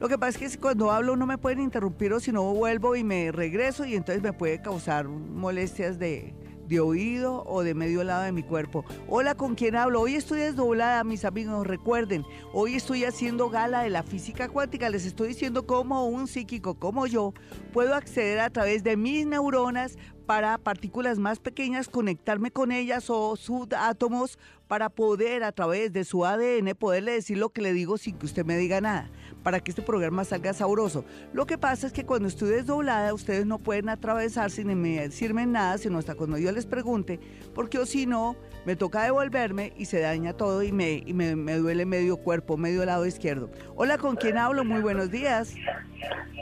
Lo 0.00 0.08
que 0.08 0.18
pasa 0.18 0.44
es 0.44 0.56
que 0.56 0.60
cuando 0.60 0.90
hablo 0.90 1.16
no 1.16 1.26
me 1.26 1.38
pueden 1.38 1.60
interrumpir 1.60 2.12
o 2.12 2.20
si 2.20 2.32
no 2.32 2.42
vuelvo 2.54 2.96
y 2.96 3.04
me 3.04 3.30
regreso 3.30 3.84
y 3.84 3.94
entonces 3.94 4.22
me 4.22 4.32
puede 4.32 4.60
causar 4.60 5.06
molestias 5.06 5.98
de, 5.98 6.34
de 6.66 6.80
oído 6.80 7.44
o 7.46 7.62
de 7.62 7.74
medio 7.74 8.02
lado 8.02 8.22
de 8.22 8.32
mi 8.32 8.42
cuerpo. 8.42 8.84
Hola, 9.08 9.34
¿con 9.34 9.54
quién 9.54 9.76
hablo? 9.76 10.00
Hoy 10.00 10.14
estoy 10.14 10.40
desdoblada, 10.40 11.04
mis 11.04 11.24
amigos, 11.24 11.66
recuerden, 11.66 12.24
hoy 12.52 12.74
estoy 12.74 13.04
haciendo 13.04 13.50
gala 13.50 13.82
de 13.82 13.90
la 13.90 14.02
física 14.02 14.48
cuántica, 14.48 14.88
les 14.88 15.04
estoy 15.04 15.28
diciendo 15.28 15.66
cómo 15.66 16.06
un 16.06 16.26
psíquico 16.26 16.74
como 16.74 17.06
yo 17.06 17.34
puedo 17.72 17.94
acceder 17.94 18.40
a 18.40 18.50
través 18.50 18.82
de 18.84 18.96
mis 18.96 19.26
neuronas 19.26 19.98
para 20.22 20.58
partículas 20.58 21.18
más 21.18 21.38
pequeñas, 21.38 21.88
conectarme 21.88 22.50
con 22.50 22.72
ellas 22.72 23.10
o 23.10 23.36
subátomos 23.36 24.38
para 24.68 24.88
poder 24.88 25.44
a 25.44 25.52
través 25.52 25.92
de 25.92 26.04
su 26.04 26.24
ADN 26.24 26.74
poderle 26.78 27.12
decir 27.12 27.36
lo 27.36 27.50
que 27.50 27.60
le 27.60 27.72
digo 27.72 27.98
sin 27.98 28.16
que 28.16 28.24
usted 28.26 28.44
me 28.44 28.56
diga 28.56 28.80
nada, 28.80 29.10
para 29.42 29.60
que 29.60 29.70
este 29.70 29.82
programa 29.82 30.24
salga 30.24 30.54
sabroso. 30.54 31.04
Lo 31.34 31.44
que 31.44 31.58
pasa 31.58 31.86
es 31.86 31.92
que 31.92 32.06
cuando 32.06 32.28
estoy 32.28 32.50
desdoblada, 32.50 33.12
ustedes 33.12 33.44
no 33.44 33.58
pueden 33.58 33.88
atravesar 33.88 34.50
sin 34.50 34.80
me 34.80 35.00
decirme 35.00 35.44
nada, 35.44 35.76
sino 35.76 35.98
hasta 35.98 36.14
cuando 36.14 36.38
yo 36.38 36.50
les 36.52 36.64
pregunte, 36.64 37.20
porque 37.54 37.78
o 37.78 37.84
si 37.84 38.06
no, 38.06 38.36
me 38.64 38.76
toca 38.76 39.02
devolverme 39.02 39.72
y 39.76 39.84
se 39.86 40.00
daña 40.00 40.32
todo 40.32 40.62
y 40.62 40.72
me, 40.72 41.02
y 41.04 41.12
me, 41.12 41.36
me 41.36 41.56
duele 41.56 41.84
medio 41.84 42.16
cuerpo, 42.16 42.56
medio 42.56 42.84
lado 42.86 43.04
izquierdo. 43.04 43.50
Hola, 43.76 43.98
¿con 43.98 44.16
quién 44.16 44.38
hablo? 44.38 44.64
Muy 44.64 44.80
buenos 44.80 45.10
días. 45.10 45.54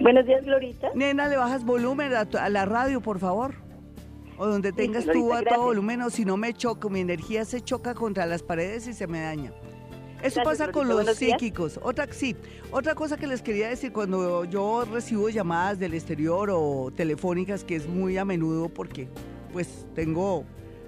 Buenos 0.00 0.26
días, 0.26 0.44
Glorita. 0.44 0.88
Nena, 0.94 1.28
le 1.28 1.36
bajas 1.36 1.64
volumen 1.64 2.14
a, 2.14 2.24
tu- 2.24 2.38
a 2.38 2.48
la 2.48 2.64
radio, 2.64 3.00
por 3.00 3.18
favor. 3.18 3.54
O 4.38 4.46
donde 4.46 4.72
tengas 4.72 5.04
Glorita, 5.04 5.12
tú 5.26 5.32
a 5.32 5.36
gracias. 5.40 5.54
todo 5.54 5.64
volumen, 5.66 6.02
o 6.02 6.10
si 6.10 6.24
no 6.24 6.36
me 6.36 6.54
choco, 6.54 6.88
mi 6.88 7.00
energía 7.00 7.44
se 7.44 7.60
choca 7.60 7.94
contra 7.94 8.24
las 8.26 8.42
paredes 8.42 8.86
y 8.86 8.94
se 8.94 9.06
me 9.06 9.20
daña. 9.20 9.52
Eso 10.22 10.40
Gracias, 10.42 10.44
pasa 10.44 10.72
con 10.72 10.86
los 10.88 11.04
días. 11.04 11.16
psíquicos. 11.16 11.78
Otra, 11.82 12.06
sí, 12.10 12.36
otra 12.70 12.94
cosa 12.94 13.16
que 13.16 13.26
les 13.26 13.40
quería 13.42 13.68
decir, 13.68 13.92
cuando 13.92 14.44
yo 14.44 14.84
recibo 14.84 15.28
llamadas 15.30 15.78
del 15.78 15.94
exterior 15.94 16.50
o 16.52 16.90
telefónicas, 16.94 17.64
que 17.64 17.76
es 17.76 17.86
muy 17.88 18.18
a 18.18 18.24
menudo 18.24 18.68
porque 18.68 19.08
pues 19.52 19.86
tengo 19.94 20.44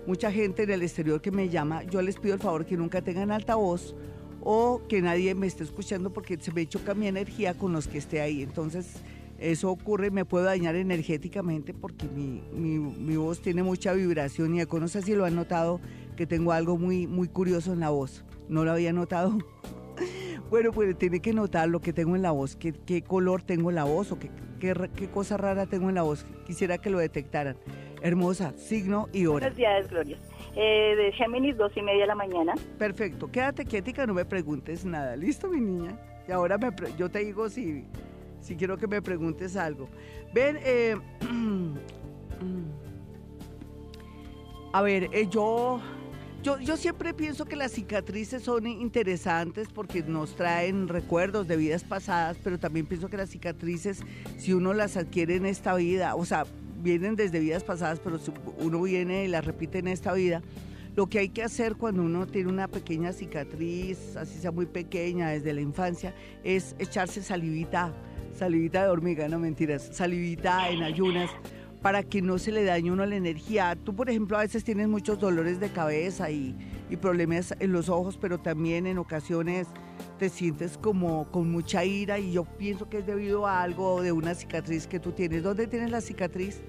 mucha 0.06 0.30
gente 0.30 0.64
en 0.64 0.70
el 0.70 0.82
exterior 0.82 1.20
que 1.22 1.30
me 1.30 1.48
llama, 1.48 1.82
yo 1.84 2.02
les 2.02 2.18
pido 2.18 2.34
el 2.34 2.40
favor 2.40 2.66
que 2.66 2.76
nunca 2.76 3.00
tengan 3.02 3.30
altavoz 3.30 3.94
o 4.42 4.82
que 4.88 5.00
nadie 5.00 5.34
me 5.34 5.46
esté 5.46 5.64
escuchando 5.64 6.12
porque 6.12 6.36
se 6.40 6.52
me 6.52 6.66
choca 6.66 6.94
mi 6.94 7.06
energía 7.06 7.54
con 7.54 7.72
los 7.72 7.88
que 7.88 7.98
esté 7.98 8.20
ahí. 8.20 8.42
Entonces, 8.42 8.96
eso 9.38 9.70
ocurre, 9.70 10.10
me 10.10 10.24
puedo 10.24 10.44
dañar 10.44 10.74
energéticamente 10.76 11.74
porque 11.74 12.06
mi, 12.08 12.42
mi- 12.52 12.78
mi 12.78 13.16
voz 13.16 13.40
tiene 13.40 13.62
mucha 13.62 13.92
vibración 13.92 14.54
y 14.54 14.62
no 14.64 14.88
sé 14.88 15.02
si 15.02 15.14
lo 15.14 15.24
han 15.24 15.34
notado 15.36 15.80
que 16.16 16.26
tengo 16.26 16.52
algo 16.52 16.76
muy, 16.76 17.06
muy 17.06 17.28
curioso 17.28 17.72
en 17.72 17.80
la 17.80 17.90
voz. 17.90 18.24
No 18.48 18.64
lo 18.64 18.72
había 18.72 18.92
notado. 18.92 19.38
Bueno, 20.50 20.70
pues 20.70 20.98
tiene 20.98 21.20
que 21.20 21.32
notar 21.32 21.70
lo 21.70 21.80
que 21.80 21.94
tengo 21.94 22.14
en 22.14 22.20
la 22.20 22.30
voz, 22.30 22.56
qué, 22.56 22.72
qué 22.72 23.00
color 23.02 23.42
tengo 23.42 23.70
en 23.70 23.76
la 23.76 23.84
voz 23.84 24.12
o 24.12 24.18
qué, 24.18 24.30
qué, 24.60 24.74
qué 24.94 25.08
cosa 25.08 25.38
rara 25.38 25.64
tengo 25.64 25.88
en 25.88 25.94
la 25.94 26.02
voz. 26.02 26.26
Quisiera 26.46 26.76
que 26.76 26.90
lo 26.90 26.98
detectaran. 26.98 27.56
Hermosa, 28.02 28.52
signo 28.58 29.08
y 29.14 29.24
hora. 29.24 29.46
Buenos 29.46 29.56
Gloria. 29.88 30.18
Eh, 30.54 30.94
de 30.96 31.12
Géminis, 31.12 31.56
dos 31.56 31.72
y 31.76 31.82
media 31.82 32.02
de 32.02 32.06
la 32.08 32.14
mañana. 32.14 32.54
Perfecto, 32.78 33.30
quédate 33.30 33.64
quietica, 33.64 34.06
no 34.06 34.14
me 34.14 34.24
preguntes 34.24 34.84
nada. 34.84 35.16
¿Listo, 35.16 35.48
mi 35.48 35.60
niña? 35.60 35.98
Y 36.28 36.32
ahora 36.32 36.58
me 36.58 36.70
pre- 36.72 36.92
yo 36.98 37.10
te 37.10 37.20
digo 37.20 37.48
si, 37.48 37.84
si 38.40 38.56
quiero 38.56 38.76
que 38.76 38.86
me 38.86 39.00
preguntes 39.00 39.56
algo. 39.56 39.88
Ven, 40.34 40.58
eh, 40.62 40.96
a 44.72 44.82
ver, 44.82 45.08
eh, 45.12 45.26
yo, 45.30 45.80
yo, 46.42 46.58
yo 46.60 46.76
siempre 46.76 47.14
pienso 47.14 47.44
que 47.44 47.56
las 47.56 47.72
cicatrices 47.72 48.42
son 48.42 48.66
interesantes 48.66 49.68
porque 49.72 50.02
nos 50.02 50.34
traen 50.34 50.88
recuerdos 50.88 51.46
de 51.48 51.56
vidas 51.56 51.84
pasadas, 51.84 52.36
pero 52.42 52.58
también 52.58 52.86
pienso 52.86 53.08
que 53.08 53.16
las 53.16 53.30
cicatrices, 53.30 54.02
si 54.38 54.52
uno 54.52 54.72
las 54.74 54.96
adquiere 54.96 55.36
en 55.36 55.46
esta 55.46 55.74
vida, 55.74 56.14
o 56.14 56.24
sea, 56.24 56.44
vienen 56.82 57.16
desde 57.16 57.40
vidas 57.40 57.64
pasadas, 57.64 58.00
pero 58.00 58.18
uno 58.58 58.82
viene 58.82 59.24
y 59.24 59.28
las 59.28 59.44
repite 59.44 59.78
en 59.78 59.88
esta 59.88 60.12
vida, 60.12 60.42
lo 60.94 61.06
que 61.06 61.20
hay 61.20 61.28
que 61.30 61.42
hacer 61.42 61.76
cuando 61.76 62.02
uno 62.02 62.26
tiene 62.26 62.50
una 62.50 62.68
pequeña 62.68 63.12
cicatriz, 63.12 64.16
así 64.16 64.38
sea 64.38 64.50
muy 64.50 64.66
pequeña 64.66 65.30
desde 65.30 65.54
la 65.54 65.62
infancia, 65.62 66.14
es 66.44 66.76
echarse 66.78 67.22
salivita, 67.22 67.94
salivita 68.34 68.82
de 68.82 68.90
hormiga, 68.90 69.26
no 69.28 69.38
mentiras, 69.38 69.88
salivita 69.92 70.68
en 70.68 70.82
ayunas 70.82 71.30
para 71.82 72.04
que 72.04 72.22
no 72.22 72.38
se 72.38 72.52
le 72.52 72.64
dañe 72.64 72.90
a 72.90 72.92
uno 72.92 73.04
la 73.04 73.16
energía. 73.16 73.76
Tú, 73.84 73.94
por 73.94 74.08
ejemplo, 74.08 74.38
a 74.38 74.40
veces 74.40 74.62
tienes 74.64 74.88
muchos 74.88 75.18
dolores 75.18 75.58
de 75.60 75.68
cabeza 75.70 76.30
y, 76.30 76.56
y 76.88 76.96
problemas 76.96 77.54
en 77.58 77.72
los 77.72 77.88
ojos, 77.88 78.16
pero 78.20 78.38
también 78.38 78.86
en 78.86 78.98
ocasiones 78.98 79.66
te 80.18 80.28
sientes 80.28 80.78
como 80.78 81.28
con 81.32 81.50
mucha 81.50 81.84
ira 81.84 82.18
y 82.20 82.32
yo 82.32 82.44
pienso 82.44 82.88
que 82.88 82.98
es 82.98 83.06
debido 83.06 83.46
a 83.46 83.62
algo 83.62 84.00
de 84.00 84.12
una 84.12 84.34
cicatriz 84.34 84.86
que 84.86 85.00
tú 85.00 85.10
tienes. 85.10 85.42
¿Dónde 85.42 85.66
tienes 85.66 85.90
la 85.90 86.00
cicatriz? 86.00 86.62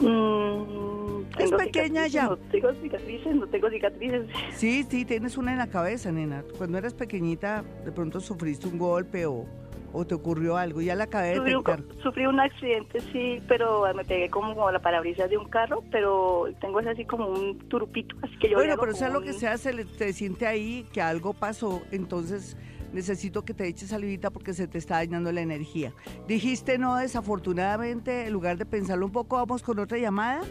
Mm, 0.00 1.22
Es 1.38 1.52
pequeña 1.52 2.06
ya. 2.08 2.26
No 2.28 2.36
tengo 2.36 2.72
cicatrices, 2.82 3.36
no 3.36 3.46
tengo 3.46 3.70
cicatrices. 3.70 4.26
Sí, 4.56 4.84
sí, 4.88 5.04
tienes 5.04 5.36
una 5.36 5.52
en 5.52 5.58
la 5.58 5.68
cabeza, 5.68 6.10
nena. 6.10 6.42
Cuando 6.58 6.78
eras 6.78 6.94
pequeñita, 6.94 7.64
de 7.84 7.92
pronto 7.92 8.20
sufriste 8.20 8.66
un 8.66 8.78
golpe 8.78 9.26
o, 9.26 9.46
o 9.92 10.06
te 10.06 10.14
ocurrió 10.14 10.56
algo. 10.56 10.80
Ya 10.80 10.94
la 10.94 11.04
acabé 11.04 11.28
de 11.28 11.36
Sufrí 11.36 11.54
un, 11.54 11.64
detectar. 11.64 12.02
sufrí 12.02 12.26
un 12.26 12.40
accidente, 12.40 13.00
sí, 13.12 13.42
pero 13.48 13.84
me 13.94 14.04
pegué 14.04 14.30
como 14.30 14.70
la 14.70 14.80
parabrisas 14.80 15.30
de 15.30 15.36
un 15.36 15.48
carro, 15.48 15.82
pero 15.90 16.46
tengo 16.60 16.78
así 16.80 17.04
como 17.04 17.28
un 17.28 17.58
turupito, 17.68 18.16
así 18.22 18.36
que 18.38 18.50
yo 18.50 18.56
Bueno, 18.56 18.76
pero 18.78 18.94
sea 18.94 19.08
lo 19.08 19.22
que 19.22 19.32
sea, 19.32 19.56
se 19.58 19.72
le, 19.72 19.84
te 19.84 20.12
siente 20.12 20.46
ahí 20.46 20.86
que 20.92 21.00
algo 21.00 21.34
pasó, 21.34 21.82
entonces 21.90 22.56
necesito 22.92 23.44
que 23.44 23.54
te 23.54 23.66
eches 23.66 23.88
salivita 23.88 24.30
porque 24.30 24.52
se 24.52 24.68
te 24.68 24.78
está 24.78 24.96
dañando 24.96 25.32
la 25.32 25.40
energía. 25.40 25.92
Dijiste 26.28 26.78
no, 26.78 26.96
desafortunadamente, 26.96 28.26
en 28.26 28.32
lugar 28.32 28.58
de 28.58 28.66
pensarlo 28.66 29.06
un 29.06 29.12
poco, 29.12 29.36
vamos 29.36 29.62
con 29.62 29.78
otra 29.78 29.98
llamada. 29.98 30.42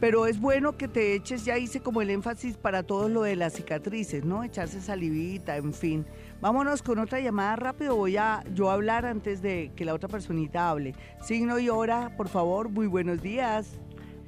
Pero 0.00 0.26
es 0.26 0.40
bueno 0.40 0.78
que 0.78 0.88
te 0.88 1.14
eches, 1.14 1.44
ya 1.44 1.58
hice 1.58 1.80
como 1.80 2.00
el 2.00 2.08
énfasis 2.08 2.56
para 2.56 2.82
todo 2.82 3.10
lo 3.10 3.22
de 3.22 3.36
las 3.36 3.52
cicatrices, 3.52 4.24
¿no? 4.24 4.42
Echarse 4.42 4.80
salivita, 4.80 5.58
en 5.58 5.74
fin. 5.74 6.06
Vámonos 6.40 6.82
con 6.82 6.98
otra 6.98 7.20
llamada 7.20 7.54
rápido. 7.56 7.96
Voy 7.96 8.16
a 8.16 8.42
yo 8.54 8.70
hablar 8.70 9.04
antes 9.04 9.42
de 9.42 9.72
que 9.76 9.84
la 9.84 9.92
otra 9.92 10.08
personita 10.08 10.70
hable. 10.70 10.94
Signo 11.20 11.58
y 11.58 11.68
hora, 11.68 12.16
por 12.16 12.28
favor. 12.28 12.70
Muy 12.70 12.86
buenos 12.86 13.20
días. 13.20 13.78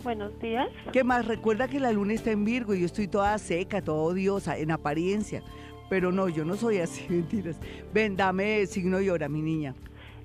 Buenos 0.04 0.38
días. 0.38 0.68
¿Qué 0.92 1.04
más? 1.04 1.26
Recuerda 1.26 1.68
que 1.68 1.80
la 1.80 1.90
luna 1.90 2.12
está 2.12 2.30
en 2.30 2.44
Virgo 2.44 2.74
y 2.74 2.80
yo 2.80 2.86
estoy 2.86 3.08
toda 3.08 3.38
seca, 3.38 3.80
toda 3.80 4.02
odiosa, 4.02 4.58
en 4.58 4.72
apariencia. 4.72 5.42
Pero 5.88 6.12
no, 6.12 6.28
yo 6.28 6.44
no 6.44 6.54
soy 6.56 6.78
así, 6.78 7.06
mentiras. 7.08 7.58
Ven, 7.94 8.14
dame 8.14 8.66
signo 8.66 9.00
y 9.00 9.08
hora, 9.08 9.30
mi 9.30 9.40
niña. 9.40 9.74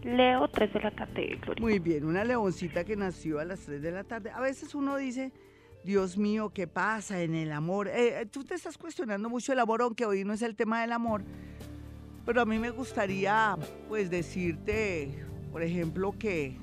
Leo, 0.04 0.46
3 0.50 0.74
de 0.74 0.80
la 0.82 0.92
tarde, 0.92 1.40
Gloria. 1.42 1.62
Muy 1.62 1.80
bien, 1.80 2.04
una 2.04 2.26
leoncita 2.26 2.84
que 2.84 2.98
nació 2.98 3.40
a 3.40 3.46
las 3.46 3.62
3 3.62 3.82
de 3.82 3.92
la 3.92 4.04
tarde. 4.04 4.30
A 4.32 4.42
veces 4.42 4.76
uno 4.76 4.98
dice, 4.98 5.32
Dios 5.86 6.18
mío, 6.18 6.52
¿qué 6.54 6.68
pasa 6.68 7.22
en 7.22 7.34
el 7.34 7.54
amor? 7.54 7.88
Eh, 7.88 8.22
eh, 8.22 8.26
tú 8.26 8.44
te 8.44 8.56
estás 8.56 8.78
cuestionando 8.78 9.30
mucho 9.30 9.54
el 9.54 9.60
amor, 9.60 9.82
aunque 9.82 10.06
hoy 10.06 10.26
no 10.26 10.34
es 10.34 10.42
el 10.42 10.56
tema 10.56 10.82
del 10.82 10.92
amor. 10.92 11.24
Pero 12.28 12.42
a 12.42 12.46
mí 12.46 12.60
me 12.60 12.72
gustaría, 12.72 13.58
pues, 13.88 14.10
decirte, 14.10 15.24
por 15.50 15.64
ejemplo, 15.64 16.12
que, 16.12 16.58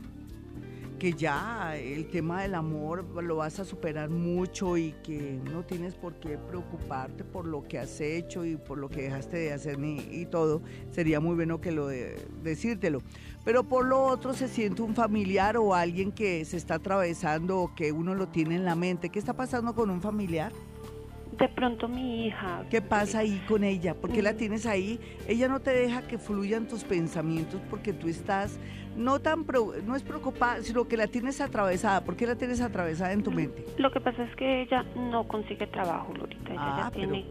que 0.98 1.14
ya 1.14 1.74
el 1.78 2.06
tema 2.08 2.42
del 2.42 2.54
amor 2.54 3.02
lo 3.24 3.36
vas 3.36 3.58
a 3.58 3.64
superar 3.64 4.10
mucho 4.10 4.76
y 4.76 4.92
que 5.02 5.40
no 5.50 5.64
tienes 5.64 5.94
por 5.94 6.20
qué 6.20 6.36
preocuparte 6.36 7.24
por 7.24 7.46
lo 7.46 7.66
que 7.66 7.78
has 7.78 7.98
hecho 8.02 8.44
y 8.44 8.56
por 8.56 8.76
lo 8.76 8.90
que 8.90 9.04
dejaste 9.04 9.38
de 9.38 9.54
hacer 9.54 9.78
ni, 9.78 10.00
y 10.00 10.26
todo. 10.26 10.60
Sería 10.90 11.18
muy 11.18 11.34
bueno 11.34 11.62
que 11.62 11.72
lo 11.72 11.86
de, 11.86 12.22
decírtelo. 12.42 13.00
Pero 13.42 13.64
por 13.64 13.86
lo 13.86 14.02
otro 14.02 14.34
se 14.34 14.48
siente 14.48 14.82
un 14.82 14.94
familiar 14.94 15.56
o 15.56 15.74
alguien 15.74 16.12
que 16.12 16.44
se 16.44 16.58
está 16.58 16.74
atravesando 16.74 17.58
o 17.58 17.74
que 17.74 17.90
uno 17.90 18.14
lo 18.14 18.28
tiene 18.28 18.56
en 18.56 18.66
la 18.66 18.74
mente. 18.74 19.08
¿Qué 19.08 19.18
está 19.18 19.32
pasando 19.32 19.74
con 19.74 19.88
un 19.88 20.02
familiar? 20.02 20.52
De 21.38 21.48
pronto 21.48 21.88
mi 21.88 22.26
hija. 22.26 22.64
¿Qué 22.70 22.80
pasa 22.80 23.20
ahí 23.20 23.42
con 23.48 23.64
ella? 23.64 23.94
¿Por 23.94 24.12
qué 24.12 24.22
la 24.22 24.34
tienes 24.34 24.66
ahí? 24.66 25.00
Ella 25.26 25.48
no 25.48 25.60
te 25.60 25.70
deja 25.70 26.02
que 26.02 26.18
fluyan 26.18 26.68
tus 26.68 26.84
pensamientos 26.84 27.60
porque 27.70 27.92
tú 27.92 28.08
estás 28.08 28.58
no 28.96 29.18
tan 29.20 29.42
pro- 29.44 29.72
no 29.84 29.96
es 29.96 30.02
preocupada, 30.04 30.62
sino 30.62 30.86
que 30.86 30.96
la 30.96 31.08
tienes 31.08 31.40
atravesada. 31.40 32.04
¿Por 32.04 32.14
qué 32.16 32.26
la 32.26 32.36
tienes 32.36 32.60
atravesada 32.60 33.12
en 33.12 33.22
tu 33.24 33.32
mente? 33.32 33.64
Lo 33.78 33.90
que 33.90 34.00
pasa 34.00 34.22
es 34.22 34.36
que 34.36 34.62
ella 34.62 34.84
no 34.94 35.26
consigue 35.26 35.66
trabajo, 35.66 36.12
Glorita. 36.12 36.50
Ella 36.52 36.60
Ah, 36.60 36.80
ya 36.84 36.90
pero- 36.90 37.10
tiene 37.12 37.26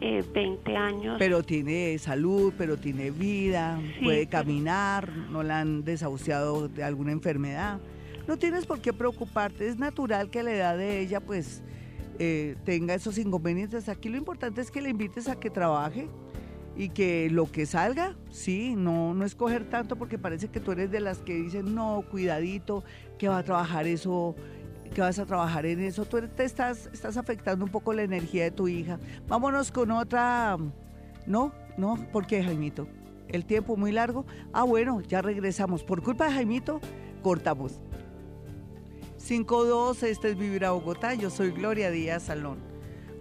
eh, 0.00 0.24
20 0.32 0.74
años. 0.76 1.16
Pero 1.18 1.42
tiene 1.42 1.98
salud, 1.98 2.52
pero 2.56 2.76
tiene 2.78 3.10
vida, 3.10 3.78
Sí, 3.98 4.04
puede 4.04 4.26
pero- 4.26 4.30
caminar, 4.30 5.08
no 5.30 5.42
la 5.42 5.60
han 5.60 5.84
desahuciado 5.84 6.68
de 6.68 6.82
alguna 6.82 7.12
enfermedad. 7.12 7.78
No 8.26 8.36
tienes 8.38 8.64
por 8.66 8.80
qué 8.80 8.92
preocuparte, 8.92 9.68
es 9.68 9.78
natural 9.78 10.30
que 10.30 10.40
a 10.40 10.42
la 10.44 10.52
edad 10.52 10.78
de 10.78 11.00
ella 11.00 11.20
pues 11.20 11.62
eh, 12.24 12.54
tenga 12.64 12.94
esos 12.94 13.18
inconvenientes. 13.18 13.88
Aquí 13.88 14.08
lo 14.08 14.16
importante 14.16 14.60
es 14.60 14.70
que 14.70 14.80
le 14.80 14.90
invites 14.90 15.26
a 15.26 15.40
que 15.40 15.50
trabaje 15.50 16.08
y 16.76 16.90
que 16.90 17.28
lo 17.30 17.50
que 17.50 17.66
salga, 17.66 18.16
sí, 18.30 18.76
no, 18.76 19.12
no 19.12 19.24
escoger 19.24 19.68
tanto 19.68 19.96
porque 19.96 20.18
parece 20.18 20.46
que 20.46 20.60
tú 20.60 20.70
eres 20.70 20.92
de 20.92 21.00
las 21.00 21.18
que 21.18 21.34
dicen, 21.34 21.74
no, 21.74 22.04
cuidadito, 22.08 22.84
que 23.18 23.26
va 23.26 23.38
a 23.38 23.42
trabajar 23.42 23.88
eso, 23.88 24.36
que 24.94 25.00
vas 25.00 25.18
a 25.18 25.26
trabajar 25.26 25.66
en 25.66 25.80
eso. 25.80 26.04
Tú 26.04 26.20
te 26.28 26.44
estás, 26.44 26.88
estás 26.92 27.16
afectando 27.16 27.64
un 27.64 27.72
poco 27.72 27.92
la 27.92 28.04
energía 28.04 28.44
de 28.44 28.52
tu 28.52 28.68
hija. 28.68 29.00
Vámonos 29.26 29.72
con 29.72 29.90
otra... 29.90 30.56
No, 31.26 31.52
no, 31.76 32.06
¿por 32.12 32.28
qué, 32.28 32.44
Jaimito? 32.44 32.86
El 33.26 33.46
tiempo 33.46 33.76
muy 33.76 33.90
largo. 33.90 34.26
Ah, 34.52 34.62
bueno, 34.62 35.00
ya 35.00 35.22
regresamos. 35.22 35.82
Por 35.82 36.04
culpa 36.04 36.26
de 36.26 36.34
Jaimito, 36.34 36.80
cortamos. 37.20 37.80
5-2, 39.28 40.02
este 40.02 40.30
es 40.30 40.36
Vivir 40.36 40.64
a 40.64 40.72
Bogotá. 40.72 41.14
Yo 41.14 41.30
soy 41.30 41.52
Gloria 41.52 41.92
Díaz 41.92 42.24
Salón. 42.24 42.58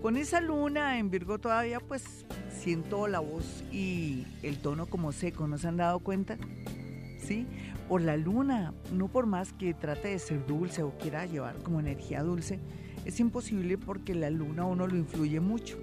Con 0.02 0.18
esa 0.18 0.42
luna 0.42 0.98
en 0.98 1.12
Virgo 1.12 1.38
todavía, 1.38 1.80
pues 1.80 2.26
siento 2.50 3.08
la 3.08 3.20
voz 3.20 3.64
y 3.72 4.26
el 4.41 4.58
tono 4.58 4.88
como 4.88 5.12
seco. 5.12 5.47
¿No 5.47 5.60
se 5.60 5.68
han 5.68 5.78
dado 5.78 5.99
cuenta? 5.99 6.39
¿sí? 7.20 7.45
Por 7.88 8.02
la 8.02 8.18
luna, 8.18 8.74
no 8.91 9.10
por 9.10 9.28
más 9.28 9.54
que 9.54 9.76
trate 9.76 10.08
de 10.08 10.20
ser 10.20 10.43
dulce 10.47 10.82
o 10.82 10.97
quiera 10.97 11.28
llevar 11.28 11.58
como 11.58 11.80
energía 11.80 12.24
dulce, 12.24 12.60
es 13.06 13.20
imposible 13.20 13.78
porque 13.78 14.16
la 14.16 14.32
luna 14.32 14.64
a 14.64 14.66
uno 14.66 14.88
lo 14.88 14.97
influye 14.97 15.39
mucho. 15.39 15.78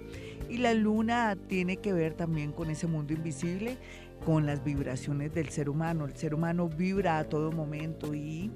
Y 0.49 0.57
la 0.57 0.73
luna 0.73 1.37
tiene 1.47 1.77
que 1.77 1.93
ver 1.93 2.13
también 2.13 2.51
con 2.51 2.69
ese 2.69 2.87
mundo 2.87 3.13
invisible, 3.13 3.77
con 4.25 4.45
las 4.45 4.65
vibraciones 4.65 5.33
del 5.33 5.47
ser 5.49 5.69
humano. 5.69 6.05
El 6.05 6.17
ser 6.17 6.33
humano 6.33 6.67
vibra 6.67 7.19
a 7.19 7.23
todo 7.23 7.53
momento 7.53 8.13
y 8.13 8.51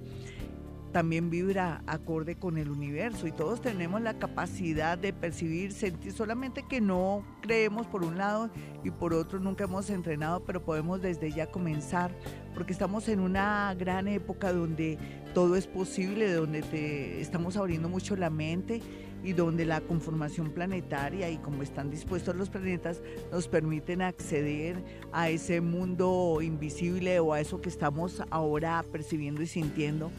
también 0.93 1.31
vibra 1.31 1.81
acorde 1.87 2.35
con 2.35 2.57
el 2.57 2.69
universo 2.69 3.27
y 3.27 3.31
todos 3.31 3.61
tenemos 3.61 3.99
la 4.01 4.19
capacidad 4.19 4.97
de 4.97 5.11
percibir, 5.11 5.73
sentir, 5.73 6.13
solamente 6.13 6.63
que 6.63 6.79
no 6.79 7.25
creemos 7.41 7.87
por 7.87 8.03
un 8.03 8.17
lado 8.17 8.51
y 8.83 8.91
por 8.91 9.13
otro 9.13 9.39
nunca 9.39 9.63
hemos 9.63 9.89
entrenado, 9.89 10.45
pero 10.45 10.63
podemos 10.63 11.01
desde 11.01 11.31
ya 11.31 11.47
comenzar, 11.47 12.11
porque 12.53 12.71
estamos 12.71 13.09
en 13.09 13.19
una 13.19 13.75
gran 13.77 14.07
época 14.07 14.53
donde 14.53 14.97
todo 15.33 15.55
es 15.55 15.65
posible, 15.67 16.31
donde 16.31 16.61
te, 16.61 17.19
estamos 17.19 17.57
abriendo 17.57 17.89
mucho 17.89 18.15
la 18.15 18.29
mente 18.29 18.81
y 19.23 19.33
donde 19.33 19.65
la 19.65 19.81
conformación 19.81 20.51
planetaria 20.51 21.29
y 21.29 21.37
como 21.37 21.63
están 21.63 21.89
dispuestos 21.89 22.35
los 22.35 22.49
planetas 22.49 23.01
nos 23.31 23.47
permiten 23.47 24.01
acceder 24.01 24.75
a 25.11 25.29
ese 25.29 25.59
mundo 25.59 26.39
invisible 26.41 27.19
o 27.19 27.33
a 27.33 27.39
eso 27.39 27.61
que 27.61 27.69
estamos 27.69 28.21
ahora 28.29 28.83
percibiendo 28.91 29.41
y 29.41 29.47
sintiendo. 29.47 30.11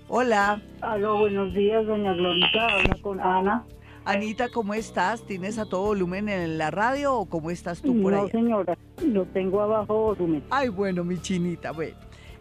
Hola. 0.09 0.63
Aló, 0.83 1.19
buenos 1.19 1.53
días, 1.53 1.85
doña 1.85 2.13
Glorita. 2.13 2.67
Habla 2.67 2.97
con 3.03 3.21
Ana. 3.21 3.65
Anita, 4.07 4.49
¿cómo 4.49 4.73
estás? 4.73 5.27
¿Tienes 5.27 5.59
a 5.59 5.67
todo 5.67 5.83
volumen 5.83 6.29
en 6.29 6.59
la 6.59 6.71
radio 6.71 7.15
o 7.15 7.27
cómo 7.27 7.51
estás 7.51 7.83
tú 7.83 8.01
por 8.01 8.15
ahí? 8.15 8.23
No, 8.23 8.29
señora, 8.29 8.79
lo 9.05 9.25
tengo 9.27 9.61
a 9.61 9.67
bajo 9.67 9.95
volumen. 9.95 10.45
Ay, 10.49 10.69
bueno, 10.69 11.03
mi 11.03 11.19
chinita, 11.19 11.73
bueno. 11.73 11.97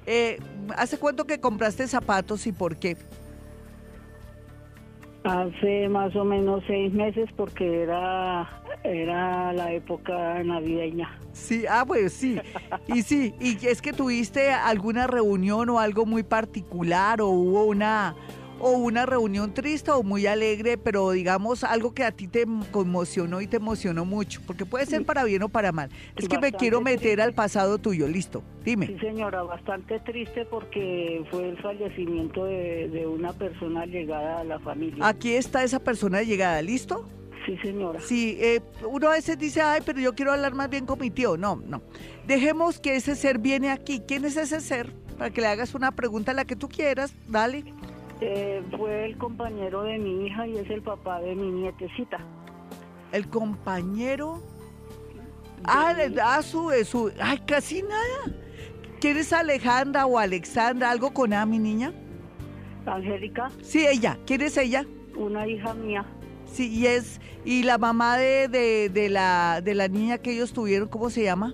Eh, 0.05 0.39
¿Hace 0.77 0.99
cuánto 0.99 1.25
que 1.25 1.39
compraste 1.39 1.87
zapatos 1.87 2.45
y 2.45 2.51
por 2.51 2.77
qué? 2.77 2.95
Hace 5.23 5.89
más 5.89 6.15
o 6.15 6.23
menos 6.23 6.63
seis 6.67 6.93
meses 6.93 7.27
porque 7.35 7.81
era, 7.81 8.61
era 8.83 9.51
la 9.53 9.73
época 9.73 10.43
navideña. 10.43 11.19
Sí, 11.33 11.65
ah, 11.67 11.83
pues 11.87 12.13
sí. 12.13 12.39
Y 12.85 13.01
sí, 13.01 13.33
y 13.39 13.65
es 13.65 13.81
que 13.81 13.91
tuviste 13.91 14.51
alguna 14.51 15.07
reunión 15.07 15.67
o 15.71 15.79
algo 15.79 16.05
muy 16.05 16.21
particular 16.21 17.21
o 17.21 17.29
hubo 17.29 17.65
una 17.65 18.15
o 18.59 18.71
una 18.71 19.05
reunión 19.05 19.53
triste 19.53 19.91
o 19.91 20.03
muy 20.03 20.27
alegre, 20.27 20.77
pero 20.77 21.11
digamos 21.11 21.63
algo 21.63 21.93
que 21.93 22.03
a 22.03 22.11
ti 22.11 22.27
te 22.27 22.45
conmocionó 22.71 23.41
y 23.41 23.47
te 23.47 23.57
emocionó 23.57 24.05
mucho, 24.05 24.41
porque 24.45 24.65
puede 24.65 24.85
ser 24.85 25.05
para 25.05 25.23
bien 25.23 25.43
o 25.43 25.49
para 25.49 25.71
mal. 25.71 25.89
Es 26.15 26.27
que 26.27 26.39
me 26.39 26.51
quiero 26.51 26.81
meter 26.81 27.21
al 27.21 27.33
pasado 27.33 27.77
tuyo, 27.77 28.07
listo, 28.07 28.43
dime. 28.63 28.87
Sí, 28.87 28.97
señora, 28.99 29.43
bastante 29.43 29.99
triste 29.99 30.45
porque 30.45 31.25
fue 31.29 31.49
el 31.49 31.57
fallecimiento 31.61 32.45
de, 32.45 33.05
una 33.05 33.33
persona 33.33 33.85
llegada 33.85 34.41
a 34.41 34.43
la 34.43 34.59
familia. 34.59 35.07
Aquí 35.07 35.33
está 35.33 35.63
esa 35.63 35.79
persona 35.79 36.23
llegada, 36.23 36.61
¿listo? 36.61 37.07
Sí, 37.45 37.57
señora. 37.61 37.99
Sí, 38.01 38.37
eh, 38.39 38.61
uno 38.89 39.09
a 39.09 39.11
veces 39.11 39.37
dice, 39.37 39.61
ay, 39.61 39.81
pero 39.85 39.99
yo 39.99 40.15
quiero 40.15 40.31
hablar 40.31 40.53
más 40.53 40.69
bien 40.69 40.85
con 40.85 40.99
mi 40.99 41.11
tío. 41.11 41.37
No, 41.37 41.61
no. 41.67 41.83
Dejemos 42.25 42.79
que 42.79 42.95
ese 42.95 43.15
ser 43.15 43.37
viene 43.37 43.69
aquí. 43.69 44.01
¿Quién 44.07 44.25
es 44.25 44.35
ese 44.35 44.59
ser? 44.61 44.91
Para 45.17 45.29
que 45.29 45.41
le 45.41 45.47
hagas 45.47 45.75
una 45.75 45.91
pregunta 45.91 46.31
a 46.31 46.33
la 46.33 46.45
que 46.45 46.55
tú 46.55 46.67
quieras, 46.67 47.13
dale. 47.27 47.63
Eh, 48.21 48.63
fue 48.77 49.05
el 49.05 49.17
compañero 49.17 49.83
de 49.83 49.97
mi 49.97 50.25
hija 50.25 50.47
y 50.47 50.57
es 50.57 50.69
el 50.69 50.81
papá 50.81 51.19
de 51.21 51.35
mi 51.35 51.51
nietecita. 51.51 52.19
¿El 53.11 53.27
compañero? 53.29 54.41
Ah, 55.63 55.95
ah, 56.21 56.41
su, 56.41 56.71
su, 56.85 57.11
ay, 57.19 57.39
casi 57.45 57.81
nada. 57.81 58.35
¿Quieres 58.99 59.33
Alejandra 59.33 60.05
o 60.05 60.17
Alexandra? 60.17 60.91
¿Algo 60.91 61.13
con 61.13 61.33
A, 61.33 61.45
mi 61.45 61.59
niña? 61.59 61.93
Angélica. 62.85 63.49
Sí, 63.61 63.85
ella. 63.85 64.17
¿Quién 64.25 64.41
es 64.41 64.57
ella? 64.57 64.85
Una 65.15 65.47
hija 65.47 65.73
mía. 65.73 66.05
Sí, 66.51 66.69
y 66.71 66.87
es, 66.87 67.19
y 67.43 67.63
la 67.63 67.77
mamá 67.77 68.17
de, 68.17 68.47
de, 68.89 69.09
la, 69.09 69.61
de 69.63 69.73
la 69.75 69.87
niña 69.87 70.19
que 70.19 70.31
ellos 70.31 70.53
tuvieron, 70.53 70.87
¿cómo 70.87 71.09
se 71.09 71.23
llama? 71.23 71.53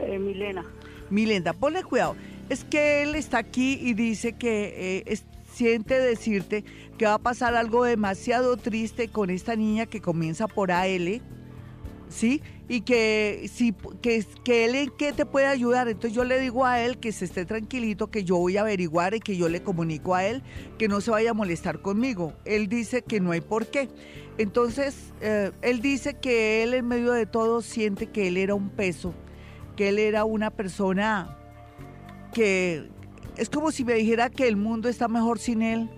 Eh, 0.00 0.18
Milena. 0.18 0.64
Milena, 1.10 1.52
ponle 1.52 1.82
cuidado. 1.84 2.16
Es 2.48 2.64
que 2.64 3.02
él 3.02 3.14
está 3.14 3.38
aquí 3.38 3.78
y 3.80 3.94
dice 3.94 4.34
que 4.34 5.02
eh, 5.06 5.18
siente 5.58 5.98
decirte 5.98 6.64
que 6.96 7.06
va 7.06 7.14
a 7.14 7.18
pasar 7.18 7.56
algo 7.56 7.82
demasiado 7.82 8.56
triste 8.56 9.08
con 9.08 9.28
esta 9.28 9.56
niña 9.56 9.86
que 9.86 10.00
comienza 10.00 10.46
por 10.46 10.70
AL, 10.70 11.20
¿sí? 12.08 12.42
Y 12.68 12.82
que, 12.82 13.50
si, 13.52 13.72
que, 14.00 14.24
que 14.44 14.66
él 14.66 14.76
en 14.76 14.90
qué 14.96 15.12
te 15.12 15.26
puede 15.26 15.46
ayudar. 15.46 15.88
Entonces 15.88 16.12
yo 16.12 16.22
le 16.22 16.38
digo 16.38 16.64
a 16.64 16.80
él 16.80 16.98
que 16.98 17.10
se 17.10 17.24
esté 17.24 17.44
tranquilito, 17.44 18.08
que 18.08 18.22
yo 18.22 18.36
voy 18.36 18.56
a 18.56 18.60
averiguar 18.60 19.14
y 19.14 19.20
que 19.20 19.36
yo 19.36 19.48
le 19.48 19.60
comunico 19.62 20.14
a 20.14 20.24
él 20.24 20.44
que 20.78 20.86
no 20.86 21.00
se 21.00 21.10
vaya 21.10 21.30
a 21.30 21.34
molestar 21.34 21.82
conmigo. 21.82 22.34
Él 22.44 22.68
dice 22.68 23.02
que 23.02 23.18
no 23.18 23.32
hay 23.32 23.40
por 23.40 23.66
qué. 23.66 23.88
Entonces, 24.36 25.12
eh, 25.20 25.50
él 25.62 25.80
dice 25.80 26.14
que 26.14 26.62
él 26.62 26.74
en 26.74 26.86
medio 26.86 27.10
de 27.10 27.26
todo 27.26 27.62
siente 27.62 28.06
que 28.06 28.28
él 28.28 28.36
era 28.36 28.54
un 28.54 28.70
peso, 28.70 29.12
que 29.74 29.88
él 29.88 29.98
era 29.98 30.24
una 30.24 30.50
persona 30.52 31.36
que, 32.32 32.88
es 33.38 33.48
como 33.48 33.70
si 33.70 33.84
me 33.84 33.94
dijera 33.94 34.30
que 34.30 34.48
el 34.48 34.56
mundo 34.56 34.88
está 34.88 35.06
mejor 35.08 35.38
sin 35.38 35.62
él 35.62 35.88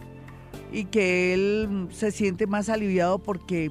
y 0.73 0.85
que 0.85 1.33
él 1.35 1.89
se 1.91 2.13
siente 2.13 2.47
más 2.47 2.69
aliviado 2.69 3.19
porque 3.19 3.71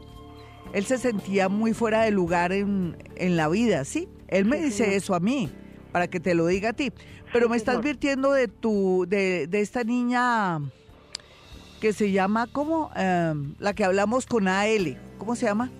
él 0.73 0.85
se 0.85 0.97
sentía 0.97 1.49
muy 1.49 1.73
fuera 1.73 2.01
de 2.01 2.11
lugar 2.11 2.51
en, 2.51 2.95
la 3.17 3.47
vida, 3.47 3.85
¿sí? 3.85 4.09
Él 4.27 4.45
me 4.45 4.57
dice 4.57 4.95
eso 4.95 5.13
a 5.13 5.19
mí, 5.19 5.49
para 5.91 6.07
que 6.07 6.19
te 6.19 6.33
lo 6.33 6.47
diga 6.47 6.69
a 6.69 6.73
ti. 6.73 6.91
Pero 7.31 7.47
me 7.47 7.57
estás 7.57 7.77
advirtiendo 7.77 8.31
de 8.31 8.47
tu, 8.47 9.05
de, 9.07 9.47
esta 9.51 9.83
niña 9.83 10.59
que 11.79 11.93
se 11.93 12.11
llama, 12.11 12.47
¿cómo? 12.51 12.91
Em, 12.95 13.53
la 13.59 13.73
que 13.73 13.83
hablamos 13.83 14.25
con 14.25 14.47
AL, 14.47 14.97
¿cómo 15.17 15.35
se 15.35 15.45
llama? 15.45 15.71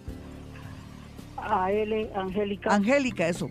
AL, 1.37 2.09
Angélica. 2.15 2.73
Angélica, 2.73 3.27
eso. 3.27 3.49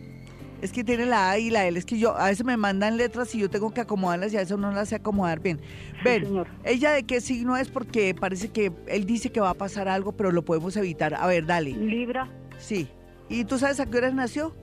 Es 0.60 0.72
que 0.72 0.82
tiene 0.82 1.06
la 1.06 1.30
A 1.30 1.38
y 1.38 1.50
la 1.50 1.66
L. 1.66 1.78
Es 1.78 1.84
que 1.84 1.98
yo, 1.98 2.16
a 2.16 2.26
veces 2.26 2.44
me 2.44 2.56
mandan 2.56 2.96
letras 2.96 3.34
y 3.34 3.38
yo 3.38 3.48
tengo 3.48 3.72
que 3.72 3.80
acomodarlas 3.80 4.32
y 4.32 4.36
a 4.36 4.40
veces 4.40 4.58
no 4.58 4.72
las 4.72 4.88
sé 4.88 4.96
acomodar 4.96 5.40
bien. 5.40 5.60
Ven, 6.04 6.24
señor. 6.24 6.48
¿ella 6.64 6.90
de 6.92 7.04
qué 7.04 7.20
signo 7.20 7.56
es? 7.56 7.68
Porque 7.68 8.14
parece 8.14 8.48
que 8.48 8.72
él 8.88 9.06
dice 9.06 9.30
que 9.30 9.40
va 9.40 9.50
a 9.50 9.54
pasar 9.54 9.88
algo, 9.88 10.12
pero 10.12 10.32
lo 10.32 10.44
podemos 10.44 10.76
evitar. 10.76 11.14
A 11.14 11.26
ver, 11.26 11.46
dale. 11.46 11.70
Libra, 11.70 12.28
Sí. 12.58 12.88
¿Y 13.28 13.44
tú 13.44 13.58
sabes 13.58 13.78
a 13.78 13.86
qué 13.86 13.98
hora 13.98 14.10
nació? 14.10 14.54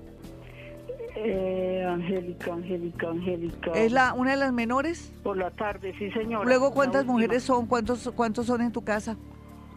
eh, 1.17 1.85
Angélica, 1.87 2.53
Angélica, 2.53 3.09
Angélica. 3.09 3.71
¿Es 3.71 3.91
la 3.91 4.13
una 4.13 4.31
de 4.31 4.37
las 4.37 4.51
menores? 4.51 5.13
Por 5.23 5.37
la 5.37 5.51
tarde, 5.51 5.93
sí, 5.97 6.11
señora. 6.11 6.45
Luego, 6.45 6.71
¿cuántas 6.71 7.05
mujeres 7.05 7.43
son? 7.43 7.67
¿Cuántos, 7.67 8.11
cuántos 8.15 8.47
son 8.47 8.61
en 8.61 8.71
tu 8.71 8.83
casa? 8.83 9.15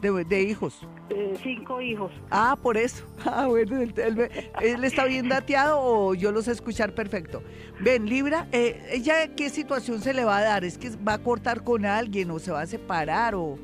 De, 0.00 0.24
de 0.24 0.42
hijos. 0.42 0.86
Eh, 1.10 1.34
cinco 1.42 1.80
hijos. 1.80 2.12
Ah, 2.30 2.56
por 2.62 2.76
eso. 2.76 3.04
Ah, 3.26 3.46
bueno, 3.48 3.80
él, 3.80 3.92
él 3.96 4.16
me- 4.16 4.30
él 4.66 4.84
está 4.84 5.04
bien 5.06 5.28
dateado 5.28 5.80
o 5.80 6.14
yo 6.14 6.30
lo 6.32 6.40
sé 6.42 6.52
escuchar 6.52 6.94
perfecto. 6.94 7.42
Ven, 7.80 8.06
Libra, 8.06 8.46
eh, 8.52 8.80
¿ella 8.92 9.34
qué 9.34 9.50
situación 9.50 10.00
se 10.00 10.14
le 10.14 10.24
va 10.24 10.38
a 10.38 10.42
dar? 10.42 10.64
¿Es 10.64 10.78
que 10.78 10.90
va 10.96 11.14
a 11.14 11.18
cortar 11.18 11.64
con 11.64 11.84
alguien 11.84 12.30
o 12.30 12.38
se 12.38 12.52
va 12.52 12.60
a 12.60 12.66
separar 12.66 13.34
o, 13.34 13.58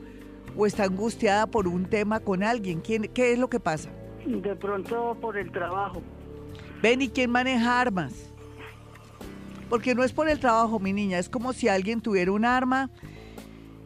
o 0.56 0.66
está 0.66 0.84
angustiada 0.84 1.46
por 1.46 1.68
un 1.68 1.86
tema 1.86 2.18
con 2.20 2.42
alguien? 2.42 2.80
¿Quién, 2.80 3.04
¿Qué 3.14 3.32
es 3.32 3.38
lo 3.38 3.48
que 3.48 3.60
pasa? 3.60 3.90
De 4.26 4.56
pronto 4.56 5.16
por 5.20 5.36
el 5.38 5.52
trabajo. 5.52 6.02
Ven, 6.82 7.00
¿y 7.02 7.08
quién 7.08 7.30
maneja 7.30 7.80
armas? 7.80 8.12
Porque 9.70 9.94
no 9.94 10.02
es 10.04 10.12
por 10.12 10.28
el 10.28 10.38
trabajo, 10.40 10.78
mi 10.78 10.92
niña, 10.92 11.18
es 11.18 11.28
como 11.28 11.52
si 11.52 11.68
alguien 11.68 12.00
tuviera 12.00 12.32
un 12.32 12.44
arma 12.44 12.90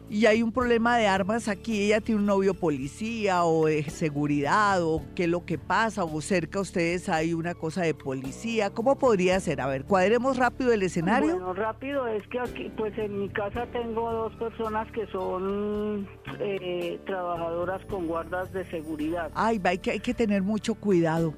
y 0.09 0.25
hay 0.25 0.41
un 0.41 0.51
problema 0.51 0.97
de 0.97 1.07
armas 1.07 1.47
aquí, 1.47 1.83
ella 1.83 2.01
tiene 2.01 2.21
un 2.21 2.25
novio 2.25 2.53
policía 2.53 3.43
o 3.43 3.67
de 3.67 3.83
seguridad 3.83 4.81
o 4.83 5.03
qué 5.15 5.23
es 5.25 5.29
lo 5.29 5.45
que 5.45 5.57
pasa 5.57 6.03
o 6.03 6.21
cerca 6.21 6.59
a 6.59 6.61
ustedes 6.63 7.09
hay 7.09 7.33
una 7.33 7.53
cosa 7.53 7.81
de 7.81 7.93
policía, 7.93 8.71
¿cómo 8.71 8.97
podría 8.97 9.39
ser? 9.39 9.61
A 9.61 9.67
ver, 9.67 9.85
cuadremos 9.85 10.37
rápido 10.37 10.73
el 10.73 10.83
escenario. 10.83 11.33
Bueno, 11.33 11.53
rápido, 11.53 12.07
es 12.07 12.25
que 12.27 12.39
aquí, 12.39 12.71
pues 12.75 12.97
en 12.97 13.19
mi 13.19 13.29
casa 13.29 13.67
tengo 13.71 14.11
dos 14.11 14.35
personas 14.35 14.91
que 14.91 15.05
son 15.07 16.07
eh, 16.39 16.99
trabajadoras 17.05 17.85
con 17.85 18.07
guardas 18.07 18.51
de 18.51 18.65
seguridad. 18.65 19.31
Ay, 19.35 19.59
va, 19.59 19.71
hay 19.71 19.77
que, 19.77 19.91
hay 19.91 19.99
que 19.99 20.13
tener 20.13 20.41
mucho 20.41 20.75
cuidado. 20.75 21.33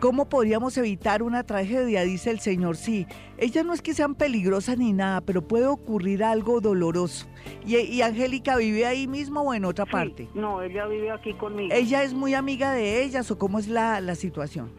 ¿Cómo 0.00 0.28
podríamos 0.28 0.76
evitar 0.76 1.22
una 1.22 1.44
tragedia? 1.44 2.02
Dice 2.02 2.30
el 2.30 2.40
Señor. 2.40 2.76
Sí, 2.76 3.06
ellas 3.38 3.64
no 3.64 3.72
es 3.72 3.80
que 3.80 3.94
sean 3.94 4.14
peligrosas 4.14 4.76
ni 4.76 4.92
nada, 4.92 5.20
pero 5.22 5.40
puede 5.40 5.66
ocurrir 5.66 6.22
algo 6.22 6.60
doloroso. 6.60 7.26
¿Y, 7.66 7.76
y 7.76 8.02
Angélica 8.02 8.56
vive 8.56 8.84
ahí 8.86 9.06
mismo 9.06 9.40
o 9.40 9.54
en 9.54 9.64
otra 9.64 9.86
Sí, 9.86 9.90
parte? 9.92 10.28
No, 10.34 10.60
ella 10.62 10.86
vive 10.86 11.10
aquí 11.10 11.32
conmigo. 11.34 11.72
¿Ella 11.74 12.02
es 12.02 12.12
muy 12.12 12.34
amiga 12.34 12.72
de 12.72 13.02
ellas 13.02 13.30
o 13.30 13.38
cómo 13.38 13.58
es 13.58 13.68
la, 13.68 14.00
la 14.02 14.14
situación? 14.14 14.70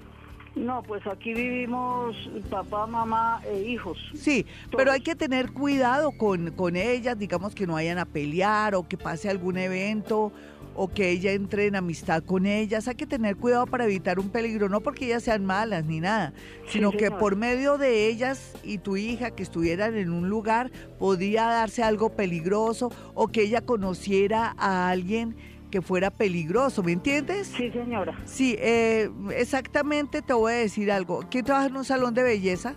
No, 0.55 0.81
pues 0.83 1.05
aquí 1.05 1.33
vivimos 1.33 2.15
papá, 2.49 2.87
mamá 2.87 3.41
e 3.45 3.61
hijos. 3.63 3.97
Sí, 4.13 4.45
pero 4.77 4.91
hay 4.93 5.01
que 5.01 5.13
tener 5.13 5.51
cuidado 5.51 6.11
con, 6.11 6.51
con 6.51 6.77
ellas, 6.77 7.19
digamos 7.19 7.53
que 7.53 7.67
no 7.67 7.73
vayan 7.73 7.97
a 7.97 8.05
pelear 8.05 8.73
o 8.75 8.87
que 8.87 8.97
pase 8.97 9.29
algún 9.29 9.57
evento 9.57 10.31
o 10.75 10.89
que 10.89 11.09
ella 11.09 11.31
entre 11.31 11.67
en 11.67 11.75
amistad 11.75 12.23
con 12.23 12.45
ellas. 12.45 12.87
Hay 12.87 12.95
que 12.95 13.07
tener 13.07 13.37
cuidado 13.37 13.65
para 13.65 13.85
evitar 13.85 14.19
un 14.19 14.29
peligro, 14.29 14.69
no 14.69 14.81
porque 14.81 15.05
ellas 15.05 15.23
sean 15.23 15.45
malas 15.45 15.85
ni 15.85 15.99
nada, 15.99 16.33
sino 16.67 16.91
que 16.91 17.09
por 17.11 17.35
medio 17.35 17.77
de 17.77 18.07
ellas 18.07 18.53
y 18.63 18.77
tu 18.77 18.97
hija 18.97 19.31
que 19.31 19.43
estuvieran 19.43 19.95
en 19.95 20.11
un 20.11 20.29
lugar 20.29 20.71
podía 20.99 21.45
darse 21.45 21.83
algo 21.83 22.09
peligroso 22.09 22.91
o 23.13 23.27
que 23.27 23.43
ella 23.43 23.61
conociera 23.61 24.53
a 24.57 24.89
alguien 24.89 25.35
que 25.71 25.81
fuera 25.81 26.09
peligroso, 26.11 26.83
¿me 26.83 26.91
entiendes? 26.91 27.47
Sí, 27.47 27.69
señora. 27.71 28.17
Sí, 28.25 28.55
eh, 28.59 29.09
exactamente 29.35 30.21
te 30.21 30.33
voy 30.33 30.53
a 30.53 30.55
decir 30.55 30.91
algo. 30.91 31.25
¿Quién 31.29 31.43
trabaja 31.43 31.67
en 31.67 31.75
un 31.75 31.85
salón 31.85 32.13
de 32.13 32.23
belleza? 32.23 32.75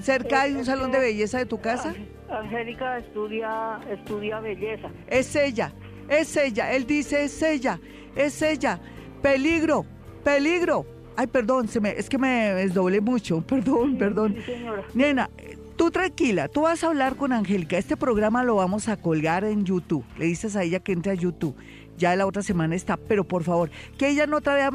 ¿Cerca 0.00 0.42
hay 0.42 0.54
un 0.54 0.64
salón 0.64 0.92
de 0.92 0.98
belleza 0.98 1.38
de 1.38 1.46
tu 1.46 1.60
casa? 1.60 1.94
Angélica 2.30 2.98
estudia, 2.98 3.80
estudia 3.90 4.40
belleza. 4.40 4.88
Es 5.06 5.34
ella, 5.36 5.72
es 6.08 6.36
ella. 6.36 6.72
Él 6.72 6.86
dice 6.86 7.24
es 7.24 7.42
ella, 7.42 7.80
es 8.14 8.42
ella. 8.42 8.80
Peligro, 9.22 9.84
peligro. 10.24 10.86
Ay, 11.16 11.26
perdón, 11.28 11.68
se 11.68 11.80
me, 11.80 11.90
es 11.90 12.08
que 12.08 12.18
me 12.18 12.52
desdoblé 12.54 13.00
mucho. 13.00 13.40
Perdón, 13.46 13.96
perdón. 13.96 14.34
Sí, 14.36 14.52
señora. 14.52 14.82
Nena, 14.92 15.30
tú 15.76 15.90
tranquila, 15.90 16.48
tú 16.48 16.62
vas 16.62 16.84
a 16.84 16.88
hablar 16.88 17.16
con 17.16 17.32
Angélica. 17.32 17.78
Este 17.78 17.96
programa 17.96 18.44
lo 18.44 18.56
vamos 18.56 18.88
a 18.88 18.98
colgar 18.98 19.44
en 19.44 19.64
YouTube. 19.64 20.04
Le 20.18 20.26
dices 20.26 20.56
a 20.56 20.62
ella 20.62 20.80
que 20.80 20.92
entre 20.92 21.12
a 21.12 21.14
YouTube. 21.14 21.56
Ya 21.96 22.14
la 22.14 22.26
otra 22.26 22.42
semana 22.42 22.74
está, 22.74 22.96
pero 22.96 23.24
por 23.24 23.42
favor, 23.42 23.70
que 23.96 24.08
ella 24.08 24.26
no 24.26 24.40
trae 24.40 24.68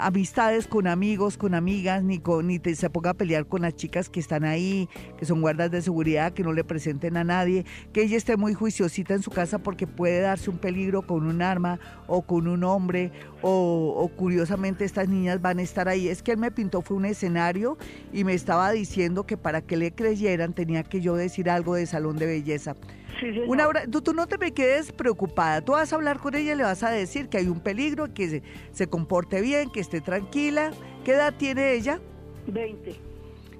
amistades 0.00 0.66
con 0.68 0.86
amigos, 0.86 1.36
con 1.36 1.54
amigas, 1.54 2.04
ni, 2.04 2.18
con, 2.18 2.46
ni 2.46 2.58
se 2.58 2.88
ponga 2.90 3.10
a 3.10 3.14
pelear 3.14 3.46
con 3.46 3.62
las 3.62 3.74
chicas 3.74 4.08
que 4.08 4.20
están 4.20 4.44
ahí, 4.44 4.88
que 5.18 5.24
son 5.24 5.40
guardas 5.40 5.70
de 5.70 5.82
seguridad, 5.82 6.32
que 6.32 6.44
no 6.44 6.52
le 6.52 6.62
presenten 6.62 7.16
a 7.16 7.24
nadie, 7.24 7.64
que 7.92 8.02
ella 8.02 8.16
esté 8.16 8.36
muy 8.36 8.54
juiciosita 8.54 9.14
en 9.14 9.22
su 9.22 9.30
casa 9.30 9.58
porque 9.58 9.86
puede 9.86 10.20
darse 10.20 10.50
un 10.50 10.58
peligro 10.58 11.02
con 11.02 11.26
un 11.26 11.42
arma 11.42 11.80
o 12.06 12.22
con 12.22 12.46
un 12.46 12.62
hombre, 12.62 13.10
o, 13.42 13.94
o 13.96 14.08
curiosamente 14.08 14.84
estas 14.84 15.08
niñas 15.08 15.42
van 15.42 15.58
a 15.58 15.62
estar 15.62 15.88
ahí. 15.88 16.08
Es 16.08 16.22
que 16.22 16.32
él 16.32 16.38
me 16.38 16.50
pintó, 16.50 16.82
fue 16.82 16.96
un 16.96 17.06
escenario 17.06 17.76
y 18.12 18.24
me 18.24 18.34
estaba 18.34 18.70
diciendo 18.70 19.26
que 19.26 19.36
para 19.36 19.62
que 19.62 19.76
le 19.76 19.92
creyeran 19.92 20.52
tenía 20.52 20.84
que 20.84 21.00
yo 21.00 21.16
decir 21.16 21.50
algo 21.50 21.74
de 21.74 21.86
salón 21.86 22.16
de 22.18 22.26
belleza. 22.26 22.76
Sí. 23.20 23.26
Una 23.46 23.66
hora, 23.66 23.86
tú, 23.86 24.00
tú 24.00 24.12
no 24.12 24.26
te 24.26 24.38
me 24.38 24.52
quedes 24.52 24.92
preocupada, 24.92 25.60
tú 25.60 25.72
vas 25.72 25.92
a 25.92 25.96
hablar 25.96 26.18
con 26.20 26.34
ella 26.34 26.52
y 26.52 26.56
le 26.56 26.62
vas 26.62 26.82
a 26.82 26.90
decir 26.90 27.28
que 27.28 27.38
hay 27.38 27.48
un 27.48 27.60
peligro, 27.60 28.12
que 28.14 28.28
se, 28.28 28.42
se 28.70 28.86
comporte 28.88 29.40
bien, 29.40 29.70
que 29.70 29.80
esté 29.80 30.00
tranquila. 30.00 30.70
¿Qué 31.04 31.12
edad 31.12 31.34
tiene 31.36 31.72
ella? 31.74 32.00
20. 32.46 32.94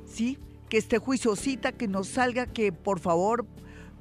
Sí, 0.05 0.39
que 0.69 0.77
esté 0.79 0.99
juiciosita, 0.99 1.73
que 1.73 1.89
no 1.89 2.05
salga, 2.05 2.47
que 2.47 2.73
por 2.73 3.01
favor, 3.01 3.47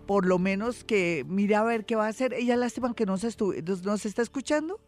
por 0.05 0.25
lo 0.25 0.37
menos 0.37 0.83
que 0.83 1.25
mire 1.27 1.55
a 1.55 1.63
ver 1.63 1.85
qué 1.85 1.95
va 1.95 2.05
a 2.05 2.09
hacer. 2.09 2.33
Ella 2.33 2.55
lástima 2.55 2.93
que 2.93 3.05
no 3.05 3.17
se, 3.17 3.29
estu- 3.29 3.81
no 3.83 3.97
se 3.97 4.07
está 4.07 4.21
escuchando. 4.21 4.79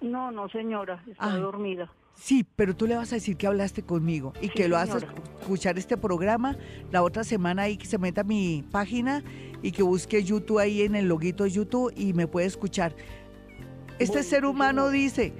No, 0.00 0.30
no, 0.30 0.48
señora, 0.48 1.02
está 1.08 1.32
Ay. 1.34 1.40
dormida. 1.40 1.90
Sí, 2.20 2.44
pero 2.56 2.74
tú 2.74 2.86
le 2.86 2.96
vas 2.96 3.12
a 3.12 3.14
decir 3.14 3.36
que 3.36 3.46
hablaste 3.46 3.82
conmigo 3.82 4.32
y 4.40 4.48
Sí, 4.48 4.52
que 4.54 4.68
lo 4.68 4.78
señora. 4.80 5.06
escuchar 5.40 5.78
este 5.78 5.96
programa 5.96 6.56
la 6.90 7.02
otra 7.02 7.22
semana 7.22 7.62
ahí 7.62 7.76
que 7.76 7.86
se 7.86 7.96
meta 7.96 8.22
a 8.22 8.24
mi 8.24 8.64
página 8.72 9.22
y 9.62 9.70
que 9.70 9.82
busque 9.82 10.22
YouTube 10.24 10.58
ahí 10.58 10.82
en 10.82 10.96
el 10.96 11.06
loguito 11.06 11.44
de 11.44 11.50
YouTube 11.50 11.92
y 11.96 12.12
me 12.12 12.26
puede 12.26 12.46
escuchar. 12.46 12.94
Este 13.98 14.22
ser 14.22 14.44
humano 14.44 14.90
dice, 14.90 15.32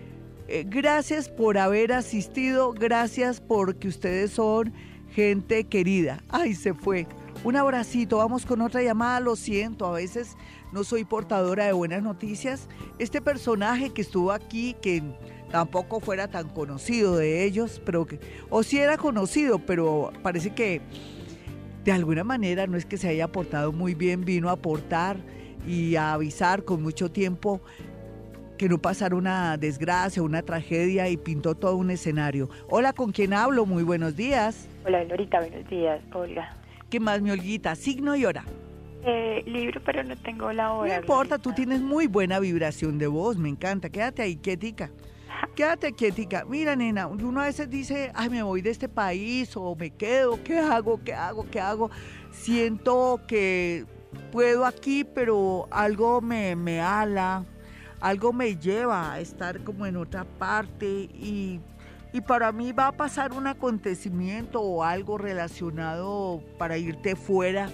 eh, 0.47 0.65
gracias 0.67 1.29
por 1.29 1.59
haber 1.59 1.93
asistido, 1.93 2.73
gracias 2.73 3.41
porque 3.41 3.89
ustedes 3.89 4.31
son 4.31 4.73
gente 5.11 5.65
querida. 5.65 6.23
Ay, 6.29 6.55
se 6.55 6.75
fue. 6.75 7.07
Un 7.45 7.57
abracito, 7.57 8.19
vamos 8.19 8.47
con 8.47 8.61
otra 8.61 8.83
llamada, 8.83 9.21
lo 9.21 9.37
siento, 9.37 9.87
a 9.87 9.93
veces 9.93 10.37
no 10.73 10.85
soy 10.85 11.05
portadora 11.05 11.67
de 11.67 11.73
buenas 11.73 12.03
noticias. 12.03 12.69
Este 12.99 13.21
personaje 13.21 13.91
que 13.91 14.03
estuvo 14.03 14.33
aquí, 14.33 14.75
que 14.83 15.03
tampoco 15.51 16.01
fuera 16.01 16.29
tan 16.29 16.49
conocido 16.49 17.17
de 17.17 17.45
ellos, 17.45 17.81
pero 17.85 18.07
que, 18.07 18.21
o 18.51 18.63
sí 18.63 18.79
era 18.79 18.97
conocido, 18.97 19.59
pero 19.59 20.13
parece 20.23 20.51
que 20.51 20.81
de 21.85 21.93
alguna 21.93 22.25
manera 22.25 22.67
no 22.67 22.77
es 22.77 22.85
que 22.85 22.99
se 22.99 23.09
haya 23.09 23.29
portado 23.29 23.73
muy 23.73 23.95
bien, 23.95 24.25
vino 24.25 24.49
a 24.49 24.53
aportar 24.53 25.17
y 25.67 25.97
a 25.97 26.13
avisar 26.13 26.65
con 26.65 26.83
mucho 26.83 27.11
tiempo 27.11 27.61
que 28.59 28.69
no 28.69 28.79
pasara 28.79 29.15
una 29.15 29.57
desgracia, 29.57 30.23
una 30.23 30.43
tragedia 30.43 31.09
y 31.09 31.17
pintó 31.17 31.55
todo 31.55 31.77
un 31.77 31.91
escenario. 31.91 32.51
Hola, 32.69 32.93
¿con 32.93 33.13
quién 33.13 33.33
hablo? 33.33 33.65
Muy 33.65 33.85
buenos 33.85 34.17
días. 34.17 34.69
Hola, 34.85 35.05
Lorita, 35.05 35.39
buenos 35.39 35.69
días, 35.71 36.01
Olga. 36.13 36.57
¿Qué 36.91 36.99
más, 37.01 37.23
mi 37.23 37.31
Olguita? 37.31 37.75
Signo 37.77 38.17
y 38.17 38.25
hora. 38.25 38.45
Eh, 39.05 39.45
libro, 39.47 39.81
pero 39.85 40.03
no 40.03 40.17
tengo 40.17 40.53
la 40.53 40.73
hora. 40.73 40.97
No 40.97 41.01
importa, 41.01 41.39
tú 41.39 41.53
tienes 41.53 41.81
muy 41.81 42.09
buena 42.09 42.41
vibración 42.41 42.99
de 42.99 43.07
voz, 43.07 43.39
me 43.39 43.49
encanta. 43.49 43.91
Quédate 43.91 44.23
ahí, 44.23 44.37
quietica. 44.37 44.91
Quédate 45.55 45.93
quietica. 45.93 46.45
Mira, 46.49 46.77
nena, 46.77 47.07
uno 47.07 47.41
a 47.41 47.47
veces 47.47 47.69
dice, 47.69 48.13
ay, 48.15 48.31
me 48.31 48.43
voy 48.43 48.63
de 48.63 48.71
este 48.71 48.89
país 48.89 49.57
o 49.57 49.75
me 49.75 49.91
quedo, 49.91 50.43
¿qué 50.43 50.59
hago? 50.59 51.03
¿Qué 51.03 51.13
hago? 51.15 51.47
¿Qué 51.51 51.61
hago? 51.61 51.91
Siento 52.31 53.21
que 53.27 53.85
puedo 54.31 54.65
aquí, 54.65 55.05
pero 55.05 55.67
algo 55.71 56.21
me, 56.21 56.55
me 56.55 56.81
ala, 56.81 57.45
algo 58.01 58.33
me 58.33 58.57
lleva 58.57 59.13
a 59.13 59.21
estar 59.21 59.65
como 59.65 59.87
en 59.87 59.97
otra 59.97 60.25
parte 60.25 60.87
y, 60.87 61.61
y 62.13 62.21
para 62.21 62.53
mí 62.53 62.73
va 62.73 62.89
a 62.89 62.93
pasar 62.93 63.33
un 63.33 63.47
acontecimiento 63.47 64.61
o 64.61 64.85
algo 64.85 65.19
relacionado 65.19 66.43
para 66.59 66.79
irte 66.79 67.17
fuera. 67.17 67.69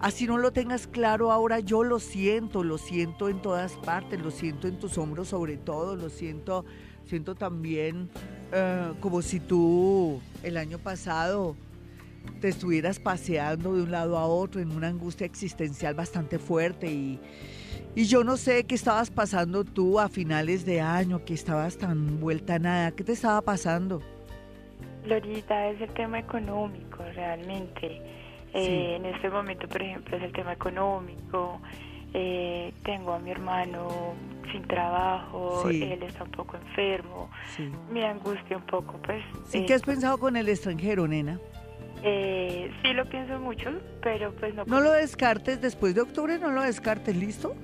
Así 0.00 0.26
no 0.26 0.38
lo 0.38 0.52
tengas 0.52 0.86
claro 0.86 1.32
ahora, 1.32 1.58
yo 1.58 1.82
lo 1.82 1.98
siento, 1.98 2.62
lo 2.62 2.78
siento 2.78 3.28
en 3.28 3.42
todas 3.42 3.72
partes, 3.78 4.20
lo 4.20 4.30
siento 4.30 4.68
en 4.68 4.78
tus 4.78 4.96
hombros 4.96 5.28
sobre 5.28 5.56
todo, 5.56 5.96
lo 5.96 6.08
siento, 6.08 6.64
siento 7.08 7.34
también 7.34 8.08
eh, 8.52 8.92
como 9.00 9.22
si 9.22 9.40
tú 9.40 10.20
el 10.42 10.56
año 10.56 10.78
pasado 10.78 11.56
te 12.40 12.48
estuvieras 12.48 12.98
paseando 13.00 13.74
de 13.74 13.82
un 13.82 13.90
lado 13.90 14.18
a 14.18 14.26
otro 14.26 14.60
en 14.60 14.70
una 14.70 14.88
angustia 14.88 15.26
existencial 15.26 15.94
bastante 15.94 16.38
fuerte 16.38 16.86
y, 16.86 17.18
Y 17.94 18.04
yo 18.04 18.22
no 18.22 18.36
sé 18.36 18.64
qué 18.64 18.74
estabas 18.74 19.10
pasando 19.10 19.64
tú 19.64 19.98
a 19.98 20.08
finales 20.08 20.64
de 20.64 20.80
año, 20.80 21.24
que 21.24 21.34
estabas 21.34 21.78
tan 21.78 22.20
vuelta 22.20 22.56
a 22.56 22.58
nada. 22.58 22.92
¿Qué 22.92 23.02
te 23.02 23.12
estaba 23.12 23.40
pasando? 23.40 24.00
Lorita, 25.04 25.70
es 25.70 25.80
el 25.80 25.92
tema 25.94 26.18
económico 26.18 27.02
realmente. 27.14 28.02
Eh, 28.54 28.96
en 28.96 29.06
este 29.06 29.30
momento, 29.30 29.66
por 29.68 29.82
ejemplo, 29.82 30.16
es 30.16 30.22
el 30.22 30.32
tema 30.32 30.52
económico. 30.52 31.60
Eh, 32.14 32.72
tengo 32.84 33.12
a 33.12 33.18
mi 33.18 33.30
hermano 33.30 34.14
sin 34.50 34.62
trabajo, 34.66 35.64
Sí. 35.68 35.82
él 35.82 36.02
está 36.02 36.24
un 36.24 36.30
poco 36.30 36.56
enfermo, 36.56 37.28
Sí. 37.54 37.70
me 37.92 38.06
angustia 38.06 38.56
un 38.56 38.64
poco, 38.66 38.94
pues. 39.04 39.22
¿Y 39.52 39.58
eh, 39.58 39.66
qué 39.66 39.74
has 39.74 39.82
pensado 39.82 40.16
con 40.18 40.36
el 40.36 40.48
extranjero, 40.48 41.06
nena? 41.06 41.38
eh, 42.02 42.70
sí 42.82 42.92
lo 42.92 43.04
pienso 43.08 43.38
mucho, 43.40 43.70
pero 44.02 44.32
pues 44.36 44.54
no. 44.54 44.64
No 44.66 44.80
lo 44.80 44.92
descartes 44.92 45.60
después 45.60 45.94
de 45.96 46.00
octubre, 46.02 46.38
no 46.38 46.50
lo 46.50 46.62
descartes, 46.62 47.14
¿listo? 47.16 47.54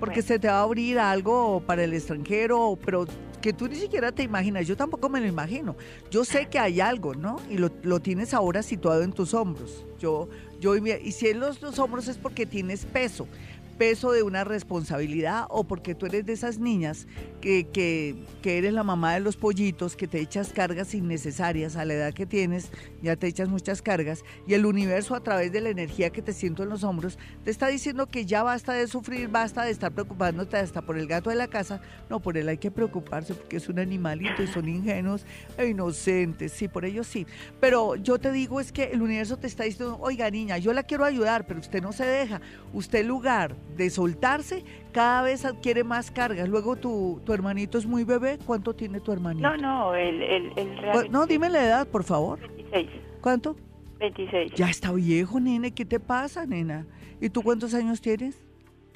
Porque 0.00 0.16
Bueno. 0.16 0.26
se 0.28 0.38
te 0.40 0.48
va 0.48 0.58
a 0.58 0.62
abrir 0.62 0.98
algo 0.98 1.62
para 1.64 1.84
el 1.84 1.94
extranjero, 1.94 2.76
pero 2.84 3.06
que 3.40 3.52
tú 3.52 3.68
ni 3.68 3.76
siquiera 3.76 4.10
te 4.12 4.24
imaginas, 4.24 4.66
yo 4.66 4.76
tampoco 4.76 5.08
me 5.08 5.20
lo 5.20 5.26
imagino. 5.26 5.76
Yo 6.10 6.24
sé 6.24 6.46
que 6.46 6.58
hay 6.58 6.80
algo, 6.80 7.14
¿no? 7.14 7.36
Y 7.48 7.58
lo, 7.58 7.70
lo 7.82 8.00
tienes 8.00 8.34
ahora 8.34 8.62
situado 8.62 9.02
en 9.04 9.12
tus 9.12 9.32
hombros. 9.34 9.86
Yo, 10.00 10.28
yo, 10.60 10.74
y 10.76 11.12
si 11.12 11.28
en 11.28 11.38
los, 11.40 11.62
los 11.62 11.78
hombros 11.78 12.08
es 12.08 12.18
porque 12.18 12.44
tienes 12.44 12.84
peso, 12.84 13.28
peso 13.76 14.12
de 14.12 14.22
una 14.22 14.44
responsabilidad 14.44 15.46
o 15.48 15.64
porque 15.64 15.94
tú 15.94 16.06
eres 16.06 16.26
de 16.26 16.32
esas 16.32 16.58
niñas 16.58 17.06
que, 17.40 17.68
que, 17.68 18.16
que 18.42 18.58
eres 18.58 18.72
la 18.72 18.82
mamá 18.82 19.14
de 19.14 19.20
los 19.20 19.36
pollitos, 19.36 19.96
que 19.96 20.08
te 20.08 20.20
echas 20.20 20.52
cargas 20.52 20.94
innecesarias 20.94 21.76
a 21.76 21.84
la 21.84 21.94
edad 21.94 22.14
que 22.14 22.26
tienes, 22.26 22.70
ya 23.02 23.16
te 23.16 23.26
echas 23.26 23.48
muchas 23.48 23.82
cargas 23.82 24.24
y 24.46 24.54
el 24.54 24.66
universo 24.66 25.14
a 25.14 25.22
través 25.22 25.52
de 25.52 25.60
la 25.60 25.68
energía 25.68 26.10
que 26.10 26.22
te 26.22 26.32
siento 26.32 26.62
en 26.62 26.70
los 26.70 26.84
hombros 26.84 27.18
te 27.44 27.50
está 27.50 27.68
diciendo 27.68 28.06
que 28.06 28.26
ya 28.26 28.42
basta 28.42 28.72
de 28.72 28.86
sufrir, 28.86 29.28
basta 29.28 29.64
de 29.64 29.70
estar 29.70 29.92
preocupándote 29.92 30.56
hasta 30.56 30.82
por 30.82 30.98
el 30.98 31.06
gato 31.06 31.30
de 31.30 31.36
la 31.36 31.48
casa, 31.48 31.80
no, 32.08 32.20
por 32.20 32.36
él 32.36 32.48
hay 32.48 32.58
que 32.58 32.70
preocuparse 32.70 33.34
porque 33.34 33.56
es 33.56 33.68
un 33.68 33.78
animalito 33.78 34.42
y 34.42 34.46
son 34.46 34.68
ingenuos 34.68 35.24
e 35.56 35.66
inocentes, 35.66 36.52
sí, 36.52 36.68
por 36.68 36.84
ellos 36.84 37.06
sí, 37.06 37.26
pero 37.60 37.96
yo 37.96 38.18
te 38.18 38.32
digo 38.32 38.60
es 38.60 38.72
que 38.72 38.84
el 38.84 39.02
universo 39.02 39.36
te 39.36 39.46
está 39.46 39.64
diciendo, 39.64 39.98
oiga 40.00 40.30
niña, 40.30 40.58
yo 40.58 40.72
la 40.72 40.82
quiero 40.82 41.04
ayudar, 41.04 41.46
pero 41.46 41.60
usted 41.60 41.82
no 41.82 41.92
se 41.92 42.04
deja, 42.04 42.40
usted 42.72 43.04
lugar 43.04 43.54
de 43.76 43.90
soltarse, 43.90 44.64
cada 44.92 45.22
vez 45.22 45.44
adquiere 45.44 45.84
más 45.84 46.10
cargas, 46.10 46.48
luego 46.48 46.76
tu, 46.76 47.20
tu 47.24 47.32
hermanito 47.32 47.76
es 47.78 47.86
muy 47.86 48.04
bebé, 48.04 48.38
¿cuánto 48.46 48.74
tiene 48.74 49.00
tu 49.00 49.12
hermanito? 49.12 49.48
No, 49.48 49.56
no, 49.56 49.94
el, 49.94 50.22
el, 50.22 50.46
el 50.56 50.68
Cu- 50.76 50.80
realmente 50.80 51.08
No, 51.10 51.26
dime 51.26 51.48
la 51.50 51.64
edad, 51.64 51.86
por 51.88 52.04
favor. 52.04 52.38
26, 52.40 52.88
¿Cuánto? 53.20 53.56
26, 53.98 54.52
Ya 54.54 54.68
está 54.68 54.92
viejo, 54.92 55.40
nene. 55.40 55.72
¿Qué 55.72 55.84
te 55.84 55.98
pasa, 56.00 56.46
nena? 56.46 56.86
¿Y 57.20 57.28
tú 57.30 57.42
cuántos 57.42 57.72
años 57.74 58.00
tienes? 58.00 58.36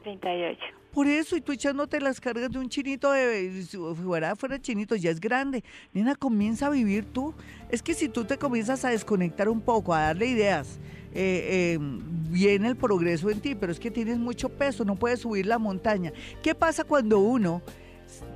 38. 0.02 0.58
Por 0.92 1.06
eso, 1.06 1.36
y 1.36 1.40
tú 1.40 1.52
echándote 1.52 2.00
las 2.00 2.20
cargas 2.20 2.50
de 2.50 2.58
un 2.58 2.68
chinito, 2.68 3.12
de, 3.12 3.64
fuera, 4.04 4.34
fuera 4.34 4.60
chinito, 4.60 4.96
ya 4.96 5.10
es 5.10 5.20
grande. 5.20 5.62
Nena, 5.92 6.16
comienza 6.16 6.66
a 6.66 6.70
vivir 6.70 7.04
tú. 7.04 7.32
Es 7.70 7.80
que 7.82 7.94
si 7.94 8.08
tú 8.08 8.24
te 8.24 8.38
comienzas 8.38 8.84
a 8.84 8.88
desconectar 8.90 9.48
un 9.48 9.60
poco, 9.60 9.94
a 9.94 10.00
darle 10.00 10.26
ideas, 10.26 10.80
eh, 11.12 11.74
eh, 11.74 11.78
viene 12.30 12.68
el 12.68 12.76
progreso 12.76 13.30
en 13.30 13.40
ti, 13.40 13.54
pero 13.54 13.72
es 13.72 13.80
que 13.80 13.90
tienes 13.90 14.18
mucho 14.18 14.48
peso, 14.48 14.84
no 14.84 14.96
puedes 14.96 15.20
subir 15.20 15.46
la 15.46 15.58
montaña. 15.58 16.12
¿Qué 16.42 16.54
pasa 16.54 16.84
cuando 16.84 17.18
uno 17.18 17.62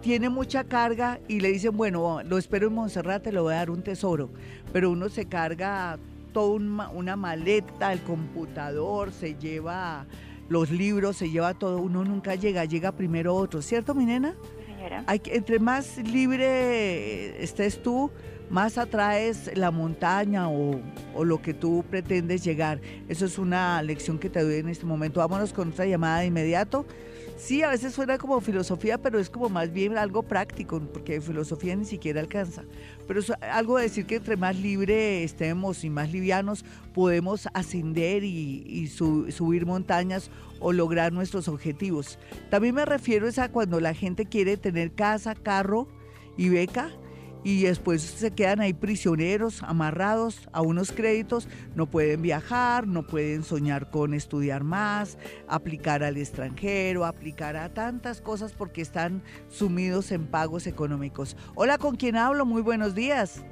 tiene 0.01 0.29
mucha 0.29 0.65
carga 0.65 1.19
y 1.29 1.41
le 1.41 1.51
dicen, 1.51 1.77
bueno, 1.77 2.23
lo 2.23 2.39
espero 2.39 2.69
en 2.69 2.75
Montserrat, 2.75 3.23
te 3.25 3.33
lo 3.33 3.45
voy 3.45 3.55
a 3.55 3.57
dar 3.59 3.71
un 3.71 3.83
tesoro, 3.83 4.31
pero 4.73 4.91
uno 4.91 5.09
se 5.09 5.27
carga 5.27 5.99
toda 6.33 6.51
una, 6.93 7.17
maleta, 7.17 7.93
el 7.93 8.01
computador, 8.03 9.13
se 9.13 9.35
lleva 9.37 10.07
los 10.49 10.71
libros, 10.71 11.17
se 11.17 11.31
lleva 11.31 11.55
todo, 11.55 11.79
uno 11.79 12.05
nunca 12.05 12.35
llega, 12.35 12.65
llega 12.65 12.93
primero 12.93 13.35
otro, 13.35 13.63
¿cierto, 13.63 13.95
mi 13.95 14.05
nena? 14.05 14.35
Señora. 14.67 15.05
Hay 15.07 15.21
que- 15.21 15.37
entre 15.37 15.59
más 15.59 15.97
libre 15.99 17.43
estés 17.43 17.83
tú, 17.83 18.11
más 18.51 18.79
atraes 18.79 19.51
la 19.57 19.71
montaña 19.71 20.49
o, 20.49 20.81
o 21.15 21.25
lo 21.25 21.41
que 21.43 21.55
tú 21.55 21.85
pretendes 21.91 22.45
llegar. 22.45 22.81
Eso 23.09 23.25
es 23.27 23.39
una 23.39 23.83
lección 23.83 24.19
que 24.19 24.31
te 24.31 24.43
doy 24.43 24.57
en 24.57 24.69
este 24.69 24.87
momento. 24.87 25.21
Vámonos 25.21 25.53
con 25.53 25.71
otra 25.71 25.87
llamada 25.87 26.21
de 26.21 26.27
inmediato. 26.27 26.87
Sí, 27.37 27.63
a 27.63 27.71
veces 27.71 27.93
suena 27.93 28.17
como 28.17 28.41
filosofía, 28.41 28.97
pero 28.97 29.19
es 29.19 29.29
como 29.29 29.49
más 29.49 29.73
bien 29.73 29.99
algo 29.99 30.23
práctico, 30.23 30.81
porque 30.93 31.21
filosofía 31.21 31.75
ni 31.75 31.85
siquiera 31.85 32.21
alcanza. 32.21 32.63
Pero 33.09 33.19
es 33.19 33.33
algo 33.51 33.77
de 33.77 33.85
decir 33.85 34.07
que 34.07 34.17
entre 34.17 34.37
más 34.37 34.57
libre 34.57 35.25
estemos 35.25 35.83
y 35.83 35.91
más 35.91 36.13
livianos, 36.13 36.65
podemos 36.95 37.49
ascender 37.53 38.23
y, 38.23 38.63
y 38.69 38.87
su- 38.87 39.33
subir 39.33 39.67
montañas 39.67 40.31
o 40.61 40.73
lograr 40.73 41.13
nuestros 41.13 41.49
objetivos. 41.49 42.21
También 42.51 42.77
me 42.77 42.85
refiero 42.85 43.27
es 43.27 43.39
a 43.41 43.49
cuando 43.51 43.81
la 43.81 43.95
gente 43.95 44.27
quiere 44.27 44.57
tener 44.57 44.93
casa, 44.93 45.35
carro 45.35 45.89
y 46.37 46.51
beca 46.51 46.91
y 47.45 47.63
después 47.63 48.03
se 48.03 48.31
quedan 48.31 48.61
ahí 48.61 48.73
prisioneros, 48.73 49.63
amarrados 49.63 50.49
a 50.53 50.63
unos 50.63 50.91
créditos, 50.91 51.47
no 51.77 51.87
pueden 51.87 52.23
viajar, 52.23 52.89
no 52.89 53.07
pueden 53.07 53.45
soñar 53.45 53.91
con 53.91 54.15
estudiar 54.15 54.65
más, 54.65 55.19
aplicar 55.47 56.03
al 56.03 56.17
extranjero, 56.17 57.05
aplicar 57.05 57.57
a 57.57 57.69
tantas 57.73 58.23
cosas 58.23 58.53
porque 58.53 58.81
están 58.81 59.23
sumidos 59.49 60.11
en 60.11 60.27
pagos 60.27 60.67
económicos. 60.67 61.37
Hola, 61.55 61.77
¿con 61.77 61.97
quién 61.97 62.17
hablo? 62.17 62.47
Muy 62.47 62.63
buenos 62.63 62.95
días. 62.95 63.45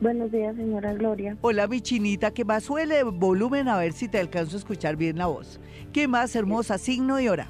Buenos 0.00 0.30
días, 0.30 0.54
señora 0.54 0.92
Gloria. 0.94 1.36
Hola, 1.40 1.66
mi 1.66 1.80
chinita, 1.80 2.32
que 2.32 2.44
más 2.44 2.64
suele 2.64 3.02
volumen 3.02 3.68
a 3.68 3.76
ver 3.76 3.92
si 3.92 4.08
te 4.08 4.20
alcanzo 4.20 4.56
a 4.56 4.58
escuchar 4.60 4.96
bien 4.96 5.18
la 5.18 5.26
voz. 5.26 5.60
¿Qué 5.92 6.06
más 6.06 6.36
hermosa? 6.36 6.78
Signo 6.78 7.18
y 7.20 7.28
hora. 7.28 7.48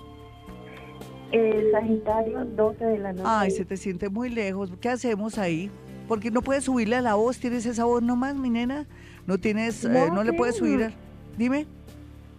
Eh, 1.33 1.69
Sagitario, 1.73 2.45
12 2.45 2.85
de 2.85 2.99
la 2.99 3.13
noche. 3.13 3.25
Ay, 3.27 3.51
se 3.51 3.65
te 3.65 3.77
siente 3.77 4.09
muy 4.09 4.31
lejos. 4.31 4.71
¿Qué 4.81 4.89
hacemos 4.89 5.39
ahí? 5.39 5.71
Porque 6.07 6.31
no 6.31 6.43
puedes 6.43 6.65
subirle 6.65 6.97
a 6.97 7.01
la 7.01 7.15
voz. 7.15 7.39
¿Tienes 7.39 7.67
esa 7.67 7.85
voz 7.85 8.03
nomás, 8.03 8.37
mi 8.37 8.51
nena? 8.51 8.87
No 9.27 9.39
tienes, 9.39 9.85
eh, 9.85 10.11
No, 10.13 10.23
le 10.23 10.33
puedes 10.33 10.57
subir. 10.57 10.93
Dime. 11.37 11.67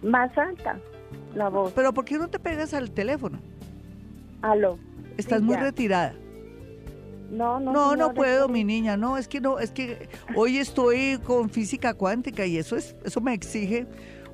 Más 0.01 0.35
alta 0.37 0.79
la 1.33 1.49
voz. 1.49 1.73
Pero 1.73 1.93
¿por 1.93 2.05
qué 2.05 2.17
no 2.17 2.29
te 2.29 2.39
pegas 2.39 2.73
al 2.73 2.91
teléfono? 2.91 3.39
Aló. 4.41 4.77
Estás 5.17 5.39
Sí, 5.39 5.45
muy 5.45 5.55
ya. 5.55 5.61
retirada. 5.63 6.13
No, 7.31 7.59
no. 7.59 7.73
No, 7.73 7.95
no 7.95 8.13
puedo, 8.13 8.47
mi 8.47 8.63
niña. 8.63 8.95
No, 8.97 9.17
es 9.17 9.27
que 9.27 9.41
no, 9.41 9.59
es 9.59 9.71
que 9.71 10.07
hoy 10.35 10.57
estoy 10.57 11.17
con 11.23 11.49
física 11.49 11.93
cuántica 11.95 12.45
y 12.45 12.57
eso 12.57 12.75
es, 12.77 12.95
eso 13.03 13.19
me 13.19 13.33
exige 13.33 13.87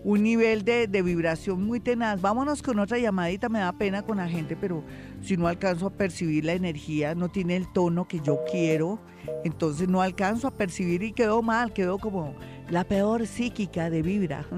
un 0.03 0.23
nivel 0.23 0.63
de, 0.63 0.87
de 0.87 1.01
vibración 1.01 1.63
muy 1.63 1.79
tenaz. 1.79 2.21
Vámonos 2.21 2.61
con 2.61 2.79
otra 2.79 2.97
llamadita. 2.97 3.49
Me 3.49 3.59
da 3.59 3.71
pena 3.73 4.01
con 4.01 4.17
la 4.17 4.27
gente, 4.27 4.55
pero 4.55 4.83
si 5.21 5.37
no 5.37 5.47
alcanzo 5.47 5.87
a 5.87 5.89
percibir 5.91 6.45
la 6.45 6.53
energía, 6.53 7.15
no 7.15 7.29
tiene 7.29 7.55
el 7.55 7.71
tono 7.71 8.07
que 8.07 8.19
yo 8.19 8.39
quiero, 8.49 8.99
entonces 9.43 9.87
no 9.87 10.01
alcanzo 10.01 10.47
a 10.47 10.57
percibir 10.57 11.03
y 11.03 11.13
quedó 11.13 11.41
mal, 11.41 11.73
quedó 11.73 11.99
como 11.99 12.35
la 12.69 12.83
peor 12.83 13.27
psíquica 13.27 13.89
de 13.89 14.01
vibra. 14.01 14.45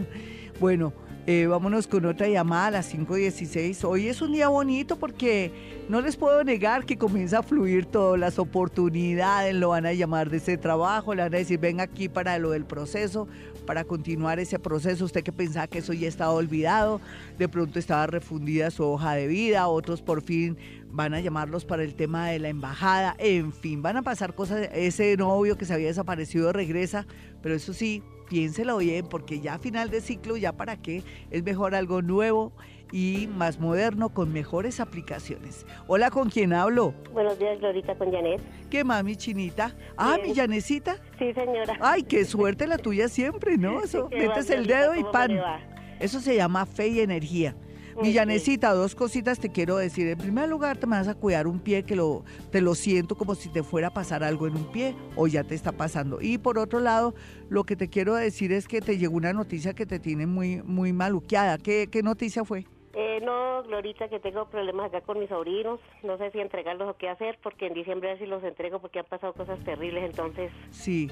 Bueno, 0.59 0.93
eh, 1.25 1.47
vámonos 1.47 1.87
con 1.87 2.05
otra 2.05 2.27
llamada 2.27 2.67
a 2.67 2.71
las 2.71 2.93
5.16. 2.93 3.85
Hoy 3.85 4.09
es 4.09 4.21
un 4.21 4.33
día 4.33 4.49
bonito 4.49 4.97
porque 4.97 5.51
no 5.87 6.01
les 6.01 6.17
puedo 6.17 6.43
negar 6.43 6.85
que 6.85 6.97
comienza 6.97 7.39
a 7.39 7.43
fluir 7.43 7.85
todo, 7.85 8.17
las 8.17 8.39
oportunidades, 8.39 9.55
lo 9.55 9.69
van 9.69 9.85
a 9.85 9.93
llamar 9.93 10.29
de 10.29 10.37
ese 10.37 10.57
trabajo, 10.57 11.15
le 11.15 11.21
van 11.21 11.33
a 11.33 11.37
decir, 11.37 11.59
ven 11.59 11.79
aquí 11.79 12.09
para 12.09 12.37
lo 12.39 12.51
del 12.51 12.65
proceso, 12.65 13.29
para 13.65 13.85
continuar 13.85 14.39
ese 14.39 14.59
proceso. 14.59 15.05
Usted 15.05 15.23
que 15.23 15.31
pensaba 15.31 15.67
que 15.67 15.79
eso 15.79 15.93
ya 15.93 16.09
estaba 16.09 16.33
olvidado, 16.33 16.99
de 17.37 17.47
pronto 17.47 17.79
estaba 17.79 18.05
refundida 18.05 18.69
su 18.69 18.83
hoja 18.83 19.13
de 19.13 19.27
vida, 19.27 19.69
otros 19.69 20.01
por 20.01 20.23
fin 20.23 20.57
van 20.91 21.13
a 21.13 21.21
llamarlos 21.21 21.65
para 21.65 21.83
el 21.83 21.95
tema 21.95 22.27
de 22.29 22.39
la 22.39 22.49
embajada, 22.49 23.15
en 23.17 23.51
fin, 23.51 23.81
van 23.81 23.97
a 23.97 24.03
pasar 24.03 24.35
cosas, 24.35 24.69
ese 24.73 25.17
novio 25.17 25.57
que 25.57 25.65
se 25.65 25.73
había 25.73 25.87
desaparecido 25.87 26.53
regresa, 26.53 27.07
pero 27.41 27.55
eso 27.55 27.73
sí, 27.73 28.03
piénselo 28.33 28.77
bien, 28.79 29.05
porque 29.05 29.39
ya 29.41 29.53
a 29.53 29.59
final 29.59 29.91
de 29.91 30.01
ciclo, 30.01 30.37
ya 30.37 30.53
para 30.53 30.75
qué, 30.75 31.03
es 31.29 31.43
mejor 31.43 31.75
algo 31.75 32.01
nuevo 32.01 32.51
y 32.91 33.27
más 33.27 33.59
moderno 33.59 34.09
con 34.09 34.33
mejores 34.33 34.79
aplicaciones. 34.79 35.67
Hola, 35.85 36.09
¿con 36.09 36.31
quién 36.31 36.51
hablo? 36.51 36.95
Buenos 37.11 37.37
días, 37.37 37.59
Glorita, 37.59 37.93
con 37.93 38.11
Janet. 38.11 38.41
¿Qué 38.71 38.83
mami 38.83 39.15
chinita? 39.15 39.75
Ah, 39.97 40.15
Bien. 40.15 40.29
mi 40.29 40.35
Janecita. 40.35 40.95
Sí, 41.19 41.31
señora. 41.31 41.77
Ay, 41.79 42.01
qué 42.01 42.25
suerte 42.25 42.65
la 42.65 42.79
tuya 42.79 43.07
siempre, 43.07 43.55
¿no? 43.55 43.81
Eso, 43.83 44.09
¿Qué 44.09 44.27
metes 44.27 44.49
más, 44.49 44.49
el 44.49 44.65
dedo 44.65 44.95
y 44.95 45.03
¿Cómo 45.03 45.07
me 45.09 45.11
pan. 45.13 45.37
va? 45.37 45.59
Eso 45.99 46.19
se 46.19 46.35
llama 46.35 46.65
fe 46.65 46.87
y 46.87 47.01
energía. 47.01 47.55
Janecita, 48.01 48.73
dos 48.73 48.95
cositas 48.95 49.39
te 49.39 49.49
quiero 49.49 49.77
decir. 49.77 50.07
En 50.07 50.17
primer 50.17 50.49
lugar, 50.49 50.77
te 50.77 50.87
me 50.87 50.95
vas 50.97 51.07
a 51.07 51.15
cuidar 51.15 51.47
un 51.47 51.59
pie 51.59 51.83
que 51.83 51.95
lo, 51.95 52.23
te 52.51 52.61
lo 52.61 52.75
siento 52.75 53.15
como 53.15 53.35
si 53.35 53.49
te 53.49 53.63
fuera 53.63 53.87
a 53.89 53.93
pasar 53.93 54.23
algo 54.23 54.47
en 54.47 54.55
un 54.55 54.71
pie 54.71 54.95
o 55.15 55.27
ya 55.27 55.43
te 55.43 55.55
está 55.55 55.71
pasando. 55.71 56.19
Y 56.21 56.37
por 56.37 56.57
otro 56.57 56.79
lado, 56.79 57.13
lo 57.49 57.63
que 57.65 57.75
te 57.75 57.89
quiero 57.89 58.15
decir 58.15 58.51
es 58.51 58.67
que 58.67 58.81
te 58.81 58.97
llegó 58.97 59.15
una 59.17 59.33
noticia 59.33 59.73
que 59.73 59.85
te 59.85 59.99
tiene 59.99 60.25
muy, 60.27 60.61
muy 60.63 60.93
maluqueada. 60.93 61.57
¿Qué, 61.57 61.87
qué 61.91 62.01
noticia 62.03 62.43
fue? 62.43 62.65
Eh, 62.95 63.19
no, 63.23 63.63
Glorita, 63.63 64.07
que 64.07 64.19
tengo 64.19 64.45
problemas 64.49 64.87
acá 64.87 65.01
con 65.01 65.19
mis 65.19 65.29
sobrinos. 65.29 65.79
No 66.03 66.17
sé 66.19 66.29
si 66.31 66.39
entregarlos 66.39 66.87
o 66.89 66.95
qué 66.97 67.09
hacer, 67.09 67.39
porque 67.41 67.65
en 67.67 67.73
diciembre 67.73 68.09
a 68.09 68.13
ver 68.13 68.21
si 68.21 68.27
los 68.27 68.43
entrego 68.43 68.79
porque 68.79 68.99
han 68.99 69.05
pasado 69.05 69.33
cosas 69.33 69.57
terribles, 69.63 70.03
entonces. 70.03 70.51
Sí, 70.69 71.09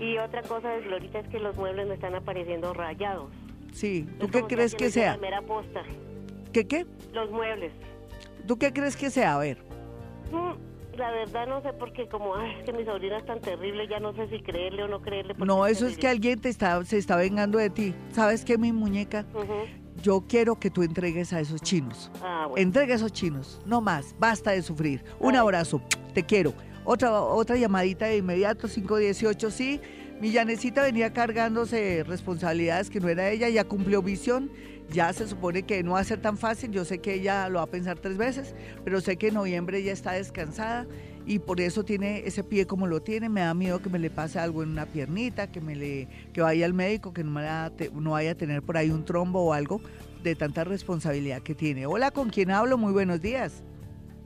Y 0.00 0.18
otra 0.18 0.42
cosa 0.42 0.76
Glorita 0.78 1.20
es 1.20 1.28
que 1.28 1.38
los 1.38 1.54
muebles 1.56 1.86
me 1.86 1.94
están 1.94 2.14
apareciendo 2.14 2.72
rayados. 2.74 3.30
sí. 3.72 4.06
¿Tú 4.18 4.26
Es 4.26 4.32
qué 4.32 4.42
crees 4.44 4.74
que 4.74 4.90
sea? 4.90 5.12
la 5.12 5.18
mera 5.18 5.42
posta. 5.42 5.82
¿Qué 6.52 6.66
qué? 6.66 6.86
Los 7.12 7.30
muebles. 7.30 7.72
¿Tú 8.46 8.58
qué 8.58 8.72
crees 8.72 8.96
que 8.96 9.10
sea? 9.10 9.34
A 9.34 9.38
ver. 9.38 9.58
Mm, 10.30 10.96
La 10.98 11.10
verdad 11.10 11.46
no 11.46 11.62
sé 11.62 11.72
porque 11.72 12.08
como 12.08 12.34
ay, 12.36 12.56
es 12.58 12.64
que 12.64 12.72
mi 12.72 12.84
sobrina 12.84 13.18
es 13.18 13.24
tan 13.24 13.40
terrible, 13.40 13.88
ya 13.88 13.98
no 13.98 14.12
sé 14.14 14.28
si 14.28 14.40
creerle 14.42 14.82
o 14.82 14.88
no 14.88 15.00
creerle. 15.00 15.34
No, 15.38 15.66
eso 15.66 15.86
es 15.86 15.96
que 15.96 16.08
alguien 16.08 16.40
te 16.40 16.48
está, 16.50 16.84
se 16.84 16.98
está 16.98 17.16
vengando 17.16 17.58
de 17.58 17.70
ti. 17.70 17.94
¿Sabes 18.12 18.44
qué, 18.44 18.58
mi 18.58 18.72
muñeca? 18.72 19.24
Ujú. 19.34 19.54
Yo 20.02 20.24
quiero 20.28 20.56
que 20.58 20.70
tú 20.70 20.82
entregues 20.82 21.32
a 21.32 21.40
esos 21.40 21.62
chinos. 21.62 22.10
Ah, 22.22 22.46
bueno. 22.48 22.62
Entrega 22.62 22.92
a 22.94 22.96
esos 22.96 23.12
chinos. 23.12 23.60
No 23.64 23.80
más. 23.80 24.14
Basta 24.18 24.50
de 24.50 24.60
sufrir. 24.62 25.02
Un 25.20 25.36
abrazo. 25.36 25.80
Te 26.12 26.24
quiero. 26.24 26.52
Otra, 26.84 27.22
otra 27.22 27.56
llamadita 27.56 28.06
de 28.06 28.16
inmediato, 28.18 28.66
518, 28.68 29.50
sí. 29.50 29.80
Mi 30.20 30.30
llanecita 30.30 30.82
venía 30.82 31.12
cargándose 31.12 32.04
responsabilidades 32.06 32.90
que 32.90 33.00
no 33.00 33.08
era 33.08 33.30
ella, 33.30 33.48
ya 33.48 33.64
cumplió 33.64 34.02
visión, 34.02 34.50
ya 34.92 35.12
se 35.12 35.26
supone 35.26 35.62
que 35.62 35.82
no 35.82 35.92
va 35.92 36.00
a 36.00 36.04
ser 36.04 36.20
tan 36.20 36.36
fácil, 36.36 36.70
yo 36.70 36.84
sé 36.84 36.98
que 36.98 37.14
ella 37.14 37.48
lo 37.48 37.58
va 37.58 37.64
a 37.64 37.66
pensar 37.68 37.98
tres 37.98 38.16
veces, 38.16 38.54
pero 38.84 39.00
sé 39.00 39.16
que 39.16 39.28
en 39.28 39.34
noviembre 39.34 39.82
ya 39.82 39.92
está 39.92 40.12
descansada 40.12 40.86
y 41.24 41.38
por 41.38 41.60
eso 41.60 41.84
tiene 41.84 42.26
ese 42.26 42.42
pie 42.44 42.66
como 42.66 42.86
lo 42.86 43.00
tiene, 43.00 43.28
me 43.28 43.40
da 43.42 43.54
miedo 43.54 43.80
que 43.80 43.88
me 43.88 43.98
le 43.98 44.10
pase 44.10 44.38
algo 44.38 44.62
en 44.62 44.70
una 44.70 44.86
piernita, 44.86 45.50
que 45.50 45.60
me 45.60 45.74
le 45.76 46.08
que 46.32 46.40
vaya 46.42 46.66
al 46.66 46.74
médico, 46.74 47.12
que 47.12 47.24
no, 47.24 47.30
me 47.30 47.42
la 47.42 47.72
no 47.94 48.10
vaya 48.12 48.32
a 48.32 48.34
tener 48.34 48.62
por 48.62 48.76
ahí 48.76 48.90
un 48.90 49.04
trombo 49.04 49.42
o 49.44 49.52
algo 49.52 49.80
de 50.22 50.34
tanta 50.34 50.64
responsabilidad 50.64 51.40
que 51.42 51.54
tiene. 51.54 51.86
Hola, 51.86 52.10
¿con 52.10 52.28
quién 52.30 52.50
hablo? 52.50 52.76
Muy 52.78 52.92
buenos 52.92 53.20
días. 53.20 53.62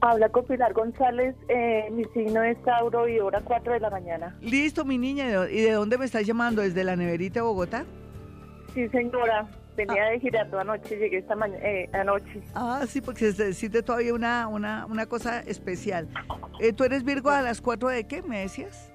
Habla 0.01 0.29
con 0.29 0.45
Pilar 0.45 0.73
González, 0.73 1.35
eh, 1.49 1.89
mi 1.91 2.03
signo 2.13 2.43
es 2.43 2.61
Tauro 2.63 3.07
y 3.07 3.19
hora 3.19 3.41
4 3.43 3.73
de 3.73 3.79
la 3.79 3.89
mañana. 3.89 4.37
Listo, 4.41 4.85
mi 4.85 4.99
niña, 4.99 5.27
¿y 5.27 5.31
de- 5.31 5.53
¿y 5.53 5.61
de 5.61 5.71
dónde 5.71 5.97
me 5.97 6.05
estás 6.05 6.23
llamando? 6.27 6.61
¿Desde 6.61 6.83
la 6.83 6.95
neverita 6.95 7.39
de 7.39 7.41
Bogotá? 7.41 7.83
Sí, 8.75 8.87
señora, 8.89 9.47
venía 9.77 10.05
de 10.05 10.19
Girardot 10.19 10.59
anoche, 10.59 10.97
llegué 10.97 11.19
esta 11.19 11.35
mañana, 11.35 11.63
anoche. 11.93 12.41
Ah, 12.53 12.83
sí, 12.87 12.99
porque 12.99 13.31
se 13.31 13.45
decide 13.45 13.83
todavía 13.83 14.13
una, 14.13 14.47
una, 14.47 14.85
una 14.87 15.05
cosa 15.05 15.39
especial. 15.41 16.09
Eh, 16.59 16.73
¿Tú 16.73 16.83
eres 16.83 17.03
Virgo 17.05 17.29
a 17.29 17.41
las 17.41 17.61
4 17.61 17.87
de 17.89 18.05
qué, 18.05 18.21
me 18.23 18.39
decías? 18.41 18.91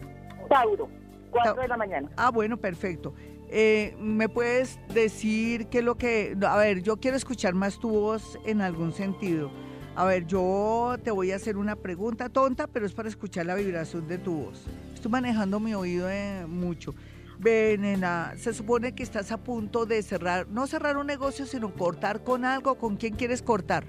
Tauro, 0.48 0.90
4 1.30 1.54
Ta- 1.54 1.62
de 1.62 1.68
la 1.68 1.76
mañana. 1.76 2.10
Ah, 2.16 2.30
bueno, 2.30 2.56
perfecto. 2.58 3.14
Eh, 3.48 3.94
¿Me 4.00 4.28
puedes 4.28 4.78
decir 4.92 5.66
qué 5.68 5.78
es 5.78 5.84
lo 5.84 5.94
que... 5.96 6.36
A 6.46 6.56
ver, 6.56 6.82
yo 6.82 6.96
quiero 6.96 7.16
escuchar 7.16 7.54
más 7.54 7.78
tu 7.78 7.88
voz 7.90 8.38
en 8.44 8.60
algún 8.60 8.92
sentido. 8.92 9.50
A 9.94 10.04
ver, 10.06 10.26
yo 10.26 10.96
te 11.04 11.10
voy 11.10 11.32
a 11.32 11.36
hacer 11.36 11.56
una 11.58 11.76
pregunta 11.76 12.28
tonta, 12.30 12.66
pero 12.66 12.86
es 12.86 12.92
para 12.94 13.08
escuchar 13.10 13.44
la 13.46 13.54
vibración 13.54 14.08
de 14.08 14.16
tu 14.18 14.46
voz. 14.46 14.66
Estoy 14.94 15.10
manejando 15.12 15.60
mi 15.60 15.74
oído 15.74 16.10
eh, 16.10 16.44
mucho. 16.48 16.94
Ve, 17.42 17.76
nena, 17.76 18.34
se 18.36 18.54
supone 18.54 18.94
que 18.94 19.02
estás 19.02 19.32
a 19.32 19.36
punto 19.36 19.84
de 19.84 20.00
cerrar, 20.02 20.46
no 20.48 20.68
cerrar 20.68 20.96
un 20.96 21.08
negocio, 21.08 21.44
sino 21.44 21.74
cortar 21.74 22.22
con 22.22 22.44
algo. 22.44 22.76
¿Con 22.76 22.96
quién 22.96 23.16
quieres 23.16 23.42
cortar? 23.42 23.84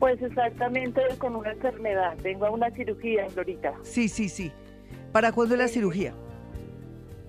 Pues 0.00 0.20
exactamente 0.20 1.02
con 1.18 1.36
una 1.36 1.52
enfermedad. 1.52 2.16
Vengo 2.20 2.46
a 2.46 2.50
una 2.50 2.68
cirugía, 2.72 3.28
Florita. 3.28 3.74
Sí, 3.82 4.08
sí, 4.08 4.28
sí. 4.28 4.50
¿Para 5.12 5.30
cuándo 5.30 5.54
es 5.54 5.60
la 5.60 5.68
cirugía? 5.68 6.12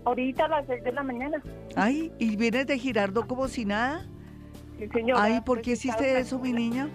Ahorita 0.05 0.45
a 0.45 0.47
las 0.47 0.65
6 0.65 0.83
de 0.83 0.91
la 0.93 1.03
mañana. 1.03 1.43
Ay, 1.75 2.11
¿y 2.17 2.35
vienes 2.35 2.65
de 2.65 2.79
Girardo 2.79 3.27
como 3.27 3.47
si 3.47 3.65
nada? 3.65 4.07
Sí, 4.79 4.87
señora. 4.87 5.21
Ay, 5.21 5.41
¿por 5.41 5.59
qué 5.59 5.71
Pues, 5.71 5.79
hiciste 5.85 6.05
estaba 6.05 6.19
eso, 6.19 6.39
mi 6.39 6.53
niña? 6.53 6.89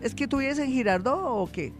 ¿Es 0.00 0.14
que 0.14 0.26
tú 0.26 0.38
vives 0.38 0.58
en 0.58 0.68
Girardo 0.70 1.22
o 1.22 1.50
qué? 1.52 1.74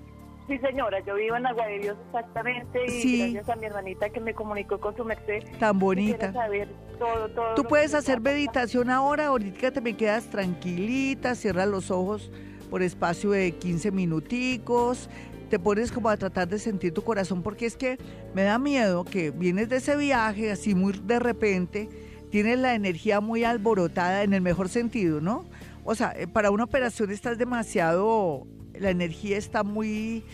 Sí, 0.46 0.58
señora, 0.58 1.00
yo 1.04 1.16
vivo 1.16 1.36
en 1.36 1.46
Agua 1.46 1.66
de 1.66 1.78
Dios 1.80 1.96
exactamente 2.06 2.84
y 2.86 3.00
Sí. 3.02 3.32
gracias 3.32 3.48
a 3.48 3.56
mi 3.56 3.66
hermanita 3.66 4.08
que 4.10 4.20
me 4.20 4.32
comunicó 4.34 4.78
con 4.78 4.96
su 4.96 5.04
merced. 5.04 5.42
Tan 5.58 5.78
bonita. 5.78 6.32
saber 6.32 6.68
todo, 6.98 7.28
todo 7.30 7.54
Tú 7.54 7.64
puedes 7.64 7.94
hacer 7.94 8.20
meditación 8.20 8.90
ahora, 8.90 9.26
ahorita 9.26 9.72
te 9.72 9.80
me 9.80 9.96
quedas 9.96 10.26
tranquilita, 10.26 11.34
cierras 11.34 11.68
los 11.68 11.90
ojos 11.90 12.30
por 12.70 12.82
espacio 12.82 13.30
de 13.30 13.52
15 13.52 13.90
minuticos, 13.90 15.10
te 15.50 15.58
pones 15.58 15.92
como 15.92 16.08
a 16.08 16.16
tratar 16.16 16.48
de 16.48 16.58
sentir 16.58 16.92
tu 16.92 17.02
corazón, 17.02 17.42
porque 17.42 17.66
es 17.66 17.76
que 17.76 17.98
me 18.34 18.42
da 18.42 18.58
miedo 18.58 19.04
que 19.04 19.30
vienes 19.30 19.68
de 19.68 19.76
ese 19.76 19.96
viaje 19.96 20.50
así 20.50 20.74
muy 20.74 20.92
de 20.92 21.18
repente, 21.18 21.88
tienes 22.30 22.58
la 22.58 22.74
energía 22.74 23.20
muy 23.20 23.44
alborotada 23.44 24.22
en 24.22 24.32
el 24.32 24.40
mejor 24.42 24.68
sentido, 24.68 25.20
¿no? 25.20 25.44
O 25.84 25.94
sea, 25.94 26.12
eh, 26.16 26.26
para 26.26 26.50
una 26.50 26.64
operación 26.64 27.10
estás 27.10 27.38
demasiado, 27.38 28.46
la 28.80 28.90
energía 28.90 29.36
está 29.36 29.62
muy, 29.62 30.24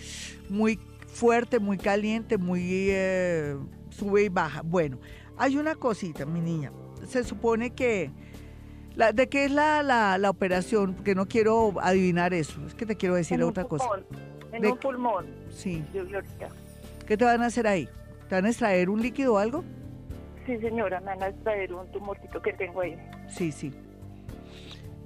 muy 0.49 0.79
fuerte, 1.07 1.59
muy 1.59 1.79
caliente, 1.79 2.39
muy 2.39 2.89
eh, 2.91 3.57
sube 3.91 4.25
y 4.25 4.29
baja. 4.29 4.63
Bueno, 4.63 4.99
hay 5.37 5.57
una 5.57 5.75
cosita, 5.75 6.27
mi 6.27 6.41
niña. 6.41 6.73
Se 7.07 7.25
supone 7.25 7.71
que... 7.71 8.11
La, 8.95 9.13
¿De 9.13 9.27
qué 9.29 9.47
es 9.47 9.51
la, 9.51 9.83
la, 9.83 10.19
la 10.19 10.29
operación? 10.29 10.95
Porque 10.95 11.15
no 11.15 11.27
quiero 11.27 11.73
adivinar 11.81 12.35
eso. 12.35 12.61
Es 12.67 12.75
que 12.75 12.85
te 12.85 12.95
quiero 12.97 13.15
decir 13.15 13.41
en 13.41 13.45
otra 13.45 13.65
cosa. 13.65 13.87
pulmón, 13.89 14.07
En 14.53 14.63
De- 14.63 14.71
un 14.73 14.79
pulmón. 14.79 15.27
Sí. 15.51 15.83
¿Qué 17.07 17.17
te 17.17 17.25
van 17.25 17.41
a 17.43 17.47
hacer 17.47 17.67
ahí? 17.67 17.89
¿Te 18.29 18.35
van 18.35 18.45
a 18.45 18.49
extraer 18.51 18.91
un 18.91 19.01
líquido 19.01 19.35
o 19.35 19.39
algo? 19.39 19.65
Sí, 20.47 20.59
señora, 20.59 21.01
me 21.01 21.07
van 21.07 21.23
a 21.23 21.29
extraer 21.29 21.73
un 21.73 21.91
tumorcito 21.91 22.43
que 22.43 22.53
tengo 22.53 22.83
ahí. 22.83 22.99
Sí, 23.31 23.51
sí. 23.51 23.73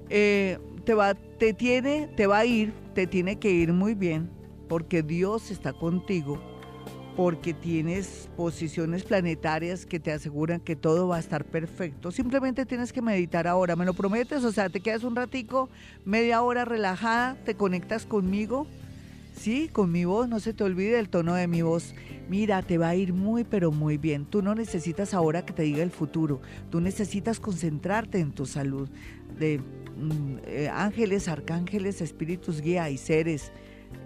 Eh, 0.09 0.57
te 0.87 0.93
va, 0.93 1.15
te 1.15 1.53
tiene, 1.53 2.07
te 2.15 2.27
va 2.27 2.37
a 2.37 2.45
ir, 2.45 2.73
te 2.95 3.07
tiene 3.07 3.37
que 3.39 3.51
ir 3.51 3.73
muy 3.73 3.93
bien, 3.93 4.29
porque 4.69 5.03
Dios 5.03 5.51
está 5.51 5.73
contigo, 5.73 6.41
porque 7.17 7.53
tienes 7.53 8.29
posiciones 8.37 9.03
planetarias 9.03 9.85
que 9.85 9.99
te 9.99 10.13
aseguran 10.13 10.61
que 10.61 10.77
todo 10.77 11.09
va 11.09 11.17
a 11.17 11.19
estar 11.19 11.43
perfecto. 11.43 12.09
Simplemente 12.09 12.65
tienes 12.65 12.93
que 12.93 13.01
meditar 13.01 13.47
ahora, 13.47 13.75
¿me 13.75 13.83
lo 13.83 13.93
prometes? 13.93 14.45
O 14.45 14.51
sea, 14.53 14.69
te 14.69 14.79
quedas 14.79 15.03
un 15.03 15.17
ratico, 15.17 15.67
media 16.05 16.41
hora 16.41 16.63
relajada, 16.63 17.35
te 17.43 17.55
conectas 17.55 18.05
conmigo. 18.05 18.65
Sí, 19.37 19.69
con 19.71 19.91
mi 19.91 20.03
voz, 20.03 20.27
no 20.27 20.39
se 20.39 20.53
te 20.53 20.63
olvide 20.63 20.99
el 20.99 21.09
tono 21.09 21.35
de 21.35 21.47
mi 21.47 21.61
voz. 21.61 21.93
Mira, 22.27 22.63
te 22.63 22.77
va 22.77 22.89
a 22.89 22.95
ir 22.95 23.13
muy, 23.13 23.43
pero 23.43 23.71
muy 23.71 23.97
bien. 23.97 24.25
Tú 24.25 24.41
no 24.41 24.55
necesitas 24.55 25.13
ahora 25.13 25.45
que 25.45 25.53
te 25.53 25.63
diga 25.63 25.83
el 25.83 25.91
futuro. 25.91 26.41
Tú 26.71 26.81
necesitas 26.81 27.39
concentrarte 27.39 28.19
en 28.19 28.31
tu 28.31 28.45
salud. 28.47 28.89
De 29.37 29.59
mm, 29.59 30.37
eh, 30.43 30.69
ángeles, 30.69 31.27
arcángeles, 31.27 32.01
espíritus 32.01 32.61
guía 32.61 32.89
y 32.89 32.97
seres 32.97 33.51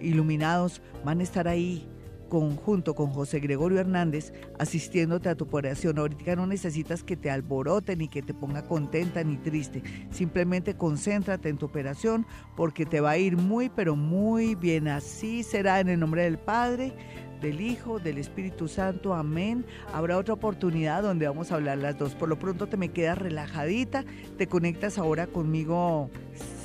iluminados 0.01 0.81
van 1.05 1.21
a 1.21 1.23
estar 1.23 1.47
ahí 1.47 1.87
conjunto 2.31 2.95
con 2.95 3.09
José 3.09 3.41
Gregorio 3.41 3.81
Hernández 3.81 4.31
asistiéndote 4.57 5.27
a 5.27 5.35
tu 5.35 5.43
operación. 5.43 5.99
Ahorita 5.99 6.37
no 6.37 6.47
necesitas 6.47 7.03
que 7.03 7.17
te 7.17 7.29
alborote 7.29 7.97
ni 7.97 8.07
que 8.07 8.21
te 8.21 8.33
ponga 8.33 8.63
contenta 8.63 9.21
ni 9.21 9.35
triste. 9.35 9.83
Simplemente 10.11 10.77
concéntrate 10.77 11.49
en 11.49 11.57
tu 11.57 11.65
operación 11.65 12.25
porque 12.55 12.85
te 12.85 13.01
va 13.01 13.11
a 13.11 13.17
ir 13.17 13.35
muy 13.35 13.67
pero 13.67 13.97
muy 13.97 14.55
bien. 14.55 14.87
Así 14.87 15.43
será 15.43 15.81
en 15.81 15.89
el 15.89 15.99
nombre 15.99 16.23
del 16.23 16.39
Padre, 16.39 16.93
del 17.41 17.59
Hijo, 17.59 17.99
del 17.99 18.17
Espíritu 18.17 18.69
Santo. 18.69 19.13
Amén. 19.13 19.65
Habrá 19.93 20.17
otra 20.17 20.33
oportunidad 20.33 21.03
donde 21.03 21.27
vamos 21.27 21.51
a 21.51 21.55
hablar 21.55 21.79
las 21.79 21.99
dos. 21.99 22.15
Por 22.15 22.29
lo 22.29 22.39
pronto 22.39 22.67
te 22.67 22.77
me 22.77 22.93
quedas 22.93 23.17
relajadita, 23.17 24.05
te 24.37 24.47
conectas 24.47 24.97
ahora 24.97 25.27
conmigo 25.27 26.09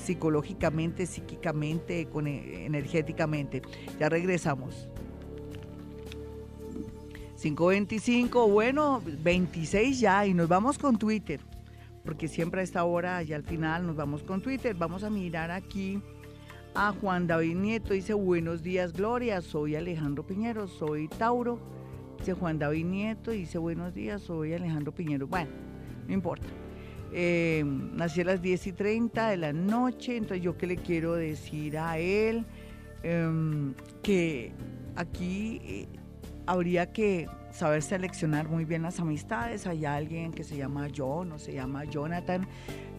psicológicamente, 0.05 1.07
psíquicamente, 1.07 2.07
con, 2.07 2.29
eh, 2.29 2.67
energéticamente. 2.67 3.63
Ya 3.99 4.09
regresamos. 4.09 4.89
525, 7.55 8.49
bueno, 8.49 9.01
26 9.23 10.01
ya 10.01 10.27
y 10.27 10.35
nos 10.35 10.49
vamos 10.49 10.79
con 10.79 10.99
Twitter, 10.99 11.41
porque 12.05 12.27
siempre 12.27 12.61
a 12.61 12.65
esta 12.65 12.83
hora 12.85 13.23
y 13.23 13.33
al 13.33 13.45
final 13.45 13.87
nos 13.87 13.95
vamos 13.95 14.25
con 14.25 14.43
Twitter. 14.43 14.75
Vamos 14.75 15.05
a 15.05 15.11
mirar 15.11 15.53
aquí 15.53 16.03
a 16.75 16.93
Juan 16.93 17.29
David 17.29 17.55
Nieto, 17.55 17.95
dice 17.95 18.15
buenos 18.15 18.65
días 18.65 18.93
Gloria, 18.93 19.41
soy 19.43 19.77
Alejandro 19.77 20.27
Piñero, 20.27 20.67
soy 20.67 21.07
Tauro. 21.07 21.61
Dice 22.19 22.33
Juan 22.33 22.59
David 22.59 22.85
Nieto, 22.85 23.31
dice 23.31 23.59
buenos 23.59 23.95
días, 23.95 24.23
soy 24.23 24.53
Alejandro 24.53 24.93
Piñero. 24.93 25.29
Bueno, 25.29 25.51
no 26.09 26.15
importa. 26.15 26.49
Eh, 27.13 27.63
nací 27.65 28.23
a 28.23 28.25
las 28.25 28.43
10 28.43 28.67
y 28.67 28.73
30 28.73 29.29
de 29.31 29.37
la 29.37 29.53
noche, 29.53 30.17
entonces 30.17 30.43
yo 30.43 30.57
qué 30.57 30.67
le 30.67 30.79
quiero 30.79 31.15
decir 31.15 31.79
a 31.79 31.99
él, 31.99 32.45
Em, 33.09 33.73
que 34.03 34.51
aquí 34.97 35.61
eh, 35.65 35.87
habría 36.47 36.93
que 36.93 37.29
saber 37.51 37.83
seleccionar 37.83 38.49
muy 38.49 38.65
bien 38.65 38.83
las 38.83 39.01
amistades. 39.01 39.67
Hay 39.67 39.85
alguien 39.85 40.33
que 40.33 40.45
se 40.45 40.57
llama 40.57 40.89
John 40.95 41.33
o 41.33 41.39
se 41.39 41.53
llama 41.53 41.85
Jonathan 41.85 42.47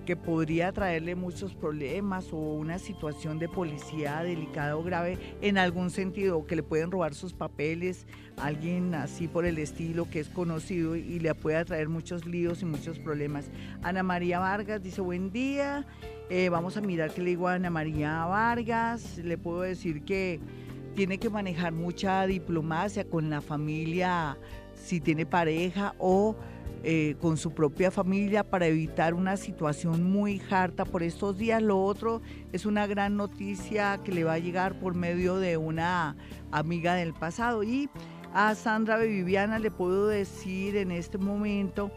que 0.08 0.16
podría 0.16 0.72
traerle 0.72 1.16
muchos 1.16 1.54
problemas 1.54 2.32
o 2.32 2.38
una 2.38 2.80
situación 2.80 3.40
de 3.40 3.50
policía 3.50 4.24
delicada 4.24 4.78
o 4.78 4.82
grave 4.82 5.18
en 5.42 5.58
algún 5.58 5.90
sentido, 5.90 6.48
que 6.48 6.56
le 6.56 6.64
pueden 6.64 6.92
robar 6.92 7.14
sus 7.14 7.34
papeles, 7.34 8.06
alguien 8.38 8.96
así 8.96 9.28
por 9.28 9.46
el 9.46 9.58
estilo 9.58 10.10
que 10.10 10.22
es 10.22 10.30
conocido 10.30 10.96
y 10.96 11.20
le 11.20 11.36
pueda 11.36 11.66
traer 11.66 11.90
muchos 11.90 12.26
líos 12.26 12.62
y 12.62 12.66
muchos 12.66 13.00
problemas. 13.00 13.52
Ana 13.84 14.02
María 14.02 14.40
Vargas 14.40 14.82
dice 14.82 15.02
buen 15.02 15.30
día, 15.30 15.86
eh, 16.30 16.48
vamos 16.48 16.78
a 16.78 16.82
mirar 16.82 17.12
qué 17.12 17.22
le 17.22 17.32
digo 17.32 17.50
a 17.50 17.56
Ana 17.56 17.70
María 17.70 18.24
Vargas, 18.28 19.18
le 19.18 19.38
puedo 19.38 19.60
decir 19.64 20.06
que 20.06 20.40
tiene 20.98 21.20
que 21.20 21.30
manejar 21.30 21.74
mucha 21.74 22.26
diplomacia 22.26 23.08
con 23.08 23.30
la 23.30 23.40
familia 23.40 24.36
si 24.74 25.00
tiene 25.00 25.28
pareja 25.28 25.94
o 26.00 26.36
eh, 26.84 27.16
con 27.22 27.38
su 27.38 27.52
propia 27.52 27.92
familia 27.92 28.44
para 28.44 28.66
evitar 28.66 29.14
una 29.14 29.38
situación 29.38 30.12
muy 30.12 30.42
harta 30.50 30.86
por 30.86 31.04
estos 31.04 31.38
días. 31.38 31.62
Lo 31.62 31.84
otro 31.84 32.24
es 32.52 32.66
una 32.66 32.88
gran 32.88 33.16
noticia 33.16 34.00
que 34.04 34.12
le 34.12 34.24
va 34.24 34.34
a 34.34 34.40
llegar 34.40 34.80
por 34.80 34.96
medio 34.96 35.36
de 35.36 35.56
una 35.58 36.16
amiga 36.52 36.96
del 36.96 37.14
pasado. 37.14 37.62
Y 37.62 37.92
a 38.34 38.56
Sandra 38.56 38.98
Viviana 38.98 39.60
le 39.60 39.70
puedo 39.70 40.08
decir 40.08 40.78
en 40.78 40.90
este 40.90 41.20
momento 41.20 41.92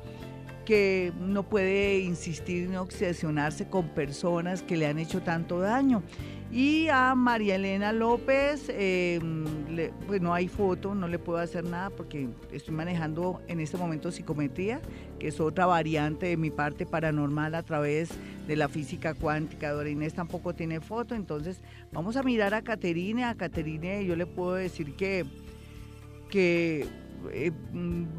que 0.66 1.14
no 1.18 1.42
puede 1.42 2.00
insistir 2.00 2.68
ni 2.68 2.76
obsesionarse 2.76 3.66
con 3.66 3.88
personas 3.88 4.62
que 4.62 4.76
le 4.76 4.86
han 4.88 4.98
hecho 4.98 5.22
tanto 5.22 5.58
daño. 5.58 6.02
Y 6.52 6.88
a 6.88 7.14
María 7.14 7.54
Elena 7.54 7.92
López, 7.92 8.68
em, 8.70 9.44
pues 10.08 10.20
no 10.20 10.34
hay 10.34 10.48
foto, 10.48 10.96
no 10.96 11.06
le 11.06 11.20
puedo 11.20 11.38
hacer 11.38 11.62
nada 11.62 11.90
porque 11.90 12.28
estoy 12.50 12.74
manejando 12.74 13.40
en 13.46 13.60
este 13.60 13.76
momento 13.76 14.10
psicometría, 14.10 14.80
que 15.20 15.28
es 15.28 15.38
otra 15.38 15.66
variante 15.66 16.26
de 16.26 16.36
mi 16.36 16.50
parte 16.50 16.86
paranormal 16.86 17.54
a 17.54 17.62
través 17.62 18.10
de 18.48 18.56
la 18.56 18.68
física 18.68 19.14
cuántica. 19.14 19.70
Dora 19.70 19.90
Inés 19.90 20.14
tampoco 20.14 20.52
tiene 20.52 20.80
foto, 20.80 21.14
entonces 21.14 21.62
vamos 21.92 22.16
a 22.16 22.24
mirar 22.24 22.52
a 22.52 22.62
Caterine. 22.62 23.22
A 23.24 23.36
Caterine 23.36 24.04
yo 24.04 24.16
le 24.16 24.26
puedo 24.26 24.54
decir 24.54 24.96
que, 24.96 25.26
que 26.30 26.84
eh, 27.32 27.52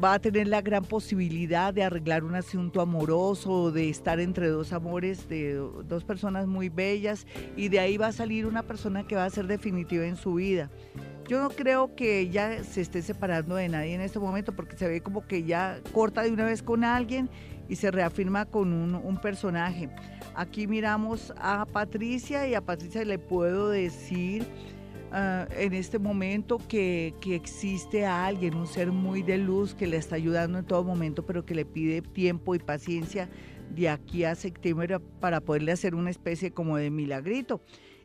va 0.02 0.14
a 0.14 0.18
tener 0.18 0.48
la 0.48 0.60
gran 0.60 0.84
posibilidad 0.84 1.72
de 1.72 1.82
arreglar 1.82 2.24
un 2.24 2.34
asunto 2.34 2.80
amoroso, 2.80 3.72
de 3.72 3.88
estar 3.88 4.20
entre 4.20 4.48
dos 4.48 4.72
amores, 4.72 5.28
de 5.28 5.54
dos 5.54 6.04
personas 6.04 6.46
muy 6.46 6.68
bellas, 6.68 7.26
y 7.56 7.68
de 7.68 7.80
ahí 7.80 7.96
va 7.96 8.08
a 8.08 8.12
salir 8.12 8.46
una 8.46 8.62
persona 8.62 9.06
que 9.06 9.16
va 9.16 9.24
a 9.24 9.30
ser 9.30 9.46
definitiva 9.46 10.06
en 10.06 10.16
su 10.16 10.34
vida. 10.34 10.70
Yo 11.28 11.40
no 11.40 11.50
creo 11.50 11.94
que 11.94 12.20
ella 12.20 12.64
se 12.64 12.80
esté 12.80 13.00
separando 13.00 13.54
de 13.54 13.68
nadie 13.68 13.94
en 13.94 14.00
este 14.00 14.18
momento 14.18 14.54
porque 14.54 14.76
se 14.76 14.88
ve 14.88 15.00
como 15.00 15.26
que 15.26 15.44
ya 15.44 15.80
corta 15.92 16.22
de 16.22 16.30
una 16.30 16.44
vez 16.44 16.62
con 16.62 16.84
alguien 16.84 17.30
y 17.68 17.76
se 17.76 17.90
reafirma 17.90 18.44
con 18.44 18.72
un 18.72 19.20
personaje. 19.20 19.88
Aquí 20.34 20.66
miramos 20.66 21.32
a 21.36 21.64
Patricia 21.66 22.46
y 22.48 22.54
a 22.54 22.60
Patricia 22.60 23.04
le 23.04 23.18
puedo 23.18 23.70
decir 23.70 24.46
Ah, 25.14 25.46
en 25.58 25.74
este 25.74 25.98
momento 25.98 26.56
que, 26.56 27.14
que, 27.20 27.34
existe 27.34 28.06
alguien, 28.06 28.54
un 28.54 28.66
ser 28.66 28.90
muy 28.90 29.22
de 29.22 29.36
luz 29.36 29.74
que 29.74 29.86
le 29.86 29.98
está 29.98 30.16
ayudando 30.16 30.58
en 30.58 30.64
todo 30.64 30.84
momento, 30.84 31.26
pero 31.26 31.44
que 31.44 31.54
le 31.54 31.66
pide 31.66 32.00
tiempo 32.00 32.54
y 32.54 32.58
paciencia 32.58 33.28
de 33.74 33.90
aquí 33.90 34.24
a 34.24 34.34
septiembre 34.34 35.00
para 35.20 35.42
poderle 35.42 35.72
hacer 35.72 35.94
una 35.94 36.08
especie 36.08 36.52
como 36.52 36.78
de 36.78 36.88
milagrito. 36.88 37.60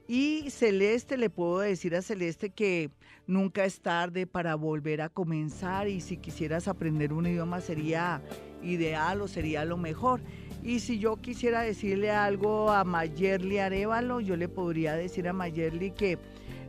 Y 0.05 0.49
Celeste, 0.49 1.15
le 1.15 1.29
puedo 1.29 1.59
decir 1.59 1.95
a 1.95 2.01
Celeste 2.01 2.49
que 2.49 2.89
nunca 3.25 3.63
es 3.63 3.79
tarde 3.79 4.27
para 4.27 4.55
volver 4.55 5.01
a 5.01 5.07
comenzar 5.07 5.87
y 5.87 6.01
si 6.01 6.17
quisieras 6.17 6.67
aprender 6.67 7.13
un 7.13 7.25
idioma 7.25 7.61
sería 7.61 8.21
ideal 8.63 9.21
o 9.21 9.29
sería 9.29 9.63
lo 9.63 9.77
mejor. 9.77 10.19
Y 10.61 10.79
si 10.79 10.99
yo 10.99 11.15
quisiera 11.17 11.61
decirle 11.61 12.11
algo 12.11 12.69
a 12.69 12.83
Mayerly 12.83 13.59
Arevalo, 13.59 14.19
yo 14.19 14.35
le 14.35 14.49
podría 14.49 14.95
decir 14.95 15.29
a 15.29 15.33
Mayerly 15.33 15.91
que 15.91 16.17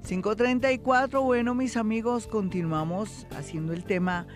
534, 0.07 1.22
bueno 1.22 1.55
mis 1.55 1.76
amigos, 1.76 2.26
continuamos 2.26 3.28
haciendo 3.36 3.72
el 3.72 3.84
tema 3.84 4.26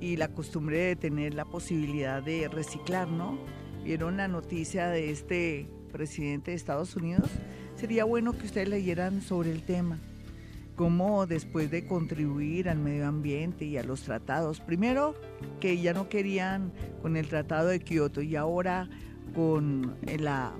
y 0.00 0.16
la 0.16 0.28
costumbre 0.28 0.78
de 0.78 0.94
tener 0.94 1.34
la 1.34 1.44
posibilidad 1.44 2.22
de 2.22 2.46
reciclar, 2.48 3.08
¿no? 3.08 3.36
¿Vieron 3.82 4.18
la 4.18 4.28
noticia 4.28 4.86
de 4.88 5.10
este 5.10 5.68
presidente 5.90 6.52
de 6.52 6.56
Estados 6.56 6.94
Unidos? 6.94 7.28
Sería 7.74 8.04
bueno 8.04 8.38
que 8.38 8.46
ustedes 8.46 8.68
leyeran 8.68 9.20
sobre 9.20 9.50
el 9.50 9.62
tema 9.62 9.98
cómo 10.76 11.26
después 11.26 11.70
de 11.70 11.86
contribuir 11.86 12.68
al 12.68 12.78
medio 12.78 13.08
ambiente 13.08 13.64
y 13.64 13.78
a 13.78 13.82
los 13.82 14.02
tratados, 14.02 14.60
primero 14.60 15.14
que 15.60 15.80
ya 15.80 15.92
no 15.92 16.08
querían 16.08 16.72
con 17.02 17.16
el 17.16 17.28
tratado 17.28 17.68
de 17.68 17.80
Kioto 17.80 18.22
y 18.22 18.36
ahora 18.36 18.88
con 19.34 19.96
la 20.18 20.52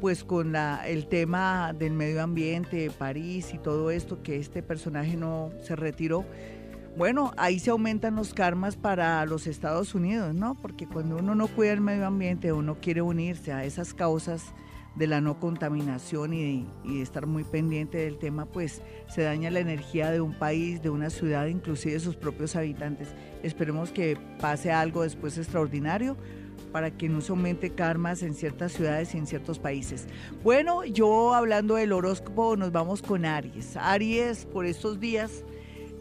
pues 0.00 0.24
con 0.24 0.50
la, 0.50 0.82
el 0.88 1.06
tema 1.06 1.72
del 1.78 1.92
medio 1.92 2.24
ambiente, 2.24 2.90
París 2.90 3.54
y 3.54 3.58
todo 3.58 3.92
esto, 3.92 4.20
que 4.20 4.36
este 4.36 4.60
personaje 4.60 5.16
no 5.16 5.50
se 5.62 5.76
retiró, 5.76 6.24
bueno, 6.96 7.32
ahí 7.36 7.60
se 7.60 7.70
aumentan 7.70 8.16
los 8.16 8.34
karmas 8.34 8.74
para 8.74 9.24
los 9.26 9.46
Estados 9.46 9.94
Unidos, 9.94 10.34
¿no? 10.34 10.56
Porque 10.60 10.88
cuando 10.88 11.16
uno 11.16 11.36
no 11.36 11.46
cuida 11.46 11.72
el 11.72 11.80
medio 11.80 12.06
ambiente, 12.06 12.52
uno 12.52 12.78
quiere 12.80 13.00
unirse 13.00 13.52
a 13.52 13.64
esas 13.64 13.94
causas 13.94 14.52
de 14.94 15.06
la 15.06 15.20
no 15.20 15.40
contaminación 15.40 16.34
y, 16.34 16.66
de 16.84 17.02
estar 17.02 17.26
muy 17.26 17.44
pendiente 17.44 17.98
del 17.98 18.18
tema, 18.18 18.46
pues 18.46 18.82
se 19.08 19.22
daña 19.22 19.50
la 19.50 19.60
energía 19.60 20.10
de 20.10 20.20
un 20.20 20.34
país, 20.34 20.82
de 20.82 20.90
una 20.90 21.10
ciudad, 21.10 21.46
inclusive 21.46 21.94
de 21.94 22.00
sus 22.00 22.16
propios 22.16 22.56
habitantes. 22.56 23.08
Esperemos 23.42 23.90
que 23.90 24.18
pase 24.40 24.70
algo 24.70 25.02
después 25.02 25.38
extraordinario 25.38 26.16
para 26.72 26.90
que 26.90 27.08
no 27.08 27.20
se 27.20 27.32
aumente 27.32 27.70
karmas 27.70 28.22
en 28.22 28.34
ciertas 28.34 28.72
ciudades 28.72 29.14
y 29.14 29.18
en 29.18 29.26
ciertos 29.26 29.58
países. 29.58 30.06
Bueno, 30.42 30.84
yo 30.84 31.34
hablando 31.34 31.76
del 31.76 31.92
horóscopo, 31.92 32.56
nos 32.56 32.72
vamos 32.72 33.02
con 33.02 33.24
Aries. 33.24 33.76
Aries 33.76 34.46
por 34.46 34.64
estos 34.64 34.98
días 34.98 35.44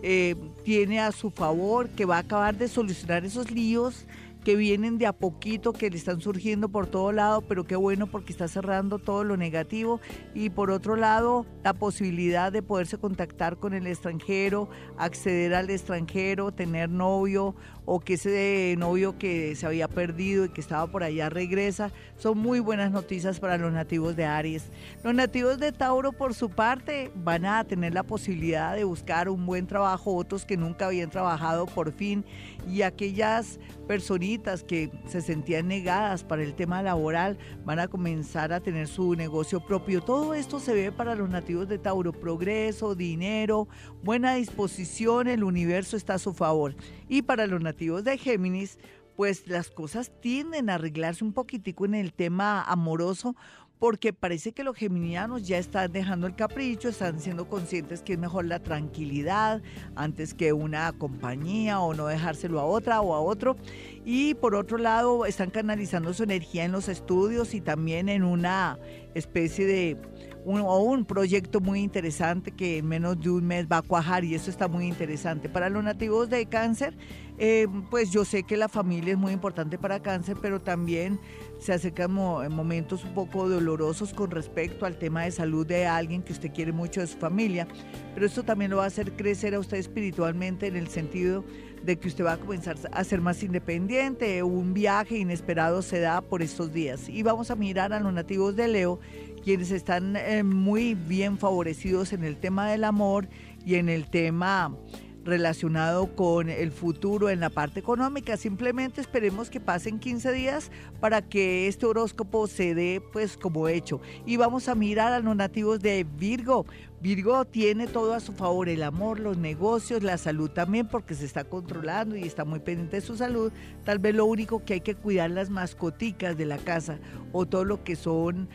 eh, 0.01 0.35
tiene 0.63 0.99
a 0.99 1.11
su 1.11 1.29
favor 1.29 1.89
que 1.89 2.05
va 2.05 2.17
a 2.17 2.19
acabar 2.19 2.57
de 2.57 2.67
solucionar 2.67 3.25
esos 3.25 3.51
líos 3.51 4.05
que 4.43 4.55
vienen 4.55 4.97
de 4.97 5.05
a 5.05 5.13
poquito, 5.13 5.73
que 5.73 5.89
le 5.89 5.97
están 5.97 6.21
surgiendo 6.21 6.69
por 6.69 6.87
todo 6.87 7.11
lado, 7.11 7.41
pero 7.41 7.65
qué 7.65 7.75
bueno 7.75 8.07
porque 8.07 8.31
está 8.31 8.47
cerrando 8.47 8.97
todo 8.97 9.23
lo 9.23 9.37
negativo. 9.37 9.99
Y 10.33 10.49
por 10.49 10.71
otro 10.71 10.95
lado, 10.95 11.45
la 11.63 11.73
posibilidad 11.73 12.51
de 12.51 12.63
poderse 12.63 12.97
contactar 12.97 13.57
con 13.57 13.73
el 13.73 13.85
extranjero, 13.85 14.69
acceder 14.97 15.53
al 15.53 15.69
extranjero, 15.69 16.51
tener 16.51 16.89
novio 16.89 17.55
o 17.85 17.99
que 17.99 18.13
ese 18.13 18.75
novio 18.77 19.17
que 19.17 19.55
se 19.55 19.65
había 19.65 19.87
perdido 19.87 20.45
y 20.45 20.49
que 20.49 20.61
estaba 20.61 20.87
por 20.87 21.03
allá 21.03 21.29
regresa, 21.29 21.91
son 22.17 22.37
muy 22.37 22.59
buenas 22.59 22.91
noticias 22.91 23.39
para 23.39 23.57
los 23.57 23.73
nativos 23.73 24.15
de 24.15 24.25
Aries. 24.25 24.71
Los 25.03 25.13
nativos 25.13 25.59
de 25.59 25.71
Tauro, 25.71 26.13
por 26.13 26.33
su 26.33 26.49
parte, 26.49 27.11
van 27.15 27.45
a 27.45 27.63
tener 27.63 27.93
la 27.93 28.03
posibilidad 28.03 28.75
de 28.75 28.83
buscar 28.83 29.29
un 29.29 29.45
buen 29.45 29.67
trabajo, 29.67 30.15
otros 30.15 30.45
que 30.45 30.57
nunca 30.57 30.87
habían 30.87 31.09
trabajado 31.09 31.65
por 31.65 31.91
fin, 31.91 32.23
y 32.69 32.81
aquellas 32.81 33.59
personitas 33.87 34.63
que 34.63 34.91
se 35.07 35.21
sentían 35.21 35.67
negadas 35.67 36.23
para 36.23 36.43
el 36.43 36.53
tema 36.53 36.81
laboral 36.81 37.37
van 37.65 37.79
a 37.79 37.87
comenzar 37.87 38.53
a 38.53 38.59
tener 38.59 38.87
su 38.87 39.15
negocio 39.15 39.59
propio. 39.65 40.01
Todo 40.01 40.33
esto 40.33 40.59
se 40.59 40.73
ve 40.73 40.91
para 40.91 41.15
los 41.15 41.29
nativos 41.29 41.67
de 41.67 41.77
Tauro, 41.77 42.11
progreso, 42.11 42.95
dinero, 42.95 43.67
buena 44.03 44.35
disposición, 44.35 45.27
el 45.27 45.43
universo 45.43 45.97
está 45.97 46.15
a 46.15 46.19
su 46.19 46.33
favor. 46.33 46.75
Y 47.07 47.23
para 47.23 47.47
los 47.47 47.61
nativos 47.61 48.03
de 48.03 48.17
Géminis, 48.17 48.77
pues 49.15 49.47
las 49.47 49.69
cosas 49.69 50.11
tienden 50.21 50.69
a 50.69 50.75
arreglarse 50.75 51.23
un 51.23 51.33
poquitico 51.33 51.85
en 51.85 51.95
el 51.95 52.13
tema 52.13 52.63
amoroso 52.63 53.35
porque 53.81 54.13
parece 54.13 54.51
que 54.51 54.63
los 54.63 54.75
geminianos 54.75 55.47
ya 55.47 55.57
están 55.57 55.91
dejando 55.91 56.27
el 56.27 56.35
capricho, 56.35 56.89
están 56.89 57.19
siendo 57.19 57.49
conscientes 57.49 58.03
que 58.03 58.13
es 58.13 58.19
mejor 58.19 58.45
la 58.45 58.59
tranquilidad 58.59 59.63
antes 59.95 60.35
que 60.35 60.53
una 60.53 60.91
compañía 60.91 61.79
o 61.79 61.95
no 61.95 62.05
dejárselo 62.05 62.59
a 62.59 62.65
otra 62.65 63.01
o 63.01 63.15
a 63.15 63.21
otro. 63.21 63.57
Y 64.05 64.35
por 64.35 64.53
otro 64.53 64.77
lado, 64.77 65.25
están 65.25 65.49
canalizando 65.49 66.13
su 66.13 66.21
energía 66.21 66.63
en 66.63 66.71
los 66.71 66.89
estudios 66.89 67.55
y 67.55 67.61
también 67.61 68.07
en 68.07 68.23
una 68.23 68.77
especie 69.15 69.65
de 69.65 69.97
un, 70.45 70.61
o 70.61 70.77
un 70.79 71.03
proyecto 71.03 71.59
muy 71.59 71.81
interesante 71.81 72.51
que 72.51 72.77
en 72.77 72.87
menos 72.87 73.19
de 73.19 73.31
un 73.31 73.45
mes 73.47 73.65
va 73.65 73.77
a 73.77 73.81
cuajar 73.81 74.23
y 74.23 74.35
eso 74.35 74.51
está 74.51 74.67
muy 74.67 74.85
interesante. 74.85 75.49
Para 75.49 75.69
los 75.69 75.83
nativos 75.83 76.29
de 76.29 76.45
cáncer, 76.45 76.95
eh, 77.39 77.67
pues 77.89 78.11
yo 78.11 78.25
sé 78.25 78.43
que 78.43 78.57
la 78.57 78.69
familia 78.69 79.13
es 79.13 79.19
muy 79.19 79.33
importante 79.33 79.79
para 79.79 79.99
cáncer, 80.01 80.37
pero 80.39 80.61
también 80.61 81.19
se 81.61 81.73
acercan 81.73 82.11
momentos 82.11 83.03
un 83.03 83.13
poco 83.13 83.47
dolorosos 83.47 84.13
con 84.13 84.31
respecto 84.31 84.87
al 84.87 84.97
tema 84.97 85.23
de 85.23 85.31
salud 85.31 85.65
de 85.65 85.85
alguien 85.85 86.23
que 86.23 86.33
usted 86.33 86.51
quiere 86.51 86.71
mucho 86.71 87.01
de 87.01 87.07
su 87.07 87.17
familia, 87.19 87.67
pero 88.15 88.25
esto 88.25 88.41
también 88.41 88.71
lo 88.71 88.77
va 88.77 88.85
a 88.85 88.87
hacer 88.87 89.11
crecer 89.13 89.53
a 89.53 89.59
usted 89.59 89.77
espiritualmente 89.77 90.65
en 90.65 90.75
el 90.75 90.87
sentido 90.87 91.45
de 91.83 91.99
que 91.99 92.07
usted 92.07 92.25
va 92.25 92.33
a 92.33 92.37
comenzar 92.37 92.77
a 92.91 93.03
ser 93.03 93.21
más 93.21 93.43
independiente, 93.43 94.41
un 94.41 94.73
viaje 94.73 95.17
inesperado 95.17 95.83
se 95.83 95.99
da 95.99 96.21
por 96.21 96.41
estos 96.41 96.73
días. 96.73 97.07
Y 97.07 97.21
vamos 97.21 97.51
a 97.51 97.55
mirar 97.55 97.93
a 97.93 97.99
los 97.99 98.11
nativos 98.11 98.55
de 98.55 98.67
Leo 98.67 98.99
quienes 99.43 99.71
están 99.71 100.15
eh, 100.15 100.43
muy 100.43 100.95
bien 100.95 101.37
favorecidos 101.37 102.13
en 102.13 102.23
el 102.23 102.37
tema 102.37 102.69
del 102.69 102.83
amor 102.83 103.27
y 103.65 103.75
en 103.75 103.89
el 103.89 104.09
tema 104.09 104.75
relacionado 105.23 106.15
con 106.15 106.49
el 106.49 106.71
futuro 106.71 107.29
en 107.29 107.39
la 107.39 107.49
parte 107.49 107.79
económica. 107.79 108.37
Simplemente 108.37 109.01
esperemos 109.01 109.49
que 109.49 109.59
pasen 109.59 109.99
15 109.99 110.31
días 110.31 110.71
para 110.99 111.21
que 111.21 111.67
este 111.67 111.85
horóscopo 111.85 112.47
se 112.47 112.73
dé 112.75 113.01
pues 113.11 113.37
como 113.37 113.67
hecho. 113.67 114.01
Y 114.25 114.37
vamos 114.37 114.67
a 114.67 114.75
mirar 114.75 115.13
a 115.13 115.19
los 115.19 115.35
nativos 115.35 115.79
de 115.79 116.05
Virgo. 116.17 116.65
Virgo 117.01 117.45
tiene 117.45 117.87
todo 117.87 118.13
a 118.13 118.19
su 118.19 118.31
favor, 118.31 118.69
el 118.69 118.83
amor, 118.83 119.19
los 119.19 119.35
negocios, 119.35 120.03
la 120.03 120.19
salud 120.19 120.51
también, 120.51 120.87
porque 120.87 121.15
se 121.15 121.25
está 121.25 121.43
controlando 121.43 122.15
y 122.15 122.21
está 122.21 122.45
muy 122.45 122.59
pendiente 122.59 122.97
de 122.97 123.01
su 123.01 123.17
salud. 123.17 123.51
Tal 123.83 123.97
vez 123.97 124.13
lo 124.13 124.25
único 124.25 124.63
que 124.63 124.75
hay 124.75 124.81
que 124.81 124.93
cuidar 124.93 125.31
las 125.31 125.49
mascoticas 125.49 126.37
de 126.37 126.45
la 126.45 126.59
casa 126.59 126.99
o 127.31 127.47
todo 127.47 127.65
lo 127.65 127.83
que 127.83 127.95
son 127.95 128.49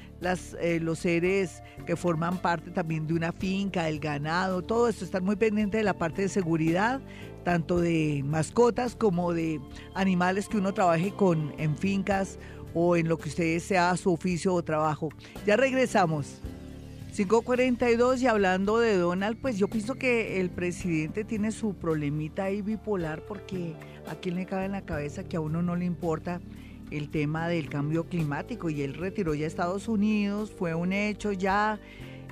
eh, 0.60 0.78
los 0.80 1.00
seres 1.00 1.60
que 1.86 1.96
forman 1.96 2.38
parte 2.38 2.70
también 2.70 3.08
de 3.08 3.14
una 3.14 3.32
finca, 3.32 3.88
el 3.88 3.98
ganado, 3.98 4.62
todo 4.62 4.86
esto, 4.86 5.04
estar 5.04 5.22
muy 5.22 5.34
pendiente 5.34 5.78
de 5.78 5.84
la 5.84 5.98
parte 5.98 6.22
de 6.22 6.28
seguridad, 6.28 7.00
tanto 7.42 7.80
de 7.80 8.22
mascotas 8.24 8.94
como 8.94 9.32
de 9.32 9.60
animales 9.94 10.48
que 10.48 10.58
uno 10.58 10.72
trabaje 10.72 11.10
con 11.10 11.52
en 11.58 11.76
fincas 11.76 12.38
o 12.74 12.94
en 12.94 13.08
lo 13.08 13.18
que 13.18 13.28
usted 13.28 13.58
sea 13.58 13.96
su 13.96 14.12
oficio 14.12 14.54
o 14.54 14.62
trabajo. 14.62 15.08
Ya 15.44 15.56
regresamos. 15.56 16.40
542 17.16 18.20
y 18.20 18.26
hablando 18.26 18.78
de 18.78 18.98
Donald, 18.98 19.38
pues 19.40 19.56
yo 19.56 19.68
pienso 19.68 19.94
que 19.94 20.38
el 20.38 20.50
presidente 20.50 21.24
tiene 21.24 21.50
su 21.50 21.72
problemita 21.72 22.44
ahí 22.44 22.60
bipolar 22.60 23.22
porque 23.22 23.74
a 24.06 24.16
quién 24.16 24.34
le 24.34 24.44
cabe 24.44 24.66
en 24.66 24.72
la 24.72 24.82
cabeza 24.82 25.24
que 25.24 25.38
a 25.38 25.40
uno 25.40 25.62
no 25.62 25.76
le 25.76 25.86
importa 25.86 26.42
el 26.90 27.08
tema 27.08 27.48
del 27.48 27.70
cambio 27.70 28.04
climático 28.04 28.68
y 28.68 28.82
él 28.82 28.92
retiró 28.92 29.32
ya 29.32 29.46
a 29.46 29.48
Estados 29.48 29.88
Unidos, 29.88 30.52
fue 30.52 30.74
un 30.74 30.92
hecho 30.92 31.32
ya 31.32 31.80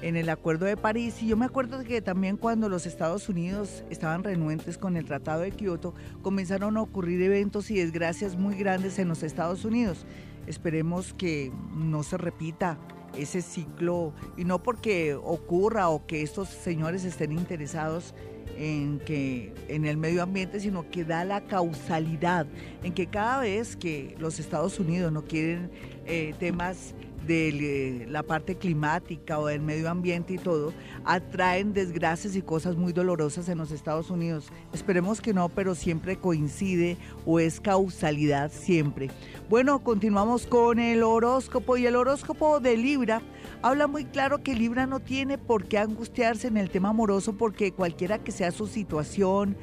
en 0.02 0.16
el 0.16 0.28
Acuerdo 0.28 0.66
de 0.66 0.76
París 0.76 1.22
y 1.22 1.28
yo 1.28 1.38
me 1.38 1.46
acuerdo 1.46 1.82
que 1.82 2.02
también 2.02 2.36
cuando 2.36 2.68
los 2.68 2.84
Estados 2.84 3.30
Unidos 3.30 3.84
estaban 3.88 4.22
renuentes 4.22 4.76
con 4.76 4.98
el 4.98 5.06
Tratado 5.06 5.40
de 5.40 5.52
Kioto 5.52 5.94
comenzaron 6.20 6.76
a 6.76 6.82
ocurrir 6.82 7.22
eventos 7.22 7.70
y 7.70 7.76
desgracias 7.76 8.36
muy 8.36 8.54
grandes 8.54 8.98
en 8.98 9.08
los 9.08 9.22
Estados 9.22 9.64
Unidos. 9.64 10.04
Esperemos 10.46 11.14
que 11.14 11.50
no 11.74 12.02
se 12.02 12.18
repita 12.18 12.78
ese 13.16 13.42
ciclo 13.42 14.12
y 14.36 14.44
no 14.44 14.62
porque 14.62 15.14
ocurra 15.14 15.88
o 15.88 16.06
que 16.06 16.22
estos 16.22 16.48
señores 16.48 17.04
estén 17.04 17.32
interesados 17.32 18.14
en 18.56 19.00
que 19.00 19.52
en 19.68 19.84
el 19.84 19.96
medio 19.96 20.22
ambiente, 20.22 20.60
sino 20.60 20.88
que 20.90 21.04
da 21.04 21.24
la 21.24 21.42
causalidad 21.42 22.46
en 22.82 22.92
que 22.92 23.06
cada 23.06 23.40
vez 23.40 23.76
que 23.76 24.14
los 24.18 24.38
Estados 24.38 24.78
Unidos 24.78 25.12
no 25.12 25.24
quieren 25.24 25.70
eh, 26.06 26.34
temas 26.38 26.94
de 27.26 28.06
la 28.08 28.22
parte 28.22 28.56
climática 28.56 29.38
o 29.38 29.46
del 29.46 29.60
medio 29.60 29.90
ambiente 29.90 30.34
y 30.34 30.38
todo, 30.38 30.72
atraen 31.04 31.72
desgracias 31.72 32.36
y 32.36 32.42
cosas 32.42 32.76
muy 32.76 32.92
dolorosas 32.92 33.48
en 33.48 33.58
los 33.58 33.70
Estados 33.70 34.10
Unidos. 34.10 34.48
Esperemos 34.72 35.20
que 35.20 35.34
no, 35.34 35.48
pero 35.48 35.74
siempre 35.74 36.16
coincide 36.16 36.96
o 37.26 37.40
es 37.40 37.60
causalidad 37.60 38.50
siempre. 38.52 39.10
Bueno, 39.48 39.82
continuamos 39.82 40.46
con 40.46 40.78
el 40.78 41.02
horóscopo 41.02 41.76
y 41.76 41.86
el 41.86 41.96
horóscopo 41.96 42.60
de 42.60 42.76
Libra 42.76 43.22
habla 43.62 43.86
muy 43.86 44.04
claro 44.04 44.42
que 44.42 44.54
Libra 44.54 44.86
no 44.86 45.00
tiene 45.00 45.38
por 45.38 45.66
qué 45.66 45.78
angustiarse 45.78 46.48
en 46.48 46.56
el 46.56 46.70
tema 46.70 46.90
amoroso 46.90 47.34
porque 47.34 47.72
cualquiera 47.72 48.18
que 48.18 48.32
sea 48.32 48.50
su 48.50 48.66
situación, 48.66 49.56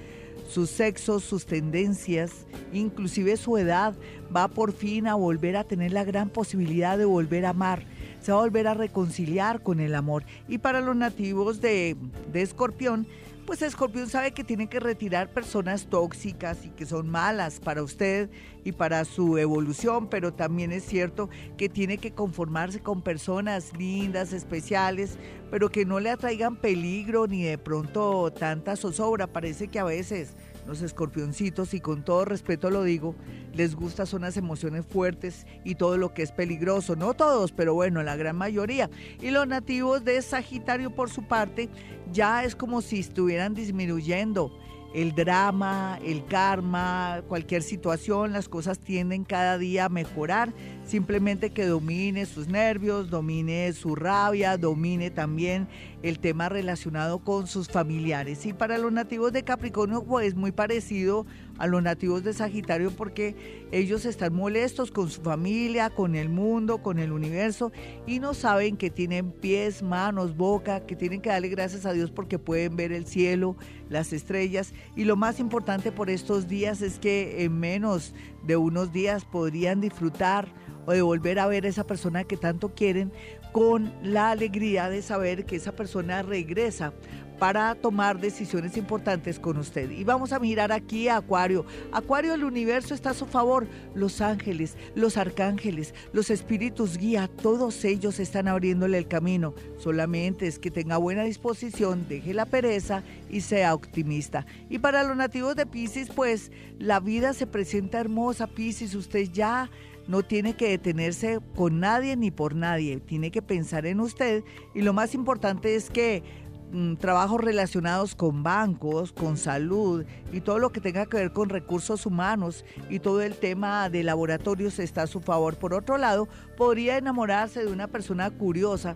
sus 0.52 0.70
sexos, 0.70 1.24
sus 1.24 1.46
tendencias, 1.46 2.46
inclusive 2.74 3.38
su 3.38 3.58
edad, 3.58 3.94
va 4.36 4.50
por 4.50 4.74
fin 4.74 5.08
a 5.08 5.16
volver 5.16 5.56
a 5.56 5.64
tener 5.64 5.94
la 5.94 6.04
gran 6.04 6.30
posibilidad 6.30 6.98
de 6.98 7.06
volver 7.06 7.46
a 7.46 7.50
amar. 7.50 7.84
Se 8.22 8.32
va 8.32 8.40
a 8.40 8.42
volver 8.42 8.68
a 8.68 8.74
reconciliar 8.74 9.64
con 9.64 9.80
el 9.80 9.96
amor. 9.96 10.24
Y 10.48 10.60
para 10.60 10.82
los 10.82 10.96
nativos 10.96 11.62
de, 11.62 11.96
de 12.32 12.42
Escorpión, 12.42 13.08
pues 13.52 13.64
Escorpión 13.64 14.08
sabe 14.08 14.32
que 14.32 14.46
tiene 14.46 14.70
que 14.70 14.80
retirar 14.80 15.34
personas 15.34 15.88
tóxicas 15.88 16.64
y 16.64 16.70
que 16.70 16.86
son 16.86 17.10
malas 17.10 17.60
para 17.60 17.84
usted 17.84 18.30
y 18.64 18.72
para 18.72 19.04
su 19.04 19.38
evolución, 19.38 20.08
pero 20.08 20.32
también 20.32 20.72
es 20.72 20.86
cierto 20.86 21.30
que 21.58 21.68
tiene 21.68 21.98
que 21.98 22.14
conformarse 22.14 22.80
con 22.80 23.02
personas 23.02 23.74
lindas, 23.78 24.32
especiales, 24.32 25.18
pero 25.50 25.70
que 25.70 25.84
no 25.84 26.00
le 26.00 26.12
atraigan 26.12 26.56
peligro 26.56 27.28
ni 27.28 27.44
de 27.44 27.58
pronto 27.58 28.32
tanta 28.32 28.78
zozobra. 28.78 29.28
Parece 29.28 29.68
que 29.68 29.80
a 29.80 29.84
veces 29.84 30.38
los 30.66 30.82
escorpioncitos, 30.82 31.74
y 31.74 31.80
con 31.80 32.04
todo 32.04 32.26
respeto 32.26 32.70
lo 32.70 32.84
digo, 32.84 33.16
les 33.54 33.76
gusta 33.76 34.06
son 34.06 34.22
las 34.22 34.38
emociones 34.38 34.86
fuertes 34.86 35.46
y 35.64 35.76
todo 35.76 35.98
lo 35.98 36.14
que 36.14 36.24
es 36.24 36.32
peligroso. 36.32 36.96
No 36.96 37.14
todos, 37.14 37.52
pero 37.52 37.74
bueno, 37.74 38.04
la 38.04 38.16
gran 38.16 38.36
mayoría. 38.36 38.90
Y 39.22 39.32
los 39.32 39.48
nativos 39.48 40.04
de 40.04 40.22
Sagitario, 40.22 40.96
por 40.96 41.10
su 41.10 41.24
parte, 41.24 41.70
ya 42.12 42.44
es 42.44 42.56
como 42.56 42.82
si 42.82 43.00
estuvieran 43.00 43.54
disminuyendo 43.54 44.52
el 44.94 45.16
drama, 45.16 46.00
el 46.04 46.26
karma, 46.26 47.22
cualquier 47.28 47.64
situación, 47.64 48.34
las 48.34 48.50
cosas 48.50 48.80
tienden 48.80 49.24
cada 49.24 49.58
día 49.58 49.86
a 49.86 49.90
mejorar. 49.90 50.54
Simplemente 50.92 51.52
que 51.52 51.66
domine 51.66 52.26
sus 52.26 52.50
nervios, 52.50 53.10
domine 53.10 53.72
su 53.72 53.96
rabia, 53.96 54.58
domine 54.58 55.10
también 55.10 55.70
el 56.04 56.20
tema 56.20 56.50
relacionado 56.50 57.20
con 57.20 57.48
sus 57.48 57.70
familiares. 57.70 58.46
Y 58.46 58.52
para 58.52 58.78
los 58.78 58.92
nativos 58.92 59.32
de 59.32 59.44
Capricornio, 59.44 60.04
pues 60.04 60.36
muy 60.36 60.52
parecido 60.52 61.26
a 61.62 61.68
los 61.68 61.84
nativos 61.84 62.24
de 62.24 62.34
Sagitario 62.34 62.92
porque 62.92 63.36
ellos 63.72 64.06
están 64.06 64.34
molestos 64.34 64.90
con 64.90 65.10
su 65.10 65.22
familia, 65.22 65.92
con 65.92 66.16
el 66.16 66.28
mundo, 66.28 66.80
con 66.82 66.98
el 66.98 67.12
universo 67.12 67.72
y 68.08 68.20
no 68.20 68.34
saben 68.34 68.78
que 68.78 68.90
tienen 68.90 69.32
pies, 69.32 69.84
manos, 69.84 70.36
boca, 70.36 70.86
que 70.88 70.96
tienen 70.96 71.22
que 71.22 71.30
darle 71.30 71.50
gracias 71.50 71.86
a 71.86 71.94
Dios 71.94 72.10
porque 72.10 72.40
pueden 72.40 72.76
ver 72.76 72.92
el 72.92 73.06
cielo, 73.06 73.56
las 73.90 74.12
estrellas 74.12 74.74
y 74.96 75.04
lo 75.04 75.16
más 75.16 75.40
importante 75.40 75.92
por 75.92 76.10
estos 76.10 76.48
días 76.48 76.82
es 76.82 76.98
que 76.98 77.44
en 77.44 77.60
menos 77.60 78.16
de 78.44 78.58
unos 78.58 78.92
días 78.92 79.26
podrían 79.26 79.82
disfrutar 79.82 80.48
o 80.86 80.92
de 80.92 81.02
volver 81.02 81.40
a 81.40 81.48
ver 81.48 81.66
a 81.66 81.70
esa 81.70 81.86
persona 81.86 82.24
que 82.24 82.38
tanto 82.38 82.74
quieren 82.74 83.12
con 83.52 83.94
la 84.02 84.32
alegría 84.32 84.90
de 84.90 85.02
saber 85.02 85.46
que 85.46 85.58
esa 85.58 85.74
persona 85.74 86.22
regresa 86.22 86.94
para 87.42 87.74
tomar 87.74 88.20
decisiones 88.20 88.78
importantes 88.78 89.40
con 89.40 89.58
usted. 89.58 89.90
Y 89.90 90.04
vamos 90.04 90.32
a 90.32 90.38
mirar 90.38 90.72
aquí 90.72 91.08
a 91.08 91.18
Acuario. 91.18 91.66
Acuario, 91.92 92.36
el 92.36 92.44
universo 92.44 92.94
está 92.94 93.10
a 93.10 93.14
su 93.16 93.26
favor. 93.26 93.66
Los 93.96 94.22
ángeles, 94.22 94.78
los 94.94 95.18
arcángeles, 95.18 95.96
los 96.14 96.30
espíritus 96.30 97.00
guía, 97.00 97.28
todos 97.42 97.84
ellos 97.84 98.20
están 98.20 98.48
abriéndole 98.48 99.00
el 99.00 99.08
camino. 99.08 99.56
Solamente 99.80 100.46
es 100.46 100.60
que 100.60 100.70
tenga 100.70 100.98
buena 100.98 101.24
disposición, 101.24 102.06
deje 102.08 102.36
la 102.36 102.46
pereza 102.46 103.02
y 103.28 103.42
sea 103.42 103.74
optimista. 103.74 104.46
Y 104.70 104.78
para 104.78 105.02
los 105.02 105.18
nativos 105.18 105.56
de 105.56 105.66
Pisces, 105.66 106.10
pues 106.10 106.52
la 106.78 107.00
vida 107.00 107.34
se 107.34 107.48
presenta 107.48 108.00
hermosa, 108.00 108.46
Pisces. 108.46 108.94
Usted 108.94 109.32
ya 109.32 109.72
no 110.08 110.24
tiene 110.24 110.56
que 110.56 110.70
detenerse 110.70 111.40
con 111.56 111.80
nadie 111.80 112.16
ni 112.16 112.32
por 112.32 112.56
nadie, 112.56 113.00
tiene 113.00 113.32
que 113.32 113.42
pensar 113.42 113.86
en 113.86 114.00
usted 114.00 114.44
y 114.74 114.82
lo 114.82 114.94
más 114.94 115.14
importante 115.14 115.76
es 115.76 115.90
que 115.90 116.24
mm, 116.72 116.96
trabajos 116.96 117.42
relacionados 117.42 118.16
con 118.16 118.44
bancos, 118.44 119.12
con 119.12 119.38
salud 119.38 120.06
y 120.32 120.42
todo 120.42 120.60
lo 120.60 120.72
que 120.72 120.82
tenga 120.82 121.06
que 121.06 121.18
ver 121.18 121.34
con 121.34 121.50
recursos 121.50 122.06
humanos 122.06 122.66
y 122.90 123.00
todo 123.00 123.22
el 123.22 123.36
tema 123.36 123.90
de 123.90 124.04
laboratorios 124.04 124.80
está 124.80 125.04
a 125.04 125.08
su 125.08 125.22
favor. 125.22 125.58
Por 125.58 125.74
otro 125.74 125.98
lado, 125.98 126.28
podría 126.58 126.98
enamorarse 126.98 127.64
de 127.64 127.72
una 127.72 127.88
persona 127.88 128.30
curiosa 128.32 128.96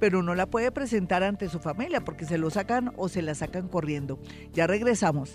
pero 0.00 0.22
no 0.22 0.34
la 0.34 0.46
puede 0.46 0.72
presentar 0.72 1.22
ante 1.22 1.50
su 1.50 1.60
familia 1.60 2.02
porque 2.02 2.24
se 2.24 2.38
lo 2.38 2.48
sacan 2.50 2.92
o 2.96 3.10
se 3.10 3.22
la 3.22 3.34
sacan 3.34 3.68
corriendo. 3.68 4.18
Ya 4.54 4.66
regresamos. 4.66 5.34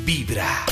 vibra. 0.05 0.65